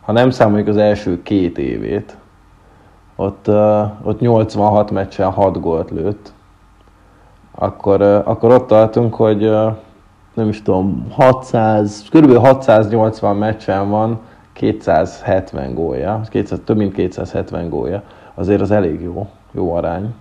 ha 0.00 0.12
nem 0.12 0.30
számoljuk 0.30 0.68
az 0.68 0.76
első 0.76 1.22
két 1.22 1.58
évét, 1.58 2.16
ott, 3.16 3.48
ott 4.02 4.20
86 4.20 4.90
meccsen 4.90 5.30
6 5.30 5.60
gólt 5.60 5.90
lőtt, 5.90 6.32
akkor, 7.50 8.02
akkor 8.02 8.52
ott 8.52 8.66
tartunk, 8.66 9.14
hogy 9.14 9.40
nem 10.34 10.48
is 10.48 10.62
tudom, 10.62 11.06
600, 11.10 12.08
kb. 12.10 12.36
680 12.36 13.36
meccsen 13.36 13.90
van 13.90 14.20
270 14.52 15.74
gólja, 15.74 16.20
200, 16.28 16.60
több 16.64 16.76
mint 16.76 16.92
270 16.92 17.68
gólja. 17.68 18.02
Azért 18.34 18.60
az 18.60 18.70
elég 18.70 19.00
jó, 19.00 19.26
jó 19.52 19.74
arány. 19.74 20.14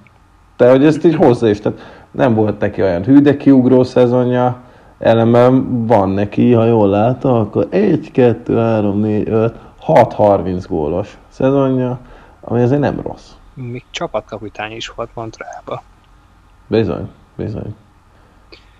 De 0.58 0.70
hogy 0.70 0.86
ezt 0.86 1.06
így 1.06 1.16
hozzá 1.16 1.50
is, 1.50 1.60
tehát 1.60 1.80
nem 2.12 2.34
volt 2.34 2.60
neki 2.60 2.82
olyan 2.82 3.04
hű, 3.04 3.20
de 3.20 3.38
kiugró 3.38 3.84
szezonja, 3.84 4.62
ellenben 4.98 5.86
van 5.86 6.10
neki, 6.10 6.52
ha 6.52 6.66
jól 6.66 6.90
látom, 6.90 7.34
akkor 7.34 7.68
1, 7.70 8.12
2, 8.12 8.58
3, 8.58 9.00
4, 9.00 9.30
5, 9.30 9.56
6, 9.80 10.14
30 10.14 10.66
gólos 10.66 11.18
szezonja, 11.28 12.00
ami 12.42 12.62
azért 12.62 12.82
nem 12.82 13.02
rossz. 13.02 13.32
Még 13.54 13.84
csapatkapitány 13.90 14.72
is 14.72 14.88
volt 14.90 15.10
Montrealba. 15.14 15.84
Bizony, 16.68 17.10
bizony. 17.36 17.76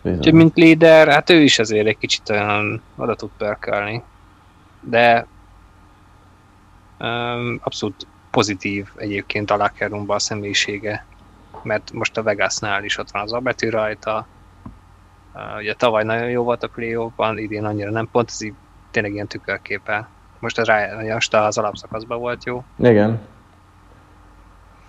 bizony. 0.02 0.18
Úgyhogy 0.18 0.34
mint 0.34 0.56
líder, 0.56 1.08
hát 1.08 1.30
ő 1.30 1.42
is 1.42 1.60
azért 1.60 1.88
egy 1.88 1.98
kicsit 1.98 2.30
olyan 2.30 2.82
oda 2.96 3.16
tud 3.16 3.30
pörkölni. 3.38 4.04
De 4.82 5.28
um, 7.00 7.60
abszolút 7.64 8.08
pozitív 8.32 8.88
egyébként 8.96 9.52
a 9.52 9.58
locker 9.58 9.92
a 10.08 10.20
személyisége 10.20 11.06
mert 11.64 11.92
most 11.92 12.18
a 12.18 12.24
Vegasnál 12.24 12.84
is 12.84 12.98
ott 12.98 13.12
van 13.12 13.22
az 13.22 13.34
abetű 13.34 13.70
rajta. 13.70 14.28
Uh, 15.34 15.58
ugye 15.58 15.74
tavaly 15.74 16.04
nagyon 16.04 16.30
jó 16.30 16.44
volt 16.44 16.64
a 16.64 16.68
play 16.68 16.98
idén 17.36 17.66
annyira 17.66 17.92
nem, 17.92 18.10
pont 18.12 18.30
ez 18.30 18.42
így 18.42 18.54
tényleg 18.92 19.14
ilyen 19.14 19.28
tükörképe. 19.28 20.08
Most 20.40 20.58
a 20.58 20.74
most 21.14 21.34
az 21.34 21.58
alapszakaszban 21.58 22.20
volt 22.20 22.44
jó. 22.44 22.64
Igen. 22.78 23.20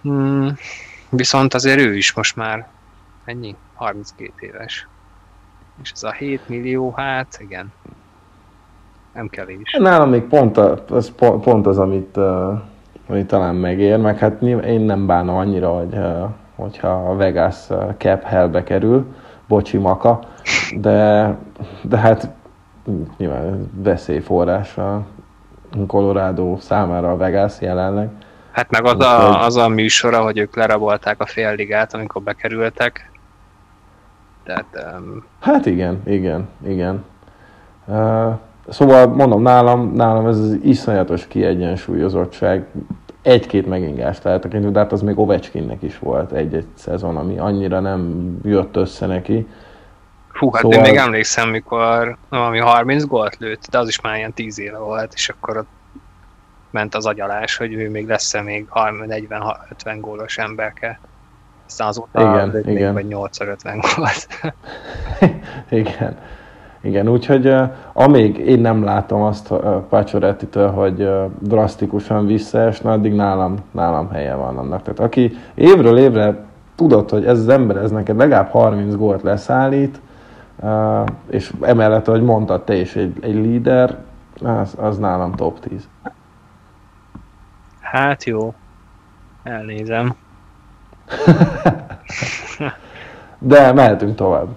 Hmm, 0.02 0.56
viszont 1.08 1.54
azért 1.54 1.80
ő 1.80 1.96
is 1.96 2.12
most 2.12 2.36
már 2.36 2.68
ennyi? 3.24 3.56
32 3.74 4.32
éves. 4.38 4.86
És 5.82 5.90
ez 5.92 6.02
a 6.02 6.12
7 6.12 6.48
millió, 6.48 6.90
hát 6.90 7.36
igen. 7.40 7.72
Nem 9.14 9.28
kell 9.28 9.48
is. 9.48 9.76
Nálam 9.78 10.10
még 10.10 10.22
pont, 10.22 10.56
a, 10.56 10.84
az, 10.88 11.12
pont 11.16 11.66
az, 11.66 11.78
amit, 11.78 12.16
uh, 12.16 12.60
amit 13.08 13.26
talán 13.26 13.54
megér, 13.54 13.98
meg 13.98 14.18
hát 14.18 14.42
én 14.42 14.80
nem 14.80 15.06
bánom 15.06 15.36
annyira, 15.36 15.68
hogy 15.68 15.94
uh, 15.94 16.30
hogyha 16.62 16.88
a 16.88 17.16
Vegas 17.16 17.56
uh, 17.70 17.96
cap 17.96 18.22
hellbe 18.22 18.62
kerül, 18.62 19.06
bocsi 19.46 19.78
maka, 19.78 20.20
de, 20.76 21.28
de 21.82 21.96
hát 21.96 22.28
nyilván 23.16 23.70
veszélyforrás 23.74 24.78
a 24.78 25.02
Colorado 25.86 26.56
számára 26.58 27.10
a 27.10 27.16
Vegas 27.16 27.60
jelenleg. 27.60 28.08
Hát 28.52 28.70
meg 28.70 28.84
az 28.84 29.00
a, 29.00 29.44
az 29.44 29.56
a 29.56 29.68
műsora, 29.68 30.22
hogy 30.22 30.38
ők 30.38 30.56
lerabolták 30.56 31.20
a 31.20 31.26
fél 31.26 31.54
ligát, 31.54 31.94
amikor 31.94 32.22
bekerültek. 32.22 33.10
Tehát, 34.44 34.66
um... 34.98 35.24
Hát 35.40 35.66
igen, 35.66 36.02
igen, 36.06 36.48
igen. 36.66 37.04
Uh, 37.86 38.32
szóval 38.68 39.06
mondom, 39.06 39.42
nálam, 39.42 39.92
nálam 39.94 40.26
ez 40.26 40.38
az 40.38 40.58
iszonyatos 40.62 41.26
kiegyensúlyozottság 41.26 42.66
egy-két 43.22 43.66
megingást 43.66 44.24
eltekintve, 44.26 44.70
de 44.70 44.78
hát 44.78 44.92
az 44.92 45.02
még 45.02 45.18
Ovechkinnek 45.18 45.82
is 45.82 45.98
volt 45.98 46.32
egy-egy 46.32 46.66
szezon, 46.74 47.16
ami 47.16 47.38
annyira 47.38 47.80
nem 47.80 48.32
jött 48.44 48.76
össze 48.76 49.06
neki. 49.06 49.46
Hú, 50.32 50.50
hát 50.50 50.62
szóval... 50.62 50.78
én 50.78 50.90
még 50.90 50.96
emlékszem, 50.96 51.48
mikor 51.48 52.16
valami 52.28 52.58
30 52.58 53.04
gólt 53.04 53.36
lőtt, 53.38 53.66
de 53.70 53.78
az 53.78 53.88
is 53.88 54.00
már 54.00 54.16
ilyen 54.16 54.32
10 54.32 54.58
éve 54.58 54.78
volt, 54.78 55.12
és 55.14 55.28
akkor 55.28 55.56
ott 55.56 55.68
ment 56.70 56.94
az 56.94 57.06
agyalás, 57.06 57.56
hogy 57.56 57.72
ő 57.72 57.90
még 57.90 58.06
lesz-e 58.06 58.42
még 58.42 58.66
40-50 58.70 59.96
gólos 60.00 60.38
emberke. 60.38 61.00
Aztán 61.66 61.88
azóta 61.88 62.20
igen, 62.20 62.68
igen. 62.68 62.92
vagy 62.92 63.06
8-50 63.08 63.94
gólt. 63.96 64.26
igen. 65.86 66.18
Igen, 66.82 67.08
úgyhogy 67.08 67.54
amíg 67.92 68.38
én 68.38 68.60
nem 68.60 68.84
látom 68.84 69.22
azt 69.22 69.54
Paciorettitől, 69.88 70.70
hogy 70.70 71.10
drasztikusan 71.38 72.26
visszaesne, 72.26 72.90
addig 72.90 73.12
nálam, 73.12 73.56
nálam 73.70 74.10
helye 74.10 74.34
van 74.34 74.58
annak. 74.58 74.82
Tehát 74.82 75.00
aki 75.00 75.32
évről 75.54 75.98
évre 75.98 76.44
tudod, 76.74 77.10
hogy 77.10 77.24
ez 77.24 77.38
az 77.38 77.48
ember 77.48 77.76
ez 77.76 77.90
neked 77.90 78.16
legalább 78.16 78.50
30 78.50 78.94
gólt 78.94 79.22
leszállít, 79.22 80.00
és 81.30 81.52
emellett, 81.60 82.08
ahogy 82.08 82.22
mondtad 82.22 82.62
te 82.64 82.74
is, 82.74 82.96
egy, 82.96 83.16
egy 83.20 83.34
líder, 83.34 83.96
az, 84.42 84.74
az 84.78 84.98
nálam 84.98 85.32
top 85.32 85.60
10. 85.60 85.88
Hát 87.80 88.24
jó, 88.24 88.54
elnézem. 89.42 90.14
De 93.38 93.72
mehetünk 93.72 94.14
tovább. 94.14 94.48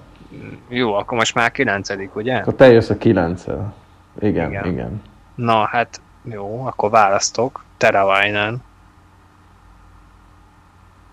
Jó, 0.67 0.93
akkor 0.93 1.17
most 1.17 1.35
már 1.35 1.51
kilencedik, 1.51 2.15
ugye? 2.15 2.35
Akkor 2.35 2.55
te 2.55 2.71
jössz 2.71 2.89
a 2.89 2.97
kilencel. 2.97 3.73
Igen, 4.19 4.49
igen, 4.49 4.65
igen. 4.65 5.01
Na, 5.35 5.65
hát 5.65 6.01
jó, 6.23 6.65
akkor 6.65 6.89
választok. 6.89 7.63
Teravainen. 7.77 8.63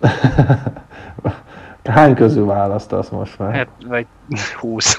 Hány 1.84 2.14
közül 2.14 2.46
választasz 2.46 3.08
most 3.08 3.38
már? 3.38 3.54
Hát, 3.54 3.68
vagy 3.86 4.06
20. 4.54 4.96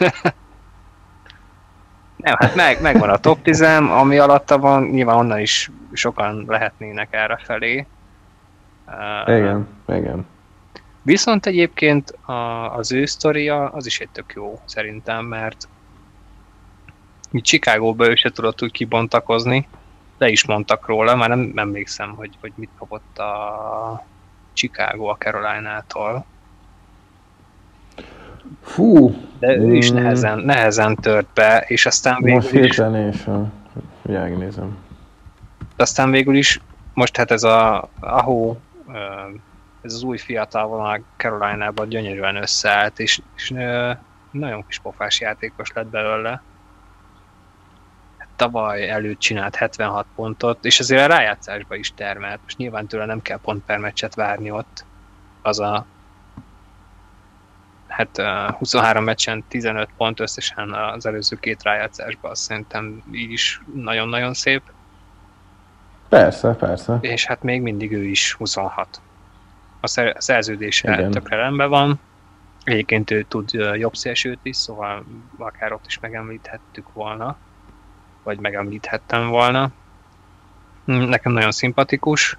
Nem, 2.15 2.35
hát 2.37 2.55
meg, 2.55 2.81
megvan 2.81 3.09
a 3.09 3.17
top 3.17 3.41
10 3.41 3.61
ami 3.61 4.17
alatta 4.17 4.57
van, 4.57 4.83
nyilván 4.83 5.15
onnan 5.15 5.39
is 5.39 5.71
sokan 5.93 6.45
lehetnének 6.47 7.07
erre 7.11 7.39
felé. 7.43 7.87
Igen, 9.25 9.67
uh, 9.87 9.97
igen. 9.97 10.25
Viszont 11.03 11.45
egyébként 11.45 12.09
a, 12.09 12.33
az 12.75 12.91
ő 12.91 13.05
sztoria 13.05 13.69
az 13.69 13.85
is 13.85 13.99
egy 13.99 14.09
tök 14.09 14.33
jó 14.35 14.59
szerintem, 14.65 15.25
mert 15.25 15.67
mi 17.31 17.41
Chicagóba 17.41 18.09
ő 18.09 18.15
se 18.15 18.29
tudott 18.29 18.61
úgy 18.61 18.71
kibontakozni, 18.71 19.67
de 20.17 20.29
is 20.29 20.45
mondtak 20.45 20.87
róla, 20.87 21.15
már 21.15 21.29
nem 21.29 21.51
emlékszem, 21.55 22.15
hogy, 22.15 22.37
hogy 22.41 22.51
mit 22.55 22.69
kapott 22.77 23.17
a 23.17 24.05
Chicago 24.53 25.05
a 25.05 25.15
Caroline-tól. 25.15 26.25
Fú! 28.61 29.15
De 29.39 29.57
ő 29.57 29.75
is 29.75 29.91
mm. 29.91 29.95
nehezen, 29.95 30.39
nehezen 30.39 30.95
tört 30.95 31.27
be, 31.33 31.65
és 31.67 31.85
aztán 31.85 32.21
végül 32.21 32.33
most 32.33 32.51
is... 32.51 32.77
Most 32.77 32.95
és 33.15 33.25
megnézem. 34.05 34.77
Aztán 35.75 36.11
végül 36.11 36.35
is, 36.35 36.59
most 36.93 37.17
hát 37.17 37.31
ez 37.31 37.43
a 37.43 37.89
Aho 37.99 38.55
ez 39.83 39.93
az 39.93 40.03
új 40.03 40.17
fiatal 40.17 40.67
vonal 40.67 41.03
Caroline-ban 41.17 41.89
gyönyörűen 41.89 42.35
összeállt, 42.35 42.99
és, 42.99 43.21
és 43.35 43.49
nagyon 44.31 44.65
kis 44.67 44.79
pofás 44.79 45.19
játékos 45.19 45.71
lett 45.73 45.87
belőle. 45.87 46.41
Tavaly 48.35 48.89
előtt 48.89 49.19
csinált 49.19 49.55
76 49.55 50.05
pontot, 50.15 50.65
és 50.65 50.79
azért 50.79 51.03
a 51.03 51.15
rájátszásba 51.15 51.75
is 51.75 51.93
termelt. 51.93 52.39
Most 52.43 52.57
nyilván 52.57 52.87
tőle 52.87 53.05
nem 53.05 53.21
kell 53.21 53.39
pont 53.39 53.65
per 53.65 53.77
meccset 53.77 54.15
várni 54.15 54.51
ott. 54.51 54.85
Az 55.41 55.59
a 55.59 55.85
hát 57.87 58.21
23 58.57 59.03
meccsen 59.03 59.43
15 59.47 59.89
pont 59.97 60.19
összesen 60.19 60.73
az 60.73 61.05
előző 61.05 61.35
két 61.35 61.63
rájátszásban, 61.63 62.31
azt 62.31 62.41
szerintem 62.41 63.03
így 63.11 63.31
is 63.31 63.61
nagyon-nagyon 63.73 64.33
szép. 64.33 64.61
Persze, 66.09 66.53
persze. 66.53 66.97
És 67.01 67.25
hát 67.25 67.43
még 67.43 67.61
mindig 67.61 67.91
ő 67.91 68.03
is 68.03 68.33
26 68.33 69.01
a 69.83 70.13
szerződése 70.17 71.09
tökre 71.09 71.35
rendben 71.35 71.69
van. 71.69 71.99
Egyébként 72.63 73.11
ő 73.11 73.23
tud 73.23 73.51
jobb 73.75 73.95
szélsőt 73.95 74.39
is, 74.41 74.55
szóval 74.55 75.05
akár 75.37 75.73
ott 75.73 75.85
is 75.85 75.99
megemlíthettük 75.99 76.93
volna, 76.93 77.37
vagy 78.23 78.39
megemlíthettem 78.39 79.27
volna. 79.27 79.71
Hm, 80.85 80.93
nekem 80.93 81.31
nagyon 81.31 81.51
szimpatikus. 81.51 82.37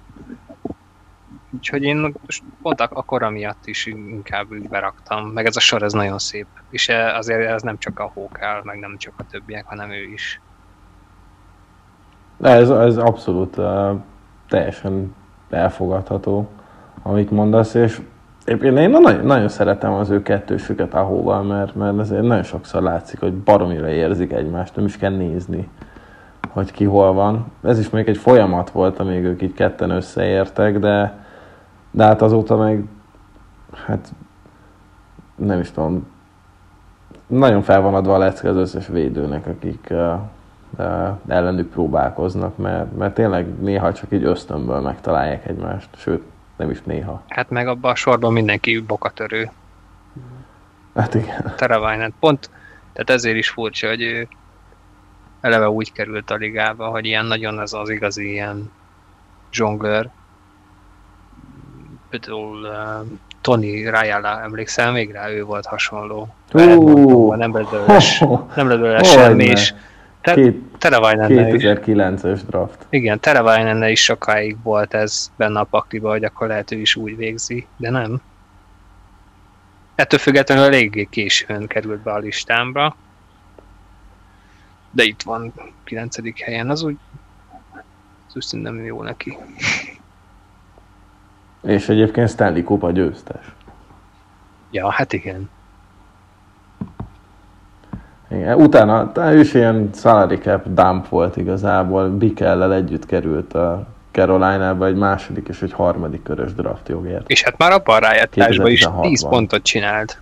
Úgyhogy 1.51 1.83
én 1.83 2.13
most 2.25 2.43
pont 2.61 2.79
a 2.79 2.87
kora 2.87 3.29
miatt 3.29 3.65
is 3.65 3.85
inkább 3.85 4.51
úgy 4.51 4.69
beraktam, 4.69 5.27
meg 5.27 5.45
ez 5.45 5.55
a 5.55 5.59
sor 5.59 5.83
ez 5.83 5.93
nagyon 5.93 6.19
szép. 6.19 6.47
És 6.69 6.89
e, 6.89 7.15
azért 7.15 7.49
ez 7.49 7.61
nem 7.61 7.77
csak 7.77 7.99
a 7.99 8.11
hókál, 8.13 8.61
meg 8.63 8.79
nem 8.79 8.97
csak 8.97 9.13
a 9.17 9.25
többiek, 9.31 9.65
hanem 9.65 9.91
ő 9.91 10.03
is. 10.03 10.41
Ez, 12.41 12.69
ez 12.69 12.97
abszolút 12.97 13.57
uh, 13.57 14.01
teljesen 14.47 15.15
elfogadható 15.49 16.49
amit 17.07 17.31
mondasz, 17.31 17.73
és 17.73 18.01
én, 18.45 18.77
én 18.77 18.89
nagyon, 18.89 19.25
nagyon 19.25 19.47
szeretem 19.47 19.93
az 19.93 20.09
ő 20.09 20.21
kettősüket 20.21 20.93
ahóval, 20.93 21.43
mert, 21.43 21.75
mert 21.75 21.99
azért 21.99 22.21
nagyon 22.21 22.43
sokszor 22.43 22.81
látszik, 22.81 23.19
hogy 23.19 23.33
baromira 23.33 23.89
érzik 23.89 24.31
egymást, 24.31 24.75
nem 24.75 24.85
is 24.85 24.97
kell 24.97 25.15
nézni, 25.15 25.69
hogy 26.49 26.71
ki 26.71 26.83
hol 26.83 27.13
van. 27.13 27.51
Ez 27.63 27.79
is 27.79 27.89
még 27.89 28.07
egy 28.07 28.17
folyamat 28.17 28.69
volt, 28.69 28.99
amíg 28.99 29.23
ők 29.23 29.41
így 29.41 29.53
ketten 29.53 29.89
összeértek, 29.89 30.79
de, 30.79 31.17
de 31.91 32.03
hát 32.03 32.21
azóta 32.21 32.57
meg, 32.57 32.83
hát 33.85 34.13
nem 35.35 35.59
is 35.59 35.71
tudom, 35.71 36.07
nagyon 37.27 37.61
fel 37.61 37.81
van 37.81 37.93
adva 37.93 38.13
a 38.13 38.17
lecke 38.17 38.49
az 38.49 38.55
összes 38.55 38.87
védőnek, 38.87 39.47
akik 39.47 39.87
uh, 39.89 40.13
uh, 40.77 41.07
ellenük 41.27 41.69
próbálkoznak, 41.69 42.57
mert, 42.57 42.97
mert 42.97 43.13
tényleg 43.13 43.59
néha 43.59 43.93
csak 43.93 44.11
így 44.11 44.23
ösztönből 44.23 44.79
megtalálják 44.79 45.47
egymást, 45.47 45.89
sőt, 45.95 46.23
nem 46.57 46.69
is 46.69 46.81
néha. 46.83 47.23
Hát 47.27 47.49
meg 47.49 47.67
abban 47.67 47.91
a 47.91 47.95
sorban 47.95 48.33
mindenki 48.33 48.79
bokatörő. 48.79 49.51
Hát 50.95 51.13
igen. 51.13 51.53
Teravainen 51.57 52.13
pont, 52.19 52.49
tehát 52.93 53.09
ezért 53.09 53.37
is 53.37 53.49
furcsa, 53.49 53.87
hogy 53.87 54.01
ő 54.01 54.27
eleve 55.41 55.69
úgy 55.69 55.91
került 55.91 56.31
a 56.31 56.35
ligába, 56.35 56.87
hogy 56.87 57.05
ilyen 57.05 57.25
nagyon 57.25 57.59
ez 57.59 57.73
az 57.73 57.89
igazi 57.89 58.31
ilyen 58.31 58.71
zsonglőr. 59.51 60.09
Például 62.09 62.63
uh, 62.63 63.07
Tony 63.41 63.89
Rayala, 63.89 64.41
emlékszel 64.41 64.91
még 64.91 65.11
rá, 65.11 65.29
ő 65.29 65.43
volt 65.43 65.65
hasonló. 65.65 66.35
Uh, 66.53 67.35
nem 67.35 67.53
lett 67.53 67.69
belőle, 67.69 67.99
nem 68.55 68.67
lett 68.67 68.79
belőle 68.79 69.03
semmi, 69.03 69.43
és 69.43 69.73
te, 70.25 70.33
Két, 70.33 70.61
Teravainen 70.77 71.29
2009-es 71.31 72.39
draft. 72.47 72.85
Igen, 72.89 73.19
Teravainen 73.19 73.89
is 73.89 74.03
sokáig 74.03 74.57
volt 74.63 74.93
ez 74.93 75.31
benne 75.37 75.59
a 75.59 75.63
pakliba, 75.63 76.09
hogy 76.09 76.23
akkor 76.23 76.47
lehet 76.47 76.71
ő 76.71 76.79
is 76.79 76.95
úgy 76.95 77.17
végzi, 77.17 77.67
de 77.77 77.89
nem. 77.89 78.21
Ettől 79.95 80.19
függetlenül 80.19 80.63
eléggé 80.63 81.07
későn 81.09 81.67
került 81.67 81.99
be 81.99 82.11
a 82.11 82.17
listámra. 82.17 82.95
De 84.91 85.03
itt 85.03 85.21
van 85.21 85.53
9. 85.83 86.43
helyen, 86.43 86.69
az 86.69 86.83
úgy 86.83 86.97
az 88.27 88.35
úgy 88.35 88.43
szerintem 88.43 88.83
jó 88.83 89.03
neki. 89.03 89.37
És 91.63 91.89
egyébként 91.89 92.29
Stanley 92.29 92.63
Kupa 92.63 92.91
győztes. 92.91 93.45
Ja, 94.71 94.89
hát 94.89 95.13
igen. 95.13 95.49
Igen, 98.27 98.61
utána 98.61 99.11
ő 99.15 99.39
is 99.39 99.53
ilyen 99.53 99.89
salary 99.93 100.37
cap 100.37 100.65
dump 100.73 101.07
volt 101.07 101.37
igazából, 101.37 102.09
Bikellel 102.09 102.73
együtt 102.73 103.05
került 103.05 103.53
a 103.53 103.87
Carolina-ba 104.11 104.85
egy 104.85 104.95
második 104.95 105.47
és 105.47 105.61
egy 105.61 105.73
harmadik 105.73 106.23
körös 106.23 106.53
draft 106.53 106.89
jogért. 106.89 107.29
És 107.29 107.43
hát 107.43 107.57
már 107.57 107.71
abban 107.71 107.95
a 107.95 107.99
rájátszásban 107.99 108.71
is 108.71 108.87
10 109.01 109.27
pontot 109.27 109.63
csinált. 109.63 110.19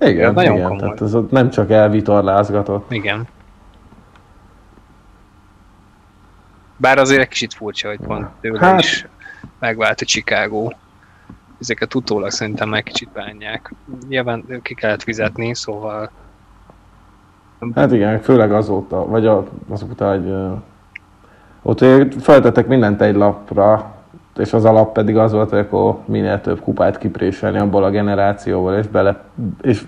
Igen, 0.00 0.32
nagyon 0.32 0.54
igen 0.54 0.68
komoly. 0.68 0.80
tehát 0.80 1.00
ez 1.00 1.14
ott 1.14 1.30
nem 1.30 1.50
csak 1.50 1.70
elvitorlázgatott. 1.70 2.92
Igen. 2.92 3.28
Bár 6.76 6.98
azért 6.98 7.20
egy 7.20 7.28
kicsit 7.28 7.54
furcsa, 7.54 7.88
hogy 7.88 7.98
pont 8.06 8.26
tőle 8.40 8.58
hát, 8.58 8.80
is 8.80 9.06
megvált 9.58 10.00
a 10.00 10.04
Chicago. 10.04 10.68
Ezeket 11.60 11.94
utólag 11.94 12.30
szerintem 12.30 12.68
meg 12.68 12.82
kicsit 12.82 13.08
bánják. 13.08 13.72
Nyilván 14.08 14.60
ki 14.62 14.74
kellett 14.74 15.02
fizetni, 15.02 15.54
szóval... 15.54 16.10
Hát 17.74 17.92
igen, 17.92 18.20
főleg 18.20 18.52
azóta, 18.52 19.06
vagy 19.06 19.26
azóta, 19.68 20.10
hogy 20.10 20.34
ott 21.62 21.84
feltettek 22.22 22.66
mindent 22.66 23.00
egy 23.00 23.14
lapra, 23.14 23.94
és 24.36 24.52
az 24.52 24.64
alap 24.64 24.92
pedig 24.92 25.16
az 25.16 25.32
volt, 25.32 25.50
hogy 25.50 25.58
akkor 25.58 25.98
minél 26.04 26.40
több 26.40 26.60
kupát 26.60 26.98
kipréselni 26.98 27.58
abból 27.58 27.84
a 27.84 27.90
generációból, 27.90 28.74
és, 28.74 28.86
bele, 28.86 29.22
és 29.60 29.84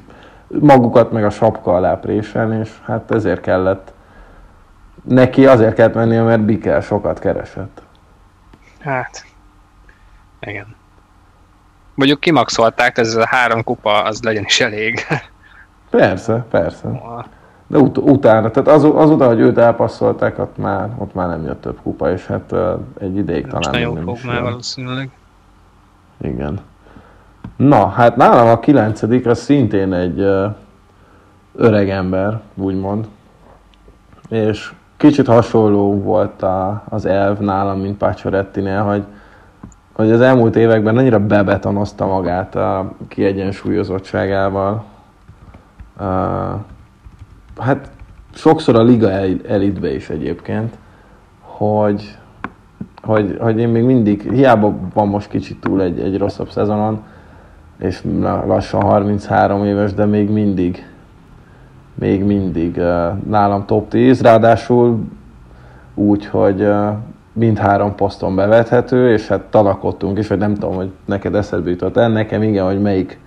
magukat 0.48 1.12
meg 1.12 1.24
a 1.24 1.30
sapka 1.30 1.74
alá 1.74 1.94
préselni, 1.94 2.58
és 2.58 2.70
hát 2.84 3.10
ezért 3.10 3.40
kellett 3.40 3.92
neki 5.02 5.46
azért 5.46 5.74
kellett 5.74 5.94
mennie, 5.94 6.22
mert 6.22 6.40
Bikel 6.40 6.80
sokat 6.80 7.18
keresett. 7.18 7.82
Hát, 8.80 9.24
igen. 10.40 10.76
Mondjuk 11.94 12.20
kimaxolták, 12.20 12.98
ez 12.98 13.14
a 13.14 13.26
három 13.26 13.64
kupa, 13.64 14.02
az 14.02 14.22
legyen 14.22 14.44
is 14.44 14.60
elég. 14.60 15.06
Persze, 15.90 16.44
persze. 16.50 16.88
De 17.70 17.78
ut- 17.78 17.98
utána, 17.98 18.50
tehát 18.50 18.68
az, 18.68 18.84
azóta, 18.94 19.26
hogy 19.26 19.40
őt 19.40 19.58
elpasszolták, 19.58 20.38
ott 20.38 20.56
már, 20.56 20.90
ott 20.98 21.14
már 21.14 21.28
nem 21.28 21.44
jött 21.44 21.60
több 21.60 21.78
kupa, 21.82 22.12
és 22.12 22.26
hát 22.26 22.52
uh, 22.52 22.68
egy 22.98 23.16
ideig 23.16 23.46
Most 23.46 23.64
talán 23.64 23.80
nagyon 23.80 23.94
nem 23.94 24.04
fog 24.04 24.16
már 24.26 24.42
valószínűleg. 24.42 25.10
Igen. 26.20 26.60
Na, 27.56 27.86
hát 27.88 28.16
nálam 28.16 28.48
a 28.48 28.58
kilencedik, 28.58 29.26
az 29.26 29.38
szintén 29.38 29.92
egy 29.92 30.20
uh, 30.20 30.54
öreg 31.54 31.90
ember, 31.90 32.40
úgymond. 32.54 33.08
És 34.28 34.72
kicsit 34.96 35.26
hasonló 35.26 36.02
volt 36.02 36.42
a, 36.42 36.82
az 36.88 37.04
elv 37.04 37.38
nálam, 37.38 37.80
mint 37.80 37.96
Paciorettinél, 37.96 38.82
hogy, 38.82 39.02
hogy 39.92 40.10
az 40.10 40.20
elmúlt 40.20 40.56
években 40.56 40.96
annyira 40.96 41.26
bebetonozta 41.26 42.06
magát 42.06 42.54
a 42.54 42.92
kiegyensúlyozottságával. 43.08 44.84
Uh, 46.00 46.54
hát 47.58 47.90
sokszor 48.34 48.76
a 48.76 48.82
liga 48.82 49.10
elitbe 49.48 49.94
is 49.94 50.10
egyébként, 50.10 50.78
hogy, 51.40 52.18
hogy, 53.02 53.36
hogy 53.40 53.58
én 53.58 53.68
még 53.68 53.82
mindig, 53.82 54.32
hiába 54.32 54.74
van 54.94 55.08
most 55.08 55.28
kicsit 55.28 55.60
túl 55.60 55.82
egy, 55.82 56.00
egy 56.00 56.18
rosszabb 56.18 56.50
szezonon, 56.50 57.02
és 57.78 58.02
lassan 58.46 58.82
33 58.82 59.64
éves, 59.64 59.94
de 59.94 60.04
még 60.04 60.30
mindig 60.30 60.86
még 61.94 62.24
mindig 62.24 62.80
nálam 63.28 63.66
top 63.66 63.88
10, 63.88 64.20
ráadásul 64.20 64.98
úgy, 65.94 66.26
hogy 66.26 66.68
mindhárom 67.32 67.94
poszton 67.94 68.34
bevethető, 68.34 69.12
és 69.12 69.28
hát 69.28 69.40
talakodtunk 69.40 70.18
is, 70.18 70.28
hogy 70.28 70.38
nem 70.38 70.54
tudom, 70.54 70.74
hogy 70.74 70.90
neked 71.04 71.34
eszedbe 71.34 71.70
jutott 71.70 71.96
el, 71.96 72.08
nekem 72.08 72.42
igen, 72.42 72.64
hogy 72.64 72.80
melyik 72.80 73.18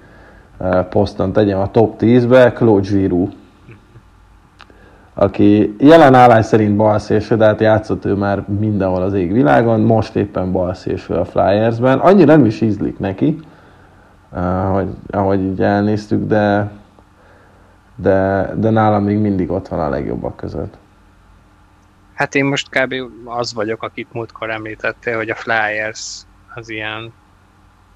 poszton 0.90 1.32
tegyem 1.32 1.60
a 1.60 1.72
top 1.72 1.96
10-be, 2.00 2.54
Claude 2.54 2.90
Giroux 2.90 3.34
aki 5.14 5.76
jelen 5.80 6.14
állás 6.14 6.46
szerint 6.46 6.76
balszélső, 6.76 7.36
de 7.36 7.46
hát 7.46 7.60
játszott 7.60 8.06
ő 8.06 8.14
már 8.14 8.44
mindenhol 8.60 9.02
az 9.02 9.14
égvilágon, 9.14 9.80
most 9.80 10.16
éppen 10.16 10.52
balszélső 10.52 11.14
a 11.14 11.26
Flyersben. 11.26 12.00
Annyira 12.00 12.36
nem 12.36 12.46
is 12.46 12.62
ízlik 12.62 13.00
neki, 13.00 13.40
ahogy, 14.30 14.90
ahogy 15.10 15.40
így 15.40 15.62
elnéztük, 15.62 16.28
de 16.28 16.72
de, 18.02 18.52
de 18.56 18.70
nálam 18.70 19.04
még 19.04 19.18
mindig 19.18 19.52
ott 19.52 19.68
van 19.68 19.80
a 19.80 19.90
legjobbak 19.90 20.36
között. 20.36 20.78
Hát 22.14 22.36
én 22.36 22.46
most 22.46 22.70
kb. 22.70 22.94
az 23.26 23.54
vagyok, 23.54 23.84
akit 23.84 24.14
múltkor 24.14 24.50
említettél, 24.50 25.16
hogy 25.16 25.30
a 25.30 25.36
Flyers 25.36 26.22
az 26.56 26.70
ilyen, 26.70 27.14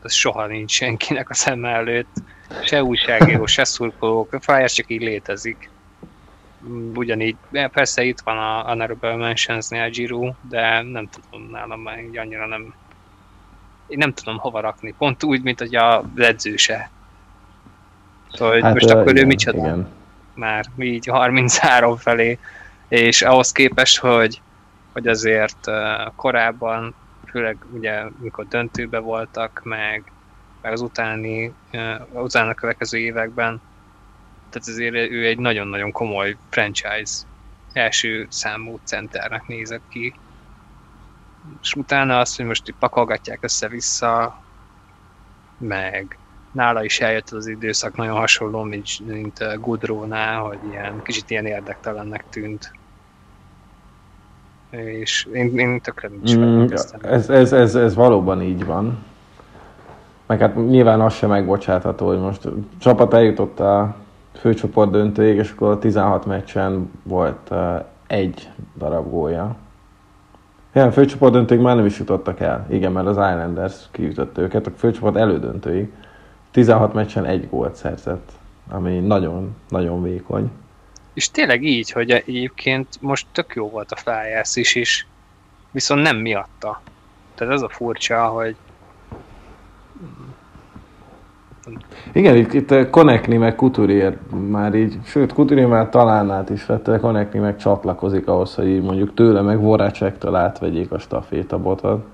az 0.01 0.13
soha 0.13 0.47
nincs 0.47 0.71
senkinek 0.71 1.29
a 1.29 1.33
szem 1.33 1.65
előtt, 1.65 2.13
se 2.63 2.83
újságíró, 2.83 3.45
se 3.45 3.63
szurkolók, 3.63 4.33
a 4.33 4.39
Flyers 4.39 4.73
csak 4.73 4.89
így 4.89 5.01
létezik. 5.01 5.69
Ugyanígy, 6.95 7.35
persze 7.51 8.03
itt 8.03 8.19
van 8.19 8.37
a 8.37 8.61
Honorable 8.61 9.15
Mentions-nél 9.15 9.89
Giro, 9.89 10.33
de 10.49 10.81
nem 10.81 11.09
tudom, 11.09 11.49
nálam 11.49 11.81
már 11.81 11.99
így 11.99 12.17
annyira 12.17 12.47
nem 12.47 12.73
én 13.87 13.97
nem 13.97 14.13
tudom 14.13 14.37
hova 14.37 14.59
rakni. 14.59 14.93
Pont 14.97 15.23
úgy, 15.23 15.41
mint 15.41 15.59
hogy 15.59 15.75
a 15.75 16.03
edzőse 16.15 16.89
Szóval, 18.35 18.61
hát, 18.61 18.73
most 18.73 18.89
akkor 18.89 19.11
igen, 19.11 19.23
ő 19.23 19.25
micsoda? 19.25 19.57
Igen. 19.57 19.87
Már 20.33 20.65
így 20.77 21.05
33 21.07 21.97
felé, 21.97 22.39
és 22.87 23.21
ahhoz 23.21 23.51
képest, 23.51 23.97
hogy, 23.97 24.41
hogy 24.93 25.07
azért 25.07 25.71
korábban, 26.15 26.95
főleg 27.25 27.57
ugye 27.73 28.03
mikor 28.19 28.47
döntőbe 28.47 28.99
voltak, 28.99 29.61
meg, 29.63 30.03
meg 30.61 30.71
az 30.71 30.81
utáni, 30.81 31.53
utána 32.13 32.53
következő 32.53 32.97
években, 32.97 33.61
tehát 34.55 34.69
azért 34.69 35.11
ő 35.11 35.25
egy 35.25 35.37
nagyon-nagyon 35.37 35.91
komoly 35.91 36.35
franchise 36.49 37.23
első 37.73 38.27
számú 38.29 38.79
centernek 38.83 39.47
nézett 39.47 39.81
ki. 39.89 40.13
És 41.61 41.73
utána 41.73 42.19
azt, 42.19 42.35
hogy 42.35 42.45
most 42.45 42.67
itt 42.67 42.75
pakolgatják 42.79 43.39
össze-vissza, 43.41 44.41
meg 45.57 46.17
nála 46.51 46.83
is 46.83 46.99
eljött 46.99 47.29
az 47.29 47.47
időszak 47.47 47.95
nagyon 47.95 48.15
hasonló, 48.15 48.63
mint, 48.63 49.07
mint 49.07 49.59
Goodrow-nál, 49.61 50.39
hogy 50.39 50.59
ilyen, 50.71 51.01
kicsit 51.03 51.29
ilyen 51.29 51.45
érdektelennek 51.45 52.23
tűnt. 52.29 52.71
És 54.69 55.27
én, 55.33 55.59
én 55.59 55.81
tökre 55.81 56.07
nincs 56.07 56.35
mm, 56.35 56.65
ez, 57.01 57.29
ez, 57.29 57.53
ez, 57.53 57.75
ez, 57.75 57.95
valóban 57.95 58.41
így 58.41 58.65
van. 58.65 59.03
Meg 60.25 60.39
hát 60.39 60.55
nyilván 60.55 61.01
az 61.01 61.13
sem 61.13 61.29
megbocsátható, 61.29 62.07
hogy 62.07 62.19
most 62.19 62.47
csapat 62.77 63.13
eljutott 63.13 63.59
a 63.59 64.03
főcsoport 64.37 64.91
döntőig, 64.91 65.37
és 65.37 65.51
akkor 65.51 65.79
16 65.79 66.25
meccsen 66.25 66.91
volt 67.03 67.49
uh, 67.49 67.85
egy 68.07 68.49
darab 68.77 69.09
gólya. 69.09 69.55
Igen, 70.73 70.91
főcsoport 70.91 71.33
döntőig 71.33 71.61
már 71.61 71.75
nem 71.75 71.85
is 71.85 71.99
jutottak 71.99 72.39
el. 72.39 72.67
Igen, 72.69 72.91
mert 72.91 73.07
az 73.07 73.17
Islanders 73.17 73.75
kiütötte 73.91 74.41
őket, 74.41 74.67
a 74.67 74.71
főcsoport 74.77 75.15
elődöntőig. 75.15 75.91
16 76.51 76.93
meccsen 76.93 77.25
egy 77.25 77.49
gólt 77.49 77.75
szerzett, 77.75 78.31
ami 78.69 78.99
nagyon, 78.99 79.55
nagyon 79.69 80.03
vékony. 80.03 80.51
És 81.13 81.31
tényleg 81.31 81.63
így, 81.63 81.91
hogy 81.91 82.11
egyébként 82.11 82.87
most 83.01 83.27
tök 83.31 83.55
jó 83.55 83.69
volt 83.69 83.91
a 83.91 83.95
Flyers 83.95 84.55
is, 84.55 84.75
is 84.75 85.07
viszont 85.71 86.01
nem 86.01 86.17
miatta. 86.17 86.81
Tehát 87.35 87.53
ez 87.53 87.61
a 87.61 87.69
furcsa, 87.69 88.25
hogy 88.27 88.55
Igen, 92.13 92.35
itt, 92.35 92.53
itt 92.53 92.89
Konekni 92.89 93.37
meg 93.37 93.55
Couturier 93.55 94.17
már 94.49 94.73
így, 94.73 94.99
sőt 95.03 95.33
Couturier 95.33 95.67
már 95.67 95.89
talán 95.89 96.31
át 96.31 96.49
is 96.49 96.65
vette, 96.65 96.99
Konekni 96.99 97.39
meg 97.39 97.57
csatlakozik 97.57 98.27
ahhoz, 98.27 98.55
hogy 98.55 98.67
így 98.67 98.81
mondjuk 98.81 99.13
tőle 99.13 99.41
meg 99.41 99.59
Vorácsektől 99.59 100.35
átvegyék 100.35 100.91
a 100.91 100.99
stafétabotot. 100.99 102.05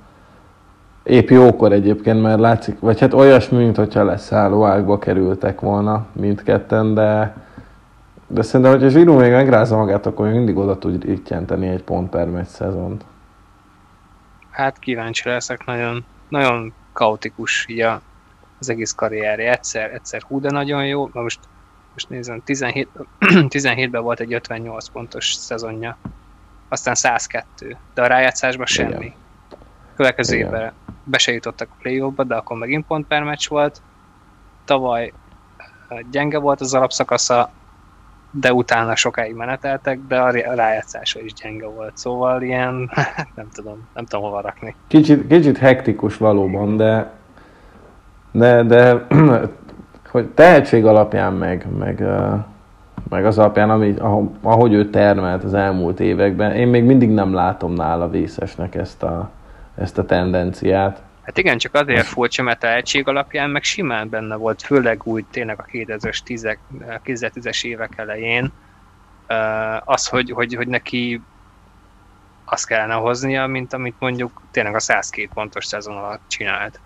Épp 1.03 1.29
jókor 1.29 1.71
egyébként, 1.71 2.21
mert 2.21 2.39
látszik, 2.39 2.79
vagy 2.79 2.99
hát 2.99 3.13
olyasmi, 3.13 3.57
mint 3.57 3.75
hogyha 3.75 4.03
leszálló 4.03 4.65
ágba 4.65 4.97
kerültek 4.97 5.59
volna 5.59 6.05
mindketten, 6.13 6.93
de, 6.93 7.35
de 8.27 8.41
szerintem, 8.41 8.71
hogyha 8.71 8.89
Zsirú 8.89 9.13
még 9.13 9.31
megrázza 9.31 9.77
magát, 9.77 10.05
akkor 10.05 10.25
még 10.25 10.35
mindig 10.35 10.57
oda 10.57 10.77
tud 10.77 11.03
rittyenteni 11.03 11.67
egy 11.67 11.83
pont 11.83 12.09
per 12.09 12.27
meccs 12.27 12.45
szezont. 12.45 13.05
Hát 14.51 14.79
kíváncsi 14.79 15.29
leszek, 15.29 15.65
nagyon, 15.65 16.05
nagyon 16.29 16.73
kaotikus 16.93 17.65
így 17.69 17.79
a, 17.79 18.01
az 18.61 18.69
egész 18.69 18.91
karrierje. 18.91 19.51
Egyszer, 19.51 19.93
egyszer 19.93 20.21
hú, 20.21 20.39
de 20.39 20.51
nagyon 20.51 20.85
jó. 20.85 21.09
Na 21.13 21.21
most, 21.21 21.39
most 21.93 22.09
nézem, 22.09 22.41
17, 22.43 22.87
17-ben 23.19 24.01
volt 24.07 24.19
egy 24.19 24.33
58 24.33 24.87
pontos 24.87 25.33
szezonja. 25.33 25.97
Aztán 26.69 26.95
102, 26.95 27.77
de 27.93 28.01
a 28.01 28.07
rájátszásban 28.07 28.65
semmi. 28.65 29.05
Igen. 29.05 29.13
Következő 29.95 30.35
Igen. 30.35 30.47
évben 30.47 30.73
be 31.03 31.17
se 31.17 31.31
jutottak 31.31 31.67
a 31.71 31.75
play 31.79 32.03
de 32.27 32.35
akkor 32.35 32.57
megint 32.57 32.85
pont 32.85 33.07
per 33.07 33.23
meccs 33.23 33.47
volt. 33.47 33.81
Tavaly 34.65 35.13
gyenge 36.11 36.37
volt 36.37 36.61
az 36.61 36.73
alapszakasza, 36.73 37.51
de 38.31 38.53
utána 38.53 38.95
sokáig 38.95 39.35
meneteltek, 39.35 39.99
de 40.07 40.19
a 40.19 40.31
rájátszása 40.31 41.19
is 41.19 41.33
gyenge 41.33 41.65
volt, 41.65 41.97
szóval 41.97 42.41
ilyen, 42.41 42.91
nem 43.35 43.49
tudom, 43.53 43.87
nem 43.93 44.05
tudom 44.05 44.25
hova 44.25 44.41
rakni. 44.41 44.75
Kicsit, 44.87 45.27
kicsit 45.27 45.57
hektikus 45.57 46.17
valóban, 46.17 46.77
de 46.77 47.11
de, 48.31 48.63
de 48.63 49.05
hogy 50.11 50.27
tehetség 50.27 50.85
alapján 50.85 51.33
meg, 51.33 51.65
meg, 51.77 52.03
meg 53.09 53.25
az 53.25 53.37
alapján, 53.37 53.69
ami, 53.69 53.93
ahogy 54.41 54.73
ő 54.73 54.89
termelt 54.89 55.43
az 55.43 55.53
elmúlt 55.53 55.99
években, 55.99 56.51
én 56.51 56.67
még 56.67 56.83
mindig 56.83 57.09
nem 57.09 57.33
látom 57.33 57.73
nála 57.73 58.09
vészesnek 58.09 58.75
ezt 58.75 59.03
a, 59.03 59.29
ezt 59.75 59.97
a 59.97 60.05
tendenciát. 60.05 61.01
Hát 61.21 61.37
igen, 61.37 61.57
csak 61.57 61.73
azért 61.73 62.05
furcsa, 62.05 62.43
mert 62.43 62.63
a 62.63 62.67
tehetség 62.67 63.07
alapján 63.07 63.49
meg 63.49 63.63
simán 63.63 64.09
benne 64.09 64.35
volt, 64.35 64.61
főleg 64.61 65.01
úgy 65.03 65.25
tényleg 65.31 65.59
a 65.59 65.65
2010-es 67.03 67.65
évek 67.65 67.97
elején, 67.97 68.51
az, 69.85 70.07
hogy, 70.07 70.31
hogy, 70.31 70.55
hogy 70.55 70.67
neki 70.67 71.21
azt 72.45 72.67
kellene 72.67 72.93
hoznia, 72.93 73.47
mint 73.47 73.73
amit 73.73 73.95
mondjuk 73.99 74.41
tényleg 74.51 74.75
a 74.75 74.79
102 74.79 75.29
pontos 75.33 75.65
szezon 75.65 75.97
alatt 75.97 76.21
csinált. 76.27 76.79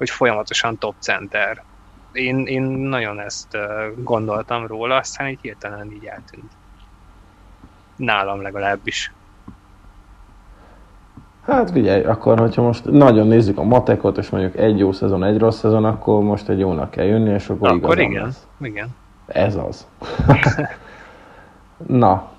Hogy 0.00 0.10
folyamatosan 0.10 0.78
top 0.78 0.94
center. 0.98 1.62
Én, 2.12 2.46
én 2.46 2.62
nagyon 2.62 3.20
ezt 3.20 3.56
gondoltam 3.96 4.66
róla, 4.66 4.96
aztán 4.96 5.28
így 5.28 5.38
hirtelen 5.42 5.92
így 5.92 6.04
eltűnt. 6.04 6.52
Nálam 7.96 8.42
legalábbis. 8.42 9.12
Hát 11.46 11.70
figyelj, 11.70 12.04
akkor 12.04 12.38
hogyha 12.38 12.62
most 12.62 12.84
nagyon 12.84 13.26
nézzük 13.26 13.58
a 13.58 13.62
matekot, 13.62 14.18
és 14.18 14.30
mondjuk 14.30 14.56
egy 14.56 14.78
jó 14.78 14.92
szezon, 14.92 15.24
egy 15.24 15.38
rossz 15.38 15.58
szezon, 15.58 15.84
akkor 15.84 16.22
most 16.22 16.48
egy 16.48 16.58
jónak 16.58 16.90
kell 16.90 17.04
jönni, 17.04 17.30
és 17.30 17.48
akkor, 17.48 17.68
akkor 17.68 17.98
igen, 17.98 18.24
lesz. 18.24 18.46
igen. 18.60 18.88
Ez 19.26 19.56
az. 19.56 19.86
Na, 21.86 22.30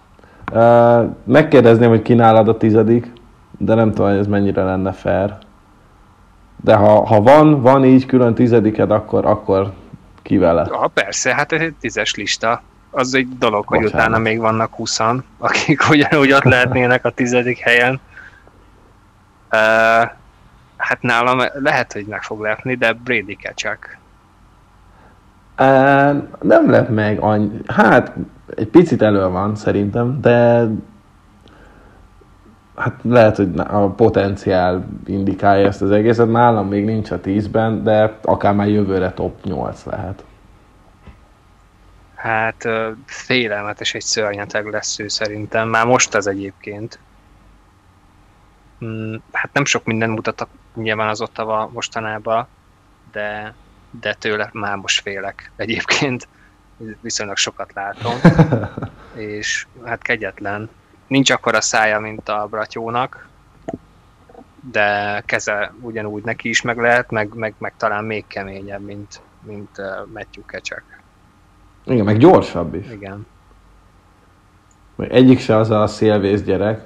megkérdezném, 1.24 1.90
hogy 1.90 2.02
ki 2.02 2.14
nálad 2.14 2.48
a 2.48 2.58
tizedik, 2.58 3.12
de 3.58 3.74
nem 3.74 3.90
tudom, 3.90 4.10
hogy 4.10 4.20
ez 4.20 4.28
mennyire 4.28 4.64
lenne 4.64 4.92
fair. 4.92 5.38
De 6.64 6.76
ha, 6.76 7.06
ha 7.06 7.22
van, 7.22 7.62
van 7.62 7.86
így 7.86 8.06
külön 8.06 8.34
tizediked, 8.34 8.92
akkor, 8.92 9.26
akkor 9.26 9.74
ki 10.22 10.38
vele? 10.38 10.68
Ja, 10.70 10.88
persze, 10.94 11.34
hát 11.36 11.52
ez 11.52 11.62
egy 11.62 11.76
tízes 11.80 12.16
lista. 12.16 12.62
Az 12.92 13.14
egy 13.16 13.38
dolog, 13.38 13.68
hogy 13.68 13.82
Bocsánat. 13.82 14.08
utána 14.08 14.22
még 14.22 14.40
vannak 14.40 14.76
huszan, 14.76 15.24
akik 15.38 15.82
ugyanúgy 15.90 16.32
ott 16.32 16.44
lehetnének 16.44 17.06
a 17.06 17.10
tizedik 17.10 17.58
helyen. 17.58 18.00
Uh, 19.52 20.10
hát 20.78 21.02
nálam 21.02 21.42
lehet, 21.54 21.94
hogy 21.94 22.06
meg 22.06 22.24
fog 22.24 22.42
lepni, 22.42 22.76
de 22.76 22.94
Brady 22.94 23.38
Kachak. 23.44 23.98
Uh, 25.60 26.24
nem 26.42 26.70
lep 26.70 26.90
meg 26.90 27.20
annyi. 27.20 27.50
Hát 27.68 28.12
egy 28.56 28.68
picit 28.68 29.02
elő 29.02 29.28
van 29.28 29.56
szerintem, 29.56 30.22
de 30.22 30.68
hát 32.76 33.00
lehet, 33.04 33.36
hogy 33.36 33.50
a 33.56 33.88
potenciál 33.90 34.88
indikálja 35.06 35.68
ezt 35.68 35.82
az 35.82 35.92
egészet. 35.92 36.32
Nálam 36.32 36.68
még 36.68 36.86
nincs 36.86 37.12
a 37.12 37.20
10-ben, 37.20 37.84
de 37.84 38.18
akár 38.22 38.54
már 38.54 38.68
jövőre 38.68 39.12
top 39.12 39.44
8 39.44 39.84
lehet. 39.84 40.24
Hát 42.16 42.68
félelmetes 43.06 43.94
egy 43.94 44.02
szörnyeteg 44.02 44.66
lesz 44.66 45.00
ő 45.00 45.08
szerintem. 45.08 45.70
Már 45.70 45.86
most 45.86 46.16
az 46.16 46.28
egyébként. 46.28 47.00
Mm, 48.86 49.16
hát 49.32 49.54
nem 49.54 49.66
sok 49.66 49.86
minden 49.86 50.10
mutat 50.10 50.48
nyilván 50.76 51.08
az 51.08 51.22
Ottawa 51.22 51.70
mostanában, 51.74 52.48
de, 53.12 53.54
de 54.02 54.14
tőle 54.14 54.50
már 54.54 54.76
most 54.76 55.02
félek 55.02 55.52
egyébként. 55.56 56.28
Viszonylag 57.02 57.38
sokat 57.38 57.74
látom. 57.74 58.14
és 59.16 59.68
hát 59.86 60.02
kegyetlen. 60.02 60.70
Nincs 61.12 61.32
akkor 61.32 61.56
a 61.56 61.62
szája, 61.62 62.00
mint 62.00 62.30
a 62.30 62.48
Bratyónak, 62.50 63.28
de 64.72 65.22
keze 65.26 65.74
ugyanúgy 65.82 66.24
neki 66.24 66.50
is 66.50 66.62
meg 66.62 66.78
lehet, 66.78 67.12
meg, 67.12 67.34
meg, 67.34 67.54
meg 67.58 67.74
talán 67.78 68.04
még 68.04 68.28
keményebb, 68.28 68.82
mint, 68.82 69.22
mint 69.42 69.78
uh, 69.78 69.86
Matthew 70.14 70.46
Kecsek. 70.46 71.02
Igen, 71.86 72.06
meg 72.06 72.18
gyorsabb 72.18 72.76
is. 72.76 72.92
Igen. 72.92 73.28
Egyik 74.98 75.40
se 75.40 75.56
az 75.56 75.70
a 75.70 75.88
szélvész 75.88 76.42
gyerek, 76.42 76.86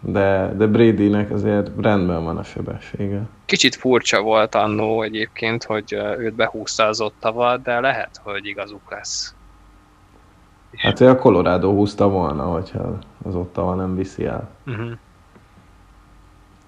de, 0.00 0.52
de 0.56 0.66
Bradynek 0.66 1.30
azért 1.30 1.70
rendben 1.80 2.24
van 2.24 2.38
a 2.38 2.44
sebessége. 2.44 3.22
Kicsit 3.44 3.74
furcsa 3.74 4.22
volt 4.22 4.54
annó 4.54 5.02
egyébként, 5.02 5.64
hogy 5.64 5.92
őt 6.18 6.34
behúzta 6.34 6.84
az 6.84 7.00
Ottawa, 7.00 7.56
de 7.56 7.80
lehet, 7.80 8.20
hogy 8.22 8.46
igazuk 8.46 8.90
lesz. 8.90 9.34
Hát 10.76 11.00
a 11.00 11.16
Colorado 11.16 11.70
húzta 11.70 12.08
volna, 12.08 12.42
hogyha 12.42 12.98
az 13.26 13.34
Ottawa 13.34 13.74
nem 13.74 13.94
viszi 13.94 14.24
el. 14.24 14.48
Uh-huh. 14.66 14.90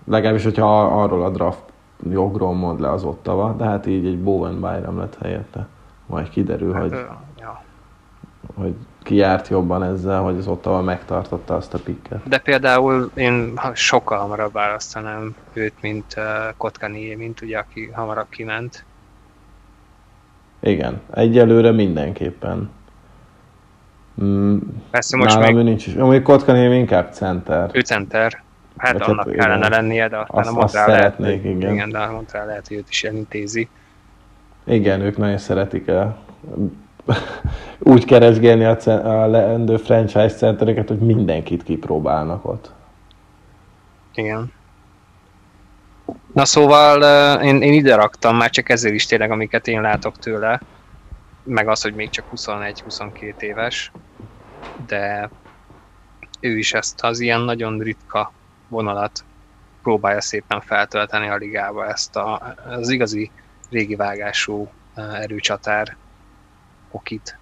Legalábbis, 0.04 0.44
hogyha 0.44 1.02
arról 1.02 1.24
a 1.24 1.30
draft 1.30 1.62
jogról 2.10 2.54
mond 2.54 2.80
le 2.80 2.90
az 2.90 3.04
Ottawa, 3.04 3.52
de 3.52 3.64
hát 3.64 3.86
így 3.86 4.06
egy 4.06 4.18
Bowen 4.18 4.54
Byram 4.54 4.98
lett 4.98 5.18
helyette. 5.20 5.66
Majd 6.06 6.28
kiderül, 6.28 6.72
hát, 6.72 6.82
hogy, 6.82 6.92
ja. 7.38 7.62
hogy 8.54 8.74
ki 9.02 9.14
járt 9.14 9.48
jobban 9.48 9.82
ezzel, 9.82 10.22
hogy 10.22 10.36
az 10.36 10.46
Ottawa 10.46 10.82
megtartotta 10.82 11.54
azt 11.54 11.74
a 11.74 11.78
pikket. 11.78 12.28
De 12.28 12.38
például 12.38 13.10
én 13.14 13.60
sokkal 13.72 14.18
hamarabb 14.18 14.52
választanám 14.52 15.34
őt, 15.52 15.74
mint 15.80 16.14
uh, 16.16 16.24
Kotkanié, 16.56 17.14
mint 17.14 17.40
ugye, 17.40 17.58
aki 17.58 17.86
hamarabb 17.86 18.28
kiment. 18.28 18.84
Igen, 20.60 21.00
egyelőre 21.10 21.70
mindenképpen. 21.70 22.70
Mm, 24.22 24.56
Persze 24.90 25.16
most 25.16 25.38
még... 25.38 25.54
nincs 25.54 25.86
is. 25.86 25.94
Amúgy 25.94 26.22
Kotkanié 26.22 26.78
inkább 26.78 27.12
center. 27.12 27.70
Ő 27.72 27.80
center. 27.80 28.42
Hát 28.76 28.92
Vagy 28.92 29.02
annak 29.02 29.26
hát, 29.26 29.34
kellene 29.34 29.66
igen. 29.66 29.70
lennie, 29.70 30.08
de 30.08 30.16
aztán 30.16 30.38
azt, 30.38 30.48
a 30.48 30.52
Montreal 30.52 30.88
lehet, 30.88 31.18
igen. 31.18 31.72
igen, 31.72 31.90
de 31.90 31.98
a 31.98 32.12
Montreal 32.12 32.46
lehet, 32.46 32.68
hogy 32.68 32.76
őt 32.76 32.88
is 32.88 33.04
elintézi. 33.04 33.68
Igen, 34.64 35.00
ők 35.00 35.16
nagyon 35.16 35.38
szeretik 35.38 35.88
el 35.88 36.18
úgy 37.78 38.04
keresgélni 38.04 38.64
a, 38.64 38.76
a 38.86 39.26
leendő 39.26 39.76
franchise 39.76 40.28
centereket, 40.28 40.88
hogy 40.88 40.98
mindenkit 40.98 41.62
kipróbálnak 41.62 42.44
ott. 42.44 42.70
Igen. 44.14 44.52
Na 46.34 46.44
szóval 46.44 47.02
én, 47.42 47.62
én 47.62 47.72
ide 47.72 47.94
raktam 47.94 48.36
már 48.36 48.50
csak 48.50 48.68
ezért 48.68 48.94
is 48.94 49.06
tényleg, 49.06 49.30
amiket 49.30 49.68
én 49.68 49.80
látok 49.80 50.18
tőle, 50.18 50.60
meg 51.44 51.68
az, 51.68 51.82
hogy 51.82 51.94
még 51.94 52.10
csak 52.10 52.24
21-22 52.36 53.40
éves, 53.40 53.92
de 54.86 55.30
ő 56.40 56.58
is 56.58 56.72
ezt 56.72 57.00
az 57.00 57.20
ilyen 57.20 57.40
nagyon 57.40 57.78
ritka 57.78 58.32
vonalat 58.68 59.24
próbálja 59.82 60.20
szépen 60.20 60.60
feltölteni 60.60 61.28
a 61.28 61.36
ligába, 61.36 61.86
ezt 61.86 62.16
a, 62.16 62.54
az 62.68 62.88
igazi 62.88 63.30
régi 63.70 63.94
vágású 63.94 64.68
erőcsatár 64.94 65.96
okit. 66.90 67.38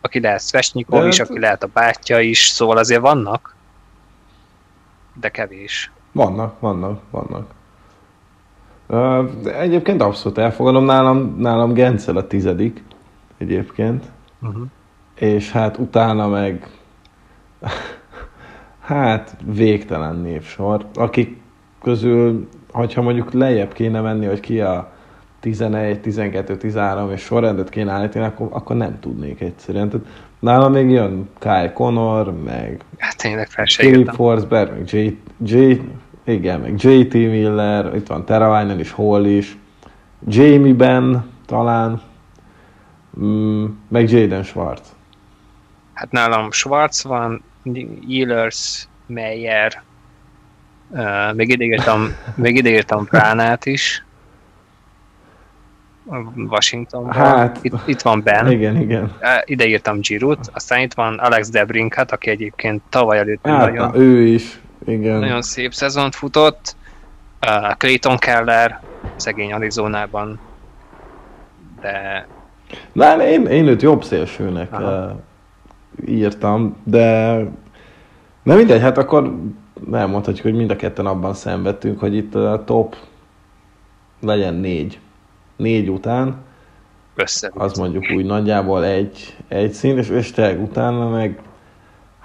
Aki 0.00 0.20
lehet 0.20 0.40
Svesnyikov 0.40 1.06
is, 1.06 1.18
hát- 1.18 1.30
aki 1.30 1.38
lehet 1.38 1.62
a 1.62 1.68
bátyja 1.72 2.20
is, 2.20 2.46
szóval 2.46 2.76
azért 2.76 3.00
vannak, 3.00 3.54
de 5.14 5.28
kevés. 5.28 5.90
Vannak, 6.12 6.60
vannak, 6.60 7.02
vannak. 7.10 7.56
De 9.42 9.58
egyébként 9.58 10.02
abszolút 10.02 10.38
elfogadom, 10.38 10.84
nálam, 10.84 11.34
nálam 11.38 11.72
Gencel 11.72 12.16
a 12.16 12.26
tizedik 12.26 12.82
egyébként. 13.38 14.04
Uh-huh. 14.40 14.66
És 15.18 15.50
hát 15.52 15.78
utána 15.78 16.28
meg 16.28 16.68
hát 18.80 19.36
végtelen 19.44 20.16
névsor, 20.16 20.86
akik 20.94 21.40
közül, 21.82 22.48
hogyha 22.70 23.02
mondjuk 23.02 23.32
lejjebb 23.32 23.72
kéne 23.72 24.00
menni, 24.00 24.26
hogy 24.26 24.40
ki 24.40 24.60
a 24.60 24.92
11, 25.40 26.00
12, 26.00 26.56
13 26.56 27.12
és 27.12 27.20
sorrendet 27.20 27.68
kéne 27.68 27.92
állítani, 27.92 28.24
akkor, 28.24 28.48
akkor 28.50 28.76
nem 28.76 29.00
tudnék 29.00 29.40
egyszerűen. 29.40 29.88
Tehát 29.88 30.06
nálam 30.38 30.72
még 30.72 30.90
jön 30.90 31.28
Kyle 31.38 31.72
Connor, 31.72 32.42
meg 32.44 32.84
Hát 32.98 33.16
tényleg 33.16 33.48
Philip. 33.76 34.10
Forsberg, 34.10 34.70
meg 34.72 34.92
J, 34.92 35.18
J, 35.44 35.80
igen, 36.24 36.60
meg 36.60 36.82
JT 36.82 37.12
Miller, 37.12 37.94
itt 37.94 38.06
van 38.06 38.24
Teravainen 38.24 38.78
is, 38.78 38.92
Hall 38.92 39.24
is, 39.24 39.56
Jamie 40.26 40.74
Ben 40.74 41.24
talán, 41.46 42.00
mm, 43.20 43.64
meg 43.88 44.10
Jaden 44.10 44.42
Schwartz. 44.42 44.96
Hát 45.98 46.10
nálam 46.10 46.50
Schwarz 46.50 47.04
van, 47.04 47.42
Ehlers, 48.10 48.88
Meyer, 49.06 49.82
uh, 50.90 51.34
még 51.34 51.48
ideírtam, 51.48 52.16
még 52.34 52.56
ideírtam 52.56 53.06
Pránát 53.06 53.66
is, 53.66 54.04
Washingtonban. 56.36 57.12
Hát- 57.12 57.58
itt, 57.62 57.74
itt 57.86 58.00
van 58.00 58.22
Ben, 58.22 58.50
Igen, 58.50 58.80
igen. 58.80 59.16
Ide 59.44 59.66
írtam 59.66 60.00
Giroud, 60.00 60.38
aztán 60.52 60.80
itt 60.80 60.94
van 60.94 61.18
Alex 61.18 61.50
Debrinkat, 61.50 62.12
aki 62.12 62.30
egyébként 62.30 62.82
tavaly 62.88 63.18
előtt 63.18 63.46
Hát, 63.46 63.58
nagyon, 63.58 63.88
na, 63.88 63.96
ő 63.96 64.26
is, 64.26 64.60
igen. 64.86 65.18
nagyon 65.18 65.42
szép 65.42 65.72
szezont 65.72 66.14
futott. 66.14 66.76
Uh, 67.46 67.76
Clayton 67.76 68.16
Keller, 68.16 68.80
szegény 69.16 69.52
Arizonában, 69.52 70.40
de 71.80 72.26
Na, 72.92 73.22
én, 73.22 73.46
én 73.46 73.66
őt 73.66 73.82
jobb 73.82 74.04
szélsőnek 74.04 74.72
Aha. 74.72 75.26
Írtam, 76.06 76.76
de 76.84 77.34
nem 78.42 78.56
mindegy, 78.56 78.80
hát 78.80 78.98
akkor 78.98 79.38
nem 79.86 80.10
mondhatjuk, 80.10 80.46
hogy 80.46 80.54
mind 80.54 80.70
a 80.70 80.76
ketten 80.76 81.06
abban 81.06 81.34
szenvedtünk, 81.34 82.00
hogy 82.00 82.14
itt 82.14 82.34
a 82.34 82.62
top 82.64 82.96
legyen 84.20 84.54
négy. 84.54 84.98
Négy 85.56 85.90
után, 85.90 86.36
össze. 87.14 87.50
az 87.54 87.78
mondjuk 87.78 88.04
úgy 88.16 88.24
nagyjából 88.24 88.84
egy, 88.84 89.36
egy 89.48 89.72
szín, 89.72 89.96
és, 89.96 90.08
és 90.08 90.30
tényleg 90.30 90.62
utána 90.62 91.08
meg 91.08 91.42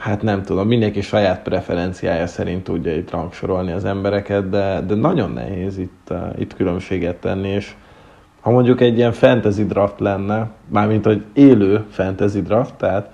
hát 0.04 0.22
nem 0.22 0.44
tudom, 0.44 0.68
mindenki 0.68 1.02
saját 1.02 1.42
preferenciája 1.42 2.28
szerint 2.28 2.64
tudja 2.64 2.96
itt 2.96 3.12
rangsorolni 3.12 3.72
az 3.72 3.86
embereket, 3.86 4.50
de, 4.50 4.82
de 4.82 4.96
nagyon 4.96 5.32
nehéz 5.32 5.78
itt, 5.78 6.08
uh, 6.10 6.18
itt 6.38 6.56
különbséget 6.56 7.16
tenni, 7.16 7.48
és 7.48 7.76
ha 8.42 8.52
mondjuk 8.52 8.82
egy 8.82 8.98
ilyen 8.98 9.12
fantasy 9.12 9.66
draft 9.66 10.00
lenne, 10.00 10.50
mármint 10.68 11.06
hogy 11.06 11.24
élő 11.34 11.86
fantasy 11.90 12.42
draft, 12.42 12.76
tehát 12.76 13.10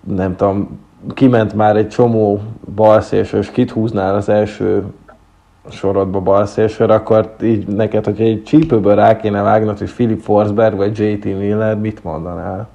nem 0.00 0.36
tudom, 0.36 0.80
kiment 1.14 1.54
már 1.54 1.76
egy 1.76 1.88
csomó 1.88 2.40
balszélső, 2.74 3.38
és 3.38 3.50
kit 3.50 3.70
húznál 3.70 4.14
az 4.14 4.28
első 4.28 4.84
sorodba 5.70 6.20
balszélsőre, 6.20 6.94
akkor 6.94 7.34
így 7.42 7.66
neked, 7.66 8.04
hogyha 8.04 8.24
egy 8.24 8.42
csípőből 8.44 8.94
rá 8.94 9.16
kéne 9.16 9.42
vágnod, 9.42 9.78
hogy 9.78 9.92
Philip 9.92 10.20
Forsberg 10.20 10.76
vagy 10.76 10.98
JT 10.98 11.24
Miller, 11.24 11.76
mit 11.76 12.04
mondanál? 12.04 12.68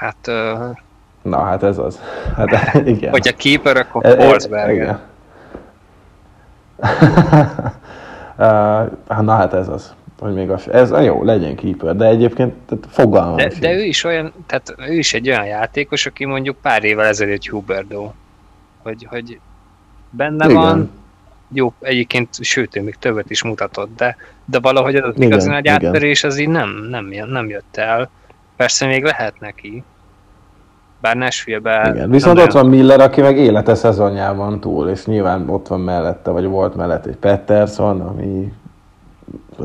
Hát, 0.00 0.28
uh, 0.28 0.76
Na, 1.22 1.38
hát 1.38 1.62
ez 1.62 1.78
az. 1.78 2.00
Hát 2.36 2.74
igen. 2.84 3.10
hogyha 3.10 3.36
keeper, 3.36 3.76
akkor 3.76 4.04
E- 4.06 4.08
e- 4.16 4.28
Forsberg. 4.28 4.74
igen. 4.74 4.98
Uh, 8.38 9.20
na 9.20 9.32
hát 9.34 9.54
ez 9.54 9.68
az. 9.68 9.94
Hogy 10.22 10.34
még 10.34 10.50
az, 10.50 10.70
ez 10.70 10.90
jó, 10.90 11.24
legyen 11.24 11.56
keeper, 11.56 11.96
de 11.96 12.06
egyébként 12.06 12.54
tehát 12.66 12.86
fogalmam 12.88 13.36
De, 13.36 13.50
de 13.60 13.72
ő 13.72 13.82
is 13.82 14.04
olyan, 14.04 14.32
tehát 14.46 14.74
ő 14.78 14.92
is 14.92 15.14
egy 15.14 15.28
olyan 15.28 15.46
játékos, 15.46 16.06
aki 16.06 16.24
mondjuk 16.24 16.56
pár 16.62 16.84
évvel 16.84 17.06
ezelőtt 17.06 17.46
Huberdo. 17.46 18.10
Hogy, 18.82 19.06
hogy 19.10 19.38
benne 20.10 20.44
Igen. 20.44 20.56
van, 20.56 20.90
jó, 21.52 21.72
egyébként, 21.80 22.28
sőt, 22.40 22.76
ő 22.76 22.82
még 22.82 22.96
többet 22.98 23.30
is 23.30 23.42
mutatott, 23.42 23.96
de, 23.96 24.16
de 24.44 24.58
valahogy 24.58 24.96
az 24.96 25.12
Igen, 25.16 25.28
igazi 25.28 25.48
nagy 25.48 25.64
igen. 25.64 25.86
áttörés 25.86 26.24
az 26.24 26.38
így 26.38 26.48
nem, 26.48 26.86
nem, 26.90 27.08
nem 27.28 27.48
jött 27.48 27.76
el. 27.76 28.10
Persze 28.56 28.86
még 28.86 29.04
lehet 29.04 29.40
neki. 29.40 29.82
Bár 31.00 31.16
Nashville-ben... 31.16 31.94
Igen. 31.94 32.10
Viszont 32.10 32.38
ott 32.38 32.52
van 32.52 32.66
Miller, 32.66 33.00
aki 33.00 33.20
meg 33.20 33.38
élete 33.38 33.74
szezonjában 33.74 34.60
túl, 34.60 34.88
és 34.88 35.04
nyilván 35.04 35.48
ott 35.48 35.66
van 35.66 35.80
mellette, 35.80 36.30
vagy 36.30 36.44
volt 36.44 36.74
mellette 36.74 37.08
egy 37.08 37.16
Pettersson, 37.16 38.00
ami 38.00 38.52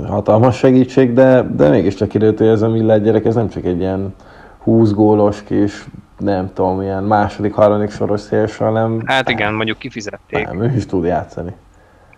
hatalmas 0.07 0.57
segítség, 0.57 1.13
de, 1.13 1.41
de 1.41 1.69
mégiscsak 1.69 2.39
ez 2.39 2.61
a 2.61 2.69
Miller 2.69 3.01
gyerek, 3.01 3.25
ez 3.25 3.35
nem 3.35 3.49
csak 3.49 3.65
egy 3.65 3.79
ilyen 3.79 4.15
20 4.59 4.91
gólos 4.91 5.43
kis, 5.43 5.85
nem 6.17 6.53
tudom, 6.53 6.81
ilyen 6.81 7.03
második, 7.03 7.53
harmadik 7.53 7.91
soros 7.91 8.21
szélső, 8.21 8.65
hanem 8.65 9.01
Hát 9.05 9.29
igen, 9.29 9.53
mondjuk 9.53 9.77
kifizették. 9.77 10.45
nem, 10.45 10.61
ő 10.61 10.73
is 10.75 10.85
tud 10.85 11.05
játszani. 11.05 11.51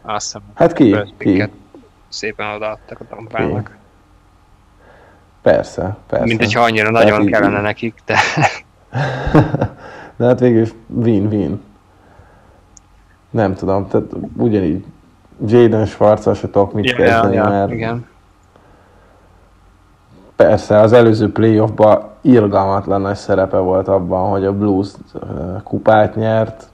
Azt 0.02 0.26
hiszem, 0.26 0.42
Hát 0.56 0.74
ki? 0.74 0.96
Ki? 1.18 1.44
szépen 2.08 2.56
odaadtak 2.56 3.00
a 3.00 3.04
tampának. 3.16 3.78
Persze, 5.42 5.98
persze. 6.08 6.26
Mint 6.26 6.40
hogyha 6.40 6.62
annyira 6.62 6.92
Tehát 6.92 7.04
nagyon 7.08 7.22
így- 7.22 7.30
kellene 7.32 7.62
nekik, 7.62 7.94
de 8.06 8.16
De 10.18 10.26
hát 10.26 10.40
végül 10.40 10.62
is 10.62 10.74
win-win. 10.88 11.62
Nem 13.30 13.54
tudom, 13.56 13.88
tehát 13.88 14.06
ugyanígy 14.38 14.86
Jaden 15.46 15.86
Schwarz-al 15.86 16.34
se 16.34 16.50
tudok 16.50 16.74
mit 16.74 16.94
kezdeni, 16.94 17.36
mert 17.36 17.72
igen. 17.72 18.06
persze 20.36 20.80
az 20.80 20.94
előző 20.94 21.32
playoffban 21.32 22.02
irgalmatlan 22.22 23.02
nagy 23.02 23.16
szerepe 23.16 23.58
volt 23.58 23.88
abban, 23.88 24.30
hogy 24.30 24.46
a 24.46 24.54
Blues 24.54 24.90
kupát 25.64 26.16
nyert, 26.16 26.68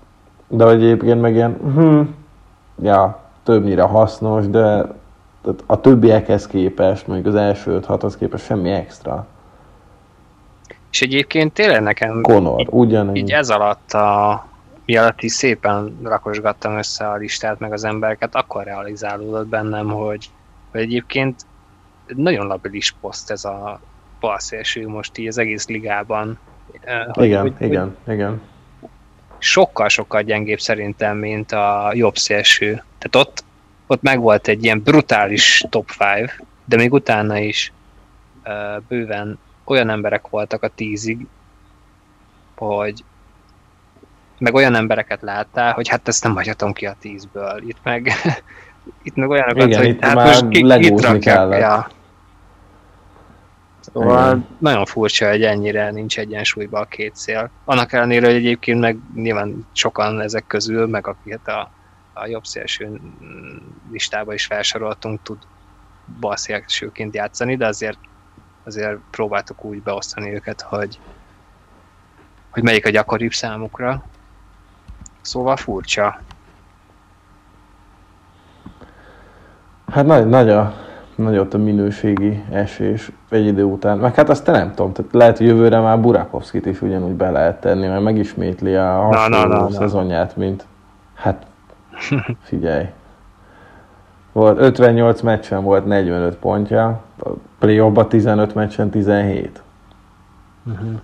de 0.47 0.63
hogy 0.63 0.83
egyébként 0.83 1.21
meg 1.21 1.35
ilyen, 1.35 1.57
hm, 1.75 2.01
ja, 2.81 3.19
többnyire 3.43 3.81
hasznos, 3.81 4.49
de 4.49 4.85
a 5.65 5.81
többiekhez 5.81 6.47
képest, 6.47 7.07
mondjuk 7.07 7.27
az 7.27 7.35
első 7.35 7.79
5-6-hoz 7.87 8.17
képest 8.17 8.45
semmi 8.45 8.71
extra. 8.71 9.25
És 10.91 11.01
egyébként 11.01 11.53
tényleg 11.53 11.81
nekem 11.81 12.21
Conor, 12.21 12.59
így, 12.59 12.67
ugyanígy. 12.71 13.15
így 13.15 13.31
ez 13.31 13.49
alatt 13.49 13.91
a 13.91 14.45
mi 14.85 14.95
alatt 14.97 15.21
is 15.21 15.31
szépen 15.31 15.99
rakosgattam 16.03 16.77
össze 16.77 17.09
a 17.09 17.15
listát 17.15 17.59
meg 17.59 17.73
az 17.73 17.83
embereket, 17.83 18.35
akkor 18.35 18.63
realizálódott 18.63 19.47
bennem, 19.47 19.87
hogy, 19.87 20.29
hogy 20.71 20.81
egyébként 20.81 21.45
nagyon 22.07 22.47
labilis 22.47 22.95
poszt 23.01 23.31
ez 23.31 23.45
a 23.45 23.79
balszélső 24.19 24.87
most 24.87 25.17
így 25.17 25.27
az 25.27 25.37
egész 25.37 25.67
ligában. 25.67 26.39
Hogy- 27.07 27.25
igen, 27.25 27.41
hogy- 27.41 27.53
igen, 27.59 27.97
igen. 28.07 28.41
sokkal-sokkal 29.37 30.21
gyengébb 30.21 30.59
szerintem, 30.59 31.17
mint 31.17 31.51
a 31.51 31.91
jobb 31.93 32.15
szélső. 32.15 32.83
Tehát 32.97 33.27
ott, 33.27 33.43
ott 33.87 34.01
megvolt 34.01 34.47
egy 34.47 34.63
ilyen 34.63 34.81
brutális 34.81 35.65
top 35.69 35.89
5, 36.19 36.43
de 36.65 36.75
még 36.75 36.93
utána 36.93 37.37
is 37.37 37.73
uh, 38.45 38.81
bőven 38.87 39.39
olyan 39.63 39.89
emberek 39.89 40.27
voltak 40.27 40.63
a 40.63 40.67
tízig, 40.67 41.27
hogy 42.55 43.03
meg 44.37 44.53
olyan 44.53 44.75
embereket 44.75 45.21
láttál, 45.21 45.73
hogy 45.73 45.87
hát 45.87 46.07
ezt 46.07 46.23
nem 46.23 46.35
hagyhatom 46.35 46.73
ki 46.73 46.85
a 46.85 46.95
tízből. 46.99 47.63
Itt 47.67 47.77
meg, 47.83 48.11
itt 49.03 49.15
meg 49.15 49.29
olyanokat, 49.29 49.67
Igen, 49.67 49.79
hogy 49.79 49.87
itt 49.87 50.03
hát 50.03 50.15
már 50.15 50.27
most 50.27 50.47
ki, 50.47 50.85
itt 50.85 51.01
rakják. 51.01 51.59
Ja. 51.59 51.87
Szóval 53.79 54.27
Igen. 54.27 54.47
nagyon 54.57 54.85
furcsa, 54.85 55.29
hogy 55.29 55.43
ennyire 55.43 55.91
nincs 55.91 56.19
egyensúlyban 56.19 56.81
a 56.81 56.85
két 56.85 57.15
szél. 57.15 57.49
Annak 57.65 57.93
ellenére, 57.93 58.25
hogy 58.25 58.35
egyébként 58.35 58.79
meg 58.79 58.97
nyilván 59.15 59.67
sokan 59.71 60.21
ezek 60.21 60.47
közül, 60.47 60.87
meg 60.87 61.07
akiket 61.07 61.47
a, 61.47 61.71
a 62.13 62.27
jobb 62.27 62.45
szélső 62.45 62.99
listába 63.91 64.33
is 64.33 64.45
felsoroltunk, 64.45 65.21
tud 65.23 65.37
bal 66.19 66.35
szélsőként 66.35 67.15
játszani, 67.15 67.55
de 67.55 67.67
azért, 67.67 67.97
azért 68.63 68.97
próbáltuk 69.11 69.63
úgy 69.63 69.81
beosztani 69.81 70.33
őket, 70.33 70.61
hogy, 70.61 70.99
hogy 72.49 72.63
melyik 72.63 72.85
a 72.85 72.89
gyakoribb 72.89 73.33
számukra. 73.33 74.03
Szóval 75.25 75.55
furcsa. 75.55 76.19
Hát 79.91 80.05
nagy, 80.05 80.27
nagy, 80.27 80.49
a, 80.49 80.73
nagy 81.15 81.37
ott 81.37 81.53
a 81.53 81.57
minőségi 81.57 82.43
esés 82.51 83.11
egy 83.29 83.45
idő 83.45 83.63
után. 83.63 83.97
Meg 83.97 84.15
hát 84.15 84.29
azt 84.29 84.43
te 84.43 84.51
nem 84.51 84.73
tudom, 84.73 84.93
tehát 84.93 85.13
lehet 85.13 85.39
jövőre 85.39 85.79
már 85.79 85.99
Burakovszkit 85.99 86.65
is 86.65 86.81
ugyanúgy 86.81 87.13
be 87.13 87.31
lehet 87.31 87.61
tenni, 87.61 87.87
mert 87.87 88.03
megismétli 88.03 88.75
a 88.75 88.91
hasonló 88.91 89.37
na, 89.37 89.47
na, 89.47 89.61
na. 89.61 89.69
szezonját, 89.69 90.35
mint 90.35 90.65
hát 91.13 91.45
figyelj. 92.49 92.85
Volt 94.31 94.59
58 94.59 95.21
meccsen 95.21 95.63
volt 95.63 95.85
45 95.85 96.35
pontja, 96.35 97.01
a 97.19 97.29
playoffban 97.59 98.09
15 98.09 98.55
meccsen 98.55 98.89
17. 98.89 99.61
Mhm. 100.63 100.95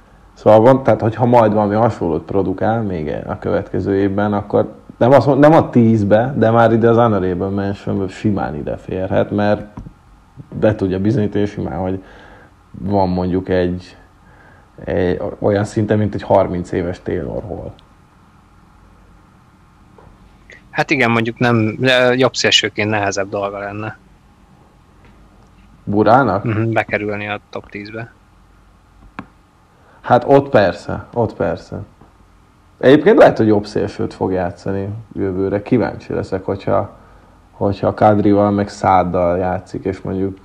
Szóval 0.41 0.59
van, 0.59 0.83
tehát 0.83 1.01
hogyha 1.01 1.25
majd 1.25 1.53
valami 1.53 1.75
hasonlót 1.75 2.23
produkál 2.23 2.81
még 2.81 3.15
a 3.27 3.37
következő 3.37 3.95
évben, 3.95 4.33
akkor 4.33 4.75
nem, 4.97 5.11
azt 5.11 5.27
mond, 5.27 5.39
nem 5.39 5.53
a 5.53 5.69
10-be, 5.69 6.33
de 6.37 6.49
már 6.49 6.71
ide 6.71 6.89
az 6.89 6.97
honorable 6.97 7.49
mention 7.49 8.07
simán 8.07 8.55
ide 8.55 8.77
férhet, 8.77 9.31
mert 9.31 9.79
be 10.59 10.75
tudja 10.75 10.99
bizonyítani 10.99 11.45
simán, 11.45 11.79
hogy 11.79 12.03
van 12.71 13.09
mondjuk 13.09 13.49
egy, 13.49 13.97
egy 14.83 15.21
olyan 15.39 15.63
szinte, 15.63 15.95
mint 15.95 16.13
egy 16.13 16.23
30 16.23 16.71
éves 16.71 17.01
Taylor 17.01 17.43
Hall. 17.43 17.71
Hát 20.69 20.89
igen, 20.89 21.11
mondjuk 21.11 21.39
nem, 21.39 21.77
jobb 22.15 22.35
szélsőként 22.35 22.89
nehezebb 22.89 23.29
dolga 23.29 23.59
lenne 23.59 23.97
Burának? 25.83 26.45
uh-huh, 26.45 26.65
bekerülni 26.65 27.27
a 27.27 27.39
top 27.49 27.65
10-be. 27.71 28.11
Hát 30.11 30.23
ott 30.27 30.49
persze, 30.49 31.05
ott 31.13 31.33
persze. 31.33 31.79
Egyébként 32.79 33.17
lehet, 33.17 33.37
hogy 33.37 33.47
jobb 33.47 33.65
szélsőt 33.65 34.13
fog 34.13 34.31
játszani 34.31 34.87
jövőre. 35.13 35.61
Kíváncsi 35.61 36.13
leszek, 36.13 36.45
hogyha, 36.45 36.97
hogyha 37.51 37.93
Kadrival 37.93 38.51
meg 38.51 38.69
Száddal 38.69 39.37
játszik, 39.37 39.85
és 39.85 40.01
mondjuk 40.01 40.37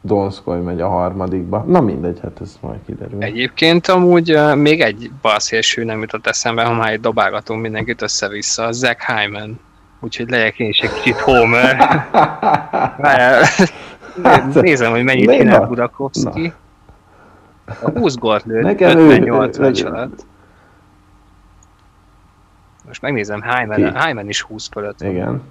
Donskoy 0.00 0.60
megy 0.60 0.80
a 0.80 0.88
harmadikba. 0.88 1.64
Na 1.66 1.80
mindegy, 1.80 2.20
hát 2.22 2.40
ez 2.40 2.58
majd 2.60 2.78
kiderül. 2.86 3.22
Egyébként 3.22 3.86
amúgy 3.86 4.34
uh, 4.34 4.54
még 4.54 4.80
egy 4.80 5.10
balszélső 5.22 5.84
nem 5.84 6.00
jutott 6.00 6.26
eszembe, 6.26 6.64
ha 6.64 6.74
már 6.74 6.92
itt 6.92 7.00
dobálgatunk 7.00 7.60
mindenkit 7.60 8.02
össze-vissza, 8.02 8.64
a 8.64 8.72
Zach 8.72 9.06
Hyman. 9.06 9.60
Úgyhogy 10.00 10.30
legyek 10.30 10.58
én 10.58 10.68
is 10.68 10.78
egy 10.78 10.92
kicsit 10.92 11.20
Homer. 11.20 11.76
Várjál, 12.98 13.42
Nézem, 14.52 14.90
hogy 14.90 15.04
mennyit 15.04 15.30
csinál 15.30 15.66
Budakovszki. 15.66 16.52
A 17.82 17.90
20 17.90 18.14
gólt 18.14 18.44
lőtt, 18.44 18.62
Nekem 18.62 18.98
58 18.98 19.58
ő- 19.58 19.86
alatt. 19.86 20.24
Most 22.86 23.02
megnézem, 23.02 23.42
Hyman? 23.42 24.00
Hyman 24.02 24.28
is 24.28 24.42
20 24.42 24.68
fölött 24.68 25.00
van. 25.00 25.10
Igen. 25.10 25.42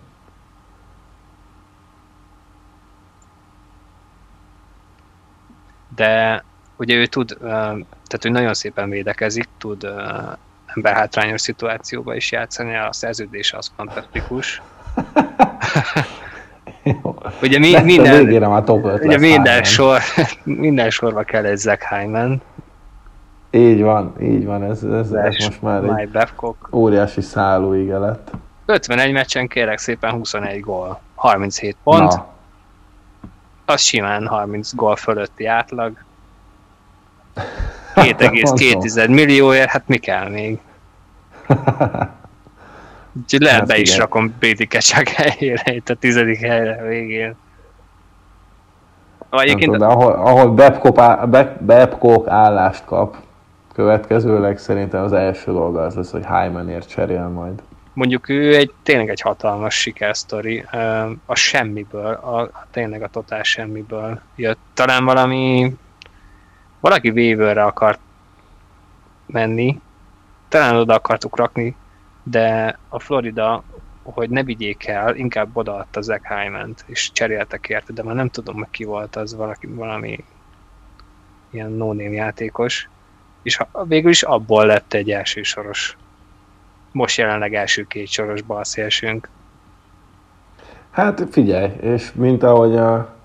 de 5.95 6.43
ugye 6.77 6.95
ő 6.95 7.05
tud, 7.05 7.37
tehát 7.39 8.25
ő 8.25 8.29
nagyon 8.29 8.53
szépen 8.53 8.89
védekezik, 8.89 9.47
tud 9.57 9.87
emberhátrányos 10.65 11.41
szituációba 11.41 12.15
is 12.15 12.31
játszani, 12.31 12.75
a 12.75 12.93
szerződése 12.93 13.57
az 13.57 13.71
fantasztikus. 13.75 14.61
Ugye 17.41 17.59
mi, 17.59 17.81
minden, 17.83 18.25
végére 18.25 18.47
már 18.47 18.63
top 18.63 18.85
5 18.85 19.05
ugye 19.05 19.17
minden, 19.17 19.43
Hyman. 19.43 19.63
sor, 19.63 19.99
minden 20.43 20.89
sorba 20.89 21.23
kell 21.23 21.45
egy 21.45 21.57
Zach 21.57 21.93
Hyman, 21.95 22.41
Így 23.51 23.81
van, 23.81 24.13
így 24.21 24.45
van, 24.45 24.63
ez, 24.63 24.83
ez, 24.83 25.11
ez 25.11 25.35
most 25.43 25.61
már 25.61 25.83
egy 25.83 26.09
Babcock. 26.09 26.67
óriási 26.75 27.21
szállóige 27.21 27.97
lett. 27.97 28.31
51 28.65 29.11
meccsen 29.11 29.47
kérek 29.47 29.77
szépen 29.77 30.11
21 30.11 30.59
gól, 30.59 30.99
37 31.15 31.75
pont, 31.83 32.11
Na, 32.13 32.27
az 33.65 33.81
simán 33.81 34.27
30 34.27 34.75
gól 34.75 34.95
fölötti 34.95 35.45
átlag. 35.45 35.91
2,2 37.95 39.09
millióért, 39.09 39.69
hát 39.69 39.87
mi 39.87 39.97
kell 39.97 40.29
még? 40.29 40.59
Úgyhogy 43.13 43.41
lehet 43.41 43.59
Hát 43.59 43.67
be 43.67 43.77
is 43.77 43.87
igen. 43.87 43.99
rakom 43.99 44.35
Bédi 44.39 44.65
Kecsák 44.67 45.07
helyére, 45.09 45.73
itt 45.73 45.89
a 45.89 45.95
tizedik 45.95 46.39
helyre 46.39 46.81
végén. 46.87 47.35
Egyébként 49.31 49.71
tudom, 49.71 49.87
de 49.87 49.93
ahol, 49.95 50.11
ahol 50.11 50.47
Babcock, 50.49 50.97
á- 50.97 51.59
Babcock 51.65 52.27
állást 52.27 52.85
kap, 52.85 53.15
következőleg 53.73 54.57
szerintem 54.57 55.03
az 55.03 55.13
első 55.13 55.51
dolga 55.51 55.81
az 55.81 55.95
lesz, 55.95 56.11
hogy 56.11 56.25
Hymanért 56.25 56.89
cserél 56.89 57.27
majd. 57.27 57.61
mondjuk 57.93 58.29
ő 58.29 58.55
egy 58.55 58.71
tényleg 58.83 59.09
egy 59.09 59.21
hatalmas 59.21 59.75
sikersztori, 59.75 60.65
a 61.25 61.35
semmiből, 61.35 62.13
a, 62.13 62.39
a 62.41 62.67
tényleg 62.71 63.01
a 63.03 63.07
totál 63.07 63.43
semmiből 63.43 64.21
jött. 64.35 64.59
Talán 64.73 65.05
valami 65.05 65.75
valaki 66.79 67.09
waiverre 67.09 67.63
akart 67.63 67.99
menni, 69.25 69.81
talán 70.47 70.75
oda 70.75 70.93
akartuk 70.93 71.37
rakni, 71.37 71.75
de 72.29 72.77
a 72.89 72.99
Florida, 72.99 73.63
hogy 74.03 74.29
ne 74.29 74.43
vigyék 74.43 74.87
el, 74.87 75.15
inkább 75.15 75.49
odaadta 75.53 76.01
Zach 76.01 76.27
Hyman-t, 76.27 76.83
és 76.87 77.11
cseréltek 77.11 77.69
érte, 77.69 77.93
de 77.93 78.03
már 78.03 78.15
nem 78.15 78.29
tudom 78.29 78.59
meg 78.59 78.69
ki 78.69 78.83
volt 78.83 79.15
az, 79.15 79.35
valaki, 79.35 79.67
valami 79.67 80.23
ilyen 81.51 81.71
no 81.71 81.93
játékos, 81.93 82.89
és 83.43 83.59
végül 83.87 84.09
is 84.09 84.23
abból 84.23 84.65
lett 84.65 84.93
egy 84.93 85.11
első 85.11 85.41
soros 85.41 85.97
most 86.91 87.17
jelenleg 87.17 87.53
első 87.53 87.83
két 87.83 88.07
soros 88.07 88.41
balszélsünk. 88.41 89.29
Hát 90.91 91.27
figyelj, 91.31 91.71
és 91.81 92.11
mint 92.13 92.43
ahogy 92.43 92.75
a 92.75 93.15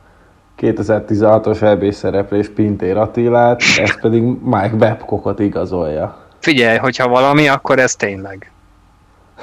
2016-os 0.58 1.62
EB 1.62 1.92
szereplés 1.92 2.48
Pintér 2.48 2.96
Attilát, 2.96 3.62
ez 3.78 4.00
pedig 4.00 4.22
Mike 4.22 4.76
Babcockot 4.76 5.38
igazolja. 5.38 6.18
Figyelj, 6.38 6.76
hogyha 6.76 7.08
valami, 7.08 7.48
akkor 7.48 7.78
ez 7.78 7.96
tényleg. 7.96 8.52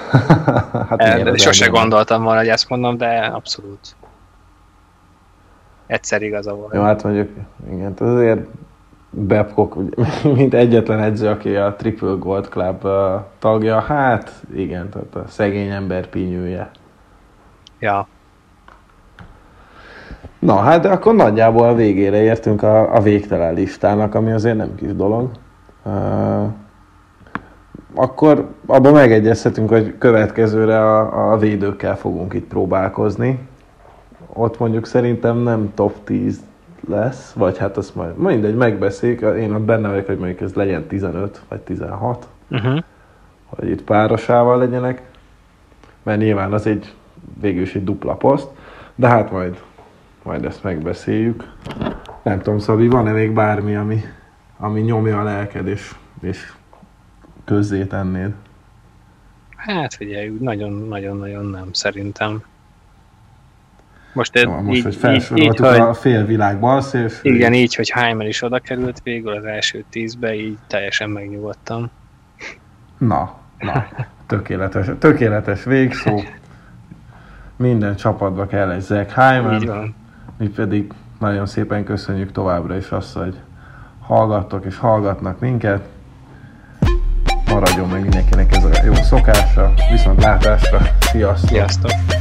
hát 0.89 1.27
az 1.27 1.41
sose 1.41 1.67
gondoltam 1.67 2.23
volna, 2.23 2.39
hogy 2.39 2.47
ezt 2.47 2.69
mondom, 2.69 2.97
de 2.97 3.31
abszolút. 3.33 3.95
Egyszer 5.87 6.21
igaza 6.21 6.53
volt. 6.53 6.73
Jó, 6.73 6.81
hát 6.81 7.03
mondjuk, 7.03 7.29
igen, 7.71 7.93
azért 7.97 8.47
Babcock, 9.27 9.75
mint 10.37 10.53
egyetlen 10.53 10.99
edző, 10.99 11.27
aki 11.27 11.55
a 11.55 11.75
Triple 11.77 12.15
Gold 12.19 12.47
Club 12.47 12.87
tagja, 13.39 13.79
hát 13.79 14.31
igen, 14.55 14.89
tehát 14.89 15.15
a 15.15 15.23
szegény 15.27 15.69
ember 15.69 16.07
pinyője. 16.07 16.71
Ja. 17.79 18.07
Na, 20.39 20.55
hát 20.55 20.81
de 20.81 20.89
akkor 20.89 21.15
nagyjából 21.15 21.67
a 21.67 21.73
végére 21.73 22.21
értünk 22.21 22.63
a, 22.63 22.95
a 22.95 23.01
végtelen 23.01 23.53
listának, 23.53 24.15
ami 24.15 24.31
azért 24.31 24.57
nem 24.57 24.75
kis 24.75 24.95
dolog. 24.95 25.31
Uh, 25.83 26.45
akkor 27.95 28.47
abban 28.65 28.93
megegyezhetünk, 28.93 29.69
hogy 29.69 29.97
következőre 29.97 30.79
a, 30.79 31.31
a 31.31 31.37
védőkkel 31.37 31.97
fogunk 31.97 32.33
itt 32.33 32.47
próbálkozni. 32.47 33.39
Ott 34.33 34.59
mondjuk 34.59 34.85
szerintem 34.85 35.37
nem 35.37 35.71
top 35.73 36.03
10 36.03 36.39
lesz, 36.87 37.31
vagy 37.31 37.57
hát 37.57 37.77
azt 37.77 37.95
majd 37.95 38.17
mindegy, 38.17 38.55
megbeszéljük. 38.55 39.21
Én 39.21 39.53
ott 39.53 39.61
benne 39.61 39.89
vagyok, 39.89 40.05
hogy 40.05 40.17
mondjuk 40.17 40.41
ez 40.41 40.53
legyen 40.53 40.87
15 40.87 41.41
vagy 41.49 41.59
16 41.59 42.27
Uh-huh. 42.51 42.83
hogy 43.45 43.69
itt 43.69 43.83
párosával 43.83 44.57
legyenek, 44.57 45.01
mert 46.03 46.19
nyilván 46.19 46.53
az 46.53 46.67
egy 46.67 46.93
végül 47.41 47.61
is 47.61 47.75
egy 47.75 47.83
dupla 47.83 48.13
poszt, 48.13 48.47
de 48.95 49.07
hát 49.07 49.31
majd, 49.31 49.61
majd 50.23 50.45
ezt 50.45 50.63
megbeszéljük. 50.63 51.53
Nem 52.23 52.41
tudom, 52.41 52.59
Szabi, 52.59 52.87
van-e 52.87 53.11
még 53.11 53.33
bármi, 53.33 53.75
ami, 53.75 54.01
ami 54.57 54.81
nyomja 54.81 55.19
a 55.19 55.23
lelked, 55.23 55.67
és, 55.67 55.95
és 56.21 56.53
közzé 57.51 57.83
tennéd? 57.83 58.31
Hát 59.55 59.93
figyelj, 59.93 60.37
nagyon-nagyon-nagyon 60.39 61.45
nem, 61.45 61.73
szerintem. 61.73 62.43
Most, 64.13 64.37
így, 64.37 64.47
most, 64.47 64.77
így, 64.77 64.83
hogy 64.83 64.93
így, 64.93 64.99
felsoroltuk 64.99 65.65
hogy, 65.65 65.79
a 65.79 65.93
félvilág 65.93 66.59
balszélső. 66.59 67.19
igen, 67.23 67.53
így, 67.53 67.75
hogy 67.75 67.93
Hyman 67.93 68.27
is 68.27 68.41
oda 68.41 68.59
került 68.59 69.01
végül 69.03 69.31
az 69.31 69.43
első 69.43 69.83
tízbe, 69.89 70.33
így 70.33 70.57
teljesen 70.67 71.09
megnyugodtam. 71.09 71.89
Na, 72.97 73.37
na, 73.59 73.87
tökéletes, 74.27 74.87
tökéletes 74.99 75.63
végszó. 75.63 76.21
Minden 77.55 77.95
csapatba 77.95 78.45
kell 78.45 78.71
egy 78.71 78.81
Zach 78.81 79.53
Így 79.53 79.65
van. 79.65 79.95
mi 80.37 80.47
pedig 80.47 80.93
nagyon 81.19 81.45
szépen 81.45 81.83
köszönjük 81.83 82.31
továbbra 82.31 82.77
is 82.77 82.89
azt, 82.89 83.13
hogy 83.13 83.35
hallgattok 83.99 84.65
és 84.65 84.77
hallgatnak 84.77 85.39
minket. 85.39 85.87
Maradjon 87.51 87.89
meg 87.89 88.01
mindenkinek 88.01 88.55
ez 88.55 88.63
a 88.63 88.69
jó 88.85 88.93
szokása, 88.93 89.73
viszont 89.91 90.23
látásra, 90.23 90.81
sziasztok! 90.99 91.49
Sziasztok! 91.49 92.20